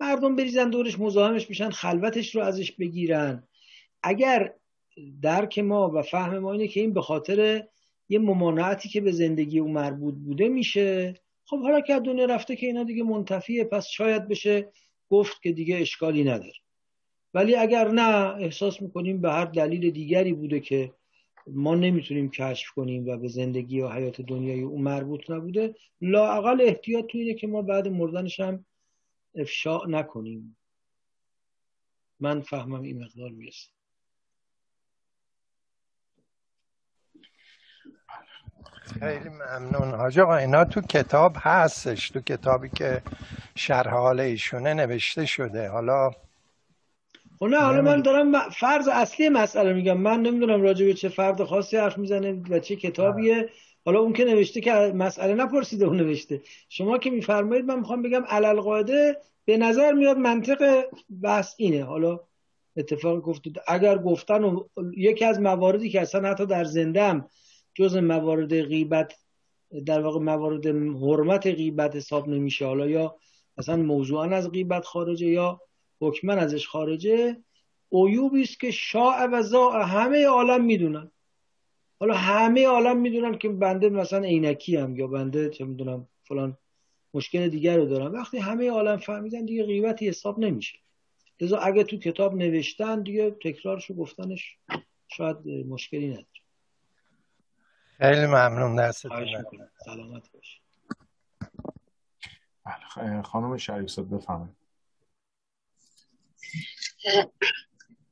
[0.00, 3.48] مردم بریزن دورش مزاحمش میشن خلوتش رو ازش بگیرن.
[4.02, 4.54] اگر
[5.22, 7.64] درک ما و فهم ما اینه که این به خاطر
[8.08, 11.14] یه ممانعتی که به زندگی او مربوط بوده میشه.
[11.44, 14.72] خب حالا که دنیا رفته که اینا دیگه منتفیه پس شاید بشه
[15.10, 16.52] گفت که دیگه اشکالی نداره.
[17.34, 20.92] ولی اگر نه احساس می‌کنیم به هر دلیل دیگری بوده که
[21.46, 27.06] ما نمی‌تونیم کشف کنیم و به زندگی و حیات دنیای او مربوط نبوده لااقل احتیاط
[27.06, 28.64] تو اینه که ما بعد مردنش هم
[29.34, 30.56] افشاء نکنیم.
[32.20, 33.77] من فهمم این مقدار می‌رسه.
[39.00, 39.94] خیلی ممنون.
[39.94, 43.02] حاج آقا اینا تو کتاب هستش تو کتابی که
[43.54, 45.68] شرح حال ایشونه نوشته شده.
[45.68, 46.10] حالا
[47.38, 49.96] خب نه حالا من دارم فرض اصلی مسئله میگم.
[49.96, 53.48] من نمی‌دونم راجع به چه فرد خاصی حرف می‌زنه و چه کتابیه.
[53.84, 56.40] حالا اون که نوشته که مسئله نپرسیده اون نوشته.
[56.68, 60.84] شما که میفرمایید من می‌خوام بگم علل قاعده به نظر میاد منطق
[61.22, 61.84] بحث اینه.
[61.84, 62.20] حالا
[62.76, 64.64] اتفاق گفتید اگر گفتن و
[64.96, 67.28] یکی از مواردی که اصلا حتی در زندم
[67.78, 69.14] جز موارد غیبت
[69.86, 72.66] در واقع موارد حرمت غیبت حساب نمیشه.
[72.66, 73.16] حالا یا
[73.58, 75.60] اصلا موضوعا از غیبت خارجه یا
[76.00, 77.36] حکما ازش خارجه.
[77.92, 81.10] عیوبی است که شاع و زا همه عالم می‌دونن.
[82.00, 86.56] حالا همه عالم می‌دونن که بنده مثلا عینکی هم یا بنده چه می‌دونم فلان
[87.14, 90.78] مشکل دیگر رو دارم وقتی همه عالم فهمیدن دیگه غیبتی حساب نمیشه.
[91.40, 94.56] لذا اگه تو کتاب نوشتن دیگه تکرارشو گفتنش
[95.08, 96.26] شاید مشکلی نداره.
[98.00, 99.26] خیلی ممنون دستتون
[99.84, 100.60] سلامت باش.
[102.64, 104.56] بله، خانم شریف بفهمید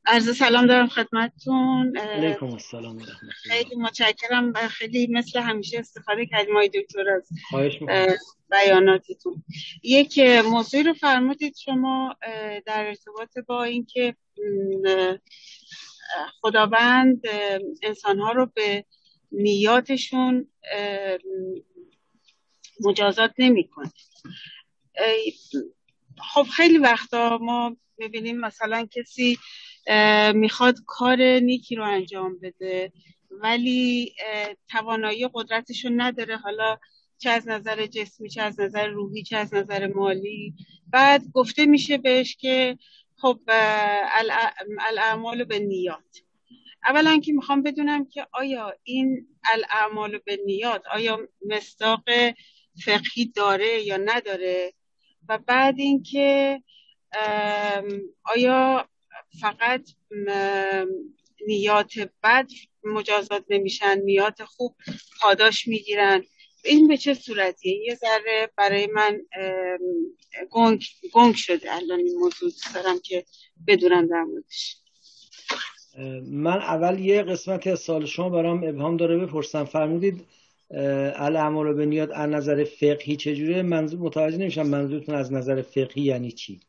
[0.06, 1.96] عرض سلام دارم خدمتتون.
[1.96, 2.98] علیکم السلام
[3.30, 7.78] خیلی متشکرم و خیلی مثل همیشه استفاده کردیم های دکتر از خواهش
[8.50, 9.44] بیاناتتون.
[9.82, 12.16] یک موضوعی رو فرمودید شما
[12.66, 14.16] در ارتباط با اینکه
[16.40, 17.22] خداوند
[17.82, 18.84] انسانها رو به
[19.32, 20.48] نیاتشون
[22.80, 23.92] مجازات نمی‌کنه.
[26.18, 29.38] خب خیلی وقتا ما می‌بینیم مثلا کسی
[30.34, 32.92] می‌خواد کار نیکی رو انجام بده
[33.30, 34.14] ولی
[34.70, 36.36] توانایی قدرتش رو نداره.
[36.36, 36.78] حالا
[37.18, 40.54] چه از نظر جسمی چه از نظر روحی چه از نظر مالی.
[40.86, 42.78] بعد گفته میشه بهش که
[43.16, 43.40] خب
[44.88, 46.25] الاعمال به نیات.
[46.86, 52.02] اولا که می‌خوام بدونم که آیا این الاعمال به نیات آیا مصداق
[52.84, 54.72] فقهی داره یا نداره؟
[55.28, 56.62] و بعد اینکه
[58.24, 58.88] آیا
[59.40, 59.90] فقط
[61.46, 61.92] نیات
[62.22, 62.50] بد
[62.84, 64.76] مجازات نمیشن نیات خوب
[65.20, 66.24] پاداش می‌گیرن؟
[66.64, 69.20] این به چه صورتیه؟ یه ذره برای من
[70.50, 72.50] گنگ, گنگ شده الان این موضوع.
[72.74, 73.24] دارم که
[73.66, 74.76] بدونم در موردش.
[76.30, 79.64] من اول یه قسمتی از سال شما برام ابهام داره بپرسم.
[79.64, 80.24] فرمودید
[81.16, 86.32] الاعمال به نیات از نظر فقهی چجوره؟ منظور متوجه نمیشم منظورتون از نظر فقهی یعنی
[86.32, 86.60] چی؟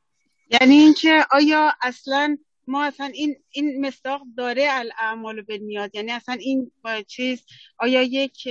[0.62, 2.38] یعنی اینکه آیا اصلا
[2.68, 6.72] ما اصلا این این مصداق داره الاعمال به نیات یعنی اصلا این
[7.08, 7.44] چیز
[7.78, 8.50] آیا یک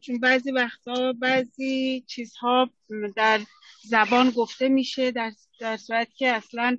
[0.00, 2.70] چون بعضی وقتا بعضی چیزها
[3.16, 3.40] در
[3.84, 6.78] زبان گفته میشه در, در صورت که اصلا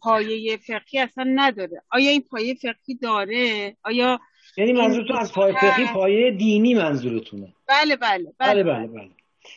[0.00, 1.82] پایه فقهی اصلا نداره.
[1.90, 4.20] آیا این پایه فقهی داره؟ آیا
[4.56, 8.64] یعنی منظورتون از پایه فقهی پایه دینی منظورتونه؟ بله بله بله.
[8.64, 9.08] بله, بله.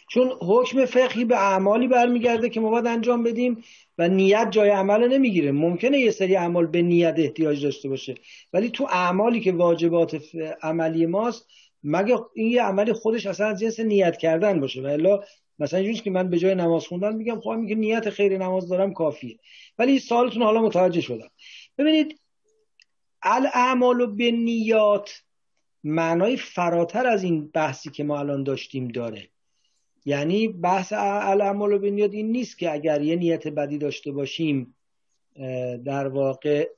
[0.10, 3.64] چون حکم فقهی به اعمالی برمیگرده که ما باید انجام بدیم
[3.98, 5.52] و نیت جای عمل نمی‌گیره.
[5.52, 8.16] ممکنه یه سری اعمال به نیت احتیاج داشته باشه
[8.54, 10.22] ولی تو اعمالی که واجبات
[10.62, 11.48] عملی ماست
[11.84, 15.20] مگه این یه عملی خودش اصلا از جنس نیت کردن باشه؟ و الا
[15.60, 18.94] مثلا اینجوریه که من به جای نماز خوندن میگم خب میگه نیت خیر نماز دارم
[18.94, 19.40] کافیه.
[19.78, 21.30] ولی سوالتون حالا متوجه شدم.
[21.78, 22.20] ببینید
[23.22, 25.24] الاعمال به نیات
[25.84, 29.30] معنای فراتر از این بحثی که ما الان داشتیم داره.
[30.06, 34.76] یعنی بحث الاعمال به نیات این نیست که اگر یه نیت بدی داشته باشیم
[35.86, 36.70] در واقع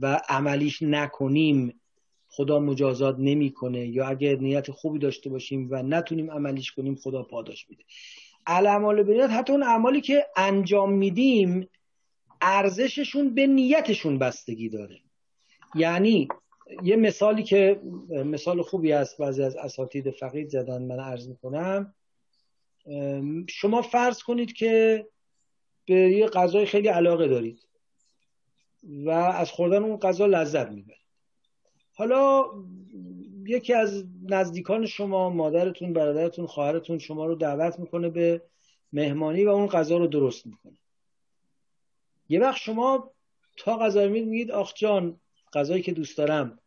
[0.00, 1.80] و عملیش نکنیم
[2.36, 7.70] خدا مجازات نمی‌کنه یا اگر نیت خوبی داشته باشیم و نتونیم عملیش کنیم خدا پاداش
[7.70, 7.84] میده.
[8.46, 11.68] الاعمال بنیاد حتی اون اعمالی که انجام میدیم
[12.40, 15.00] ارزششون به نیتشون بستگی داره.
[15.74, 16.28] یعنی
[16.82, 21.94] یه مثالی که مثال خوبی است بعضی از اساتید فقید زدن من عرض می‌کنم.
[23.48, 25.06] شما فرض کنید که
[25.86, 27.58] به یه غذای خیلی علاقه دارید
[28.82, 31.03] و از خوردن اون غذا لذت می‌برید.
[31.94, 32.44] حالا
[33.46, 38.42] یکی از نزدیکان شما مادرتون برادرتون خواهرتون شما رو دعوت می‌کنه به
[38.92, 40.78] مهمانی و اون غذا رو درست می‌کنه.
[42.28, 43.10] یه وقت شما
[43.56, 45.20] تا غذا میید میگید آخ جان
[45.52, 46.58] غذایی که دوست دارم.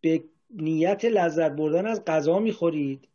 [0.00, 3.08] به نیت لذت بردن از غذا می‌خورید.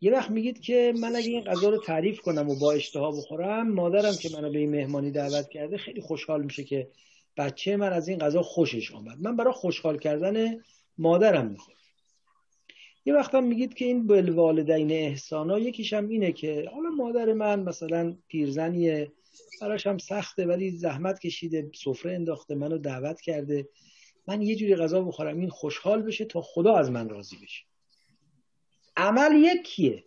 [0.00, 3.72] یه وقت میگید که من اگه این غذا رو تعریف کنم و با اشتها بخورم
[3.72, 6.88] مادرم که منو به این مهمانی دعوت کرده خیلی خوشحال میشه که
[7.36, 10.60] بچه من از این غذا خوشش آمد من برای خوشحال کردن
[10.98, 11.76] مادرم می‌خورم.
[13.04, 18.16] یه وقتم میگید که این بالوالدین احسانا یکیش هم اینه که حالا مادر من مثلا
[18.28, 19.12] پیرزنیه
[19.60, 23.68] براش هم سخته ولی زحمت کشیده سفره انداخته منو دعوت کرده.
[24.28, 27.64] من یه جوری غذا بخورم این خوشحال بشه تا خدا از من راضی بشه.
[28.96, 30.04] عمل یکیه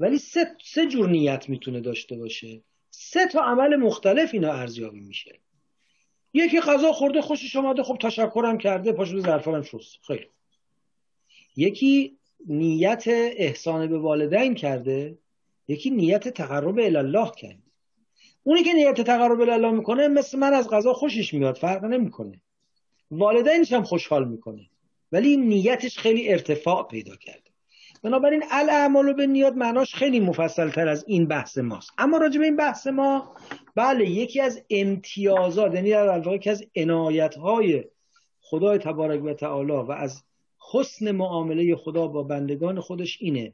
[0.00, 2.62] ولی سه, سه جور نیت می‌تونه داشته باشه.
[2.90, 5.40] سه تا عمل مختلف اینا ارزیابی میشه.
[6.34, 9.98] یکی غذا خورده خوشش اومده خب تشکرم کرده پاشو ظرفارم شست.
[10.06, 10.26] خیلی.
[11.56, 13.04] یکی نیت
[13.36, 15.18] احسان به والدین کرده
[15.68, 17.62] یکی نیت تقرب الله کرده.
[18.42, 22.40] اونی که نیت تقرب الله می‌کنه مثل من از غذا خوشش میاد فرق نمی‌کنه.
[23.10, 24.68] والدینش هم خوشحال می‌کنه.
[25.12, 27.41] ولی نیتش خیلی ارتفاع پیدا کرده.
[28.02, 31.90] بنابراین الاعمال به نیات معناش خیلی مفصل تر از این بحث ماست.
[31.98, 33.34] اما راجع به این بحث ما
[33.74, 37.84] بله یکی از امتیازات یعنی در واقع یکی از عنایت های
[38.40, 40.22] خدای تبارک و تعالی و از
[40.72, 43.52] حسن معامله خدا با بندگان خودش اینه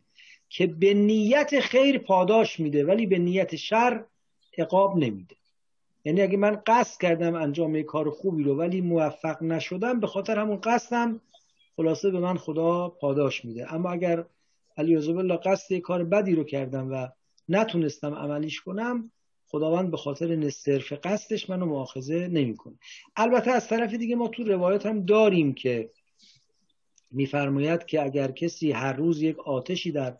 [0.48, 4.04] که به نیت خیر پاداش میده ولی به نیت شر
[4.58, 5.36] عقاب نمیده.
[6.04, 10.38] یعنی اگه من قصد کردم انجام یک کار خوبی رو ولی موفق نشدم به خاطر
[10.38, 11.20] همون قصدم
[11.76, 13.74] خلاصه به من خدا پاداش میده.
[13.74, 14.24] اما اگر
[14.78, 17.08] علیه بالله قصد کار بدی رو کردم و
[17.48, 19.12] نتونستم عملیش کنم
[19.46, 22.74] خداوند به خاطر صرف قصدش منو مؤاخذه نمی‌کنه.
[23.16, 25.90] البته از طرف دیگه ما تو روایات هم داریم که
[27.10, 30.16] میفرماید که اگر کسی هر روز یک آتشی در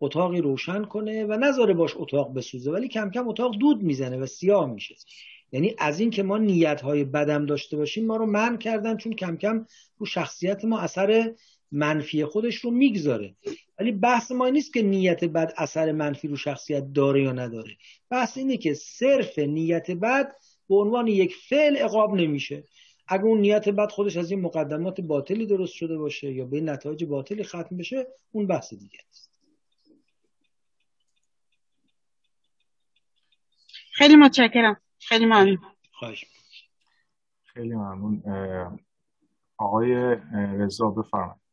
[0.00, 4.26] اتاقی روشن کنه و نذاره باش اتاق بسوزه ولی کم کم اتاق دود می‌زنه و
[4.26, 4.94] سیاه میشه.
[5.52, 9.12] یعنی از این که ما نیت های بدم داشته باشیم ما رو من کردن چون
[9.12, 9.66] کم کم
[9.98, 11.34] رو شخصیت ما اثر
[11.72, 13.34] منفی خودش رو می‌گذاره.
[13.78, 17.76] ولی بحث ما نیست که نیت بد اثر منفی رو شخصیت داره یا نداره.
[18.10, 20.32] بحث اینه که صرف نیت بد
[20.68, 22.64] به عنوان یک فعل عقاب نمیشه.
[23.08, 27.04] اگه اون نیت بد خودش از این مقدمات باطلی درست شده باشه یا به نتایج
[27.04, 29.30] باطلی ختم بشه اون بحث دیگه است
[33.92, 34.80] خیلی متشکرم.
[34.98, 35.58] خیلی ممنون.
[35.92, 36.26] خواهش.
[37.44, 38.22] خیلی ممنون.
[39.56, 40.16] آقای
[40.58, 41.47] رضا بفرمایید.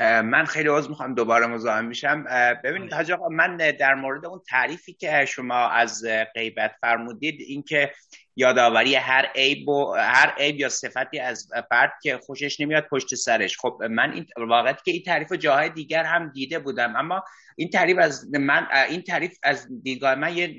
[0.00, 2.24] من خیلی عذر می‌خوام دوباره مزاحم میشم
[2.64, 6.04] ببینید حاج آقا من در مورد اون تعریفی که شما از
[6.34, 7.92] غیبت فرمودید اینکه
[8.36, 13.58] یادآوری هر عیب و هر عیب یا صفتی از فرد که خوشش نمیاد پشت سرش.
[13.58, 17.24] خب من این واقعیت که این تعریف جاهای دیگر هم دیده بودم اما
[17.56, 20.56] این تعریف از من این تعریف از دیدگاه من یه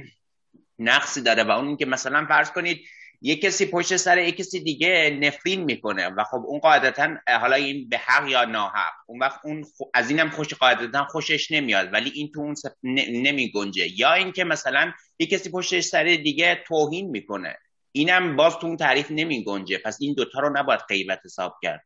[0.78, 2.80] نقصی داره و اون که مثلا فرض کنید
[3.20, 6.08] یه کسی پشت سر یه کسی دیگه نفرین می‌کنه.
[6.08, 9.64] و خب اون قاعدتا حالا این به حق یا ناحق؟ اون وقت اون
[9.94, 11.92] از اینم خوش قاعدتا خوشش نمیاد.
[11.92, 12.72] ولی این تو اون سف...
[12.82, 17.56] نمی گنجه یا اینکه مثلا یه کسی پشت سر دیگه توهین می‌کنه.
[17.92, 21.84] اینم باز تو اون تعریف نمی گنجه پس این دوتا رو نباید غیبت حساب کرد.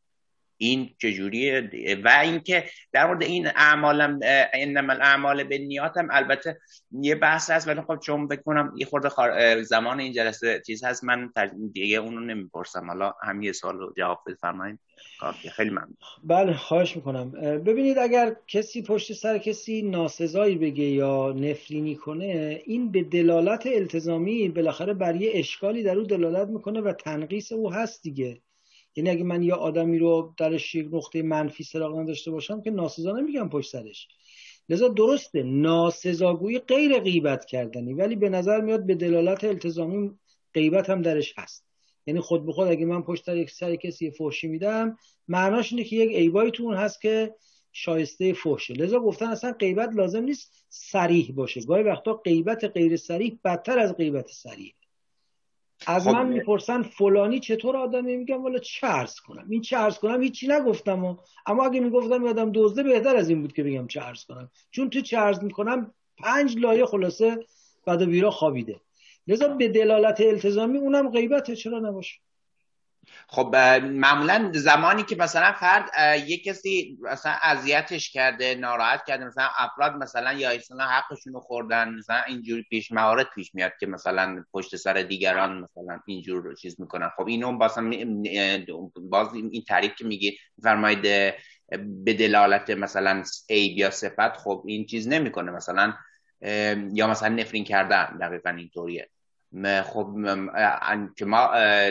[0.63, 1.71] این چجوریه؟
[2.05, 4.21] و اینکه در مورد این اعمالم
[4.55, 6.59] انما الاعمال به نیاتم البته
[6.93, 11.33] یه بحث هست ولی خب چون بکنم یه خورده زمان این جلسه چیز هست من
[11.73, 12.87] دیگه اونو نمی‌پرسم.
[12.87, 14.79] حالا هم یه سال رو جواب بفرمایید
[15.21, 15.51] کافیه.
[15.51, 15.97] خیلی ممنون.
[16.25, 17.31] بله خواهش می‌کنم.
[17.41, 24.49] ببینید اگر کسی پشت سر کسی ناسزایی بگه یا نفرینی کنه این به دلالت التزامی
[24.49, 28.41] بالاخره بر یه اشکالی در او دلالت می‌کنه و تنقیس او هست دیگه.
[29.01, 33.13] یعنی اگه من یه آدمی رو درش یک نقطه منفی سراغ داشته باشم که ناسزا
[33.13, 34.09] نمیگم پشت سرش.
[34.69, 40.11] لذا درسته ناسزاگویی غیر غیبت کردنی ولی به نظر میاد به دلالت التزامی
[40.55, 41.67] غیبت هم درش هست.
[42.07, 44.97] یعنی خود به خود اگه من پشت یک سر کسی فحشی میدم
[45.29, 47.35] معناش اینه که یک عیبایی تو اون هست که
[47.73, 48.75] شایسته فحشه.
[48.75, 51.61] لذا گفتن اصلا غیبت لازم نیست سریح باشه.
[51.61, 54.75] گاهی وقتا غیبت غیر سریح بدتر از غیبت سریح
[55.87, 59.99] از خب من می‌پرسن فلانی چطور آدمه؟ میگم والا چه عرض کنم؟ این چه عرض
[59.99, 61.17] کنم؟ هیچی نگفتم و
[61.47, 64.51] اما اگه می‌گفتم یادم دزده بهتر از این بود که بگم چه عرض کنم.
[64.71, 67.47] چون تو چه عرض می‌کنم پنج لایه خلاصه
[67.87, 68.81] بعد بیرا خوابیده.
[69.27, 72.19] لذا به دلالت التزامی اونم غیبته چرا نباشه؟
[73.29, 75.91] خب معمولا زمانی که مثلا فرد
[76.29, 81.95] یک کسی مثلا اذیتش کرده ناراحت کرده مثلا افراد مثلا یا اصلا حقشون رو خوردن
[81.95, 87.11] مثلا اینجور پیش موارد پیش میاد که مثلا پشت سر دیگران مثلا اینجور چیز می‌کنن.
[87.17, 87.79] خب اینو باز
[89.11, 91.03] باز این تعریف که میگی فرماید
[92.05, 95.51] به دلالت مثلا عیب یا صفت خب این چیز نمی‌کنه.
[95.51, 95.95] مثلا
[96.93, 99.11] یا مثلا نفرین کردن دقیقا اینطوریه.
[99.83, 100.15] خب
[101.17, 101.51] که ما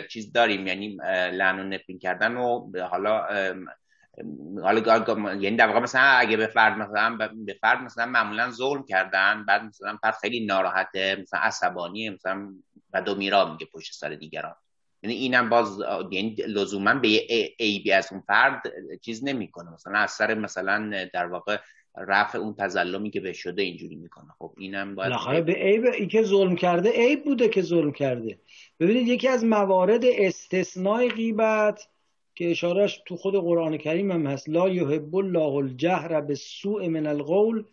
[0.10, 0.98] چیز داریم یعنی
[1.32, 3.28] لعن و نفرین کردن و حالا
[4.64, 9.46] حالا یعنی در واقع مثلا اگه به فرد مثلا به فرد مثلا معمولا ظلم کردن
[9.46, 12.54] بعد مثلا فرد خیلی ناراحته مثلا عصبانیه مثلا
[12.94, 14.56] و میرا میگه پشت سر دیگران.
[15.04, 15.80] یعنی اینم باز
[16.12, 17.08] یعنی لزوما به
[17.60, 18.64] عیبی از اون فرد
[19.02, 19.72] چیز نمی‌کنه.
[19.72, 21.58] مثلا از سر مثلا در واقع
[21.98, 24.28] رفع اون تظلمی که به شده اینجوری می‌کنه.
[24.40, 28.40] خب اینم باید بالاخره به عیب ای که ظلم کرده عیب بوده که ظلم کرده.
[28.80, 31.88] ببینید یکی از موارد استثنای غیبت
[32.36, 34.50] که اشارهش تو خود قرآن کریم هم هست.
[34.50, 37.64] لا یحب الله الجهر به سوء من القول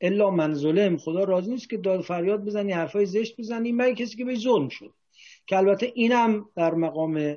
[0.00, 0.96] الا من ظلم.
[0.96, 4.68] خدا راضی نیست که داد فریاد بزنی حرفای زشت بزنی مگه کسی که به ظلم
[4.68, 4.92] شد.
[5.46, 7.36] که البته اینم در مقام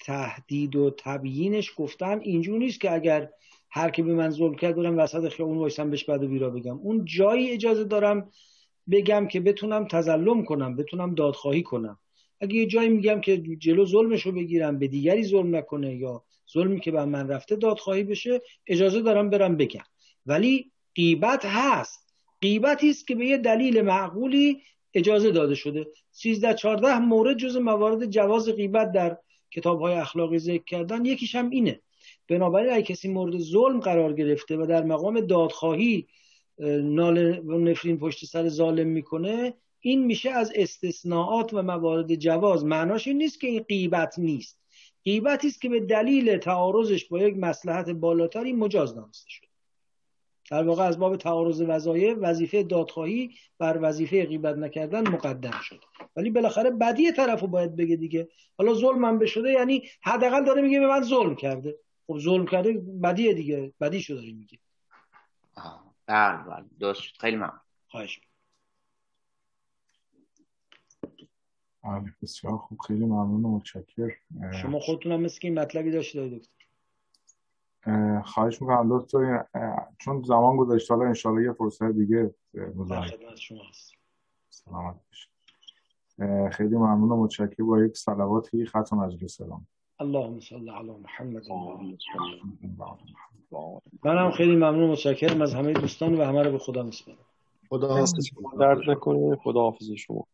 [0.00, 3.30] تهدید و تبیینش گفتن اینجور نیست که اگر
[3.70, 6.78] هر کی به من ظلم کرد برم وسط خیابون وایسم بهش بد و بیرا بگم.
[6.78, 8.30] اون جایی اجازه دارم
[8.90, 11.98] بگم که بتونم تظلم کنم بتونم دادخواهی کنم.
[12.40, 16.80] اگه یه جایی میگم که جلو ظلمش رو بگیرم به دیگری ظلم نکنه یا ظلمی
[16.80, 19.84] که به من رفته دادخواهی بشه اجازه دارم برم بگم.
[20.26, 22.06] ولی قیبت هست.
[22.40, 24.62] قیبتی است که به یه دلیل معقولی
[24.94, 25.86] اجازه داده شده.
[26.12, 29.18] 13 14 مورد جز موارد جواز غیبت در
[29.50, 31.04] کتاب های اخلاقی ذکر کردن.
[31.04, 31.80] یکیش هم اینه.
[32.28, 36.06] بنابراین اگه کسی مورد ظلم قرار گرفته و در مقام دادخواهی
[36.82, 42.64] نال و نفرین پشت سر ظالم می‌کنه این میشه از استثناءات و موارد جواز.
[42.64, 44.60] معناش این نیست که این قیبت نیست.
[45.04, 49.46] قیبتی است که به دلیل تعارضش با یک مسلحت بالاتری مجاز دانسته شده.
[50.50, 55.80] در واقع از باب تعارض وظایف وظیفه دادخواهی بر وظیفه غیبت نکردن مقدم شده.
[56.16, 58.28] ولی بالاخره بدی طرف رو باید بگه دیگه.
[58.58, 61.76] حالا ظلم من بشده یعنی حداقل داره میگه به من ظلم کرده.
[62.06, 62.72] خب ظلم کرده
[63.02, 63.72] بدیه دیگه.
[63.80, 64.58] بدیشو داری میگه
[66.06, 66.64] بله بله.
[66.80, 67.02] درست.
[67.20, 67.60] خیلی ممنون.
[67.88, 68.20] خواهش.
[71.84, 72.78] بله بسیار خوب.
[72.80, 74.12] خیلی ممنون و متشکر
[74.62, 76.50] شما خودتونم مثل که این مطلبی داشته دکتر.
[78.22, 79.44] خواهش می‌کنم دکتر
[79.98, 83.92] چون زمان گذاشته حالا انشالله یه فرصت دیگه خدمت شما هست
[84.50, 85.00] سلامت
[86.52, 89.66] خیلی ممنون و متشکر با یک صلواتی ختم مجلس سلام.
[90.00, 91.42] اللهم صل علی محمد
[94.04, 97.18] منم خیلی ممنون متشکرم از همه دوستان و همه رو به خدا میسپارم
[97.70, 98.04] خدا
[98.60, 99.36] درد نکنه.
[99.36, 100.26] خدا حافظ شما.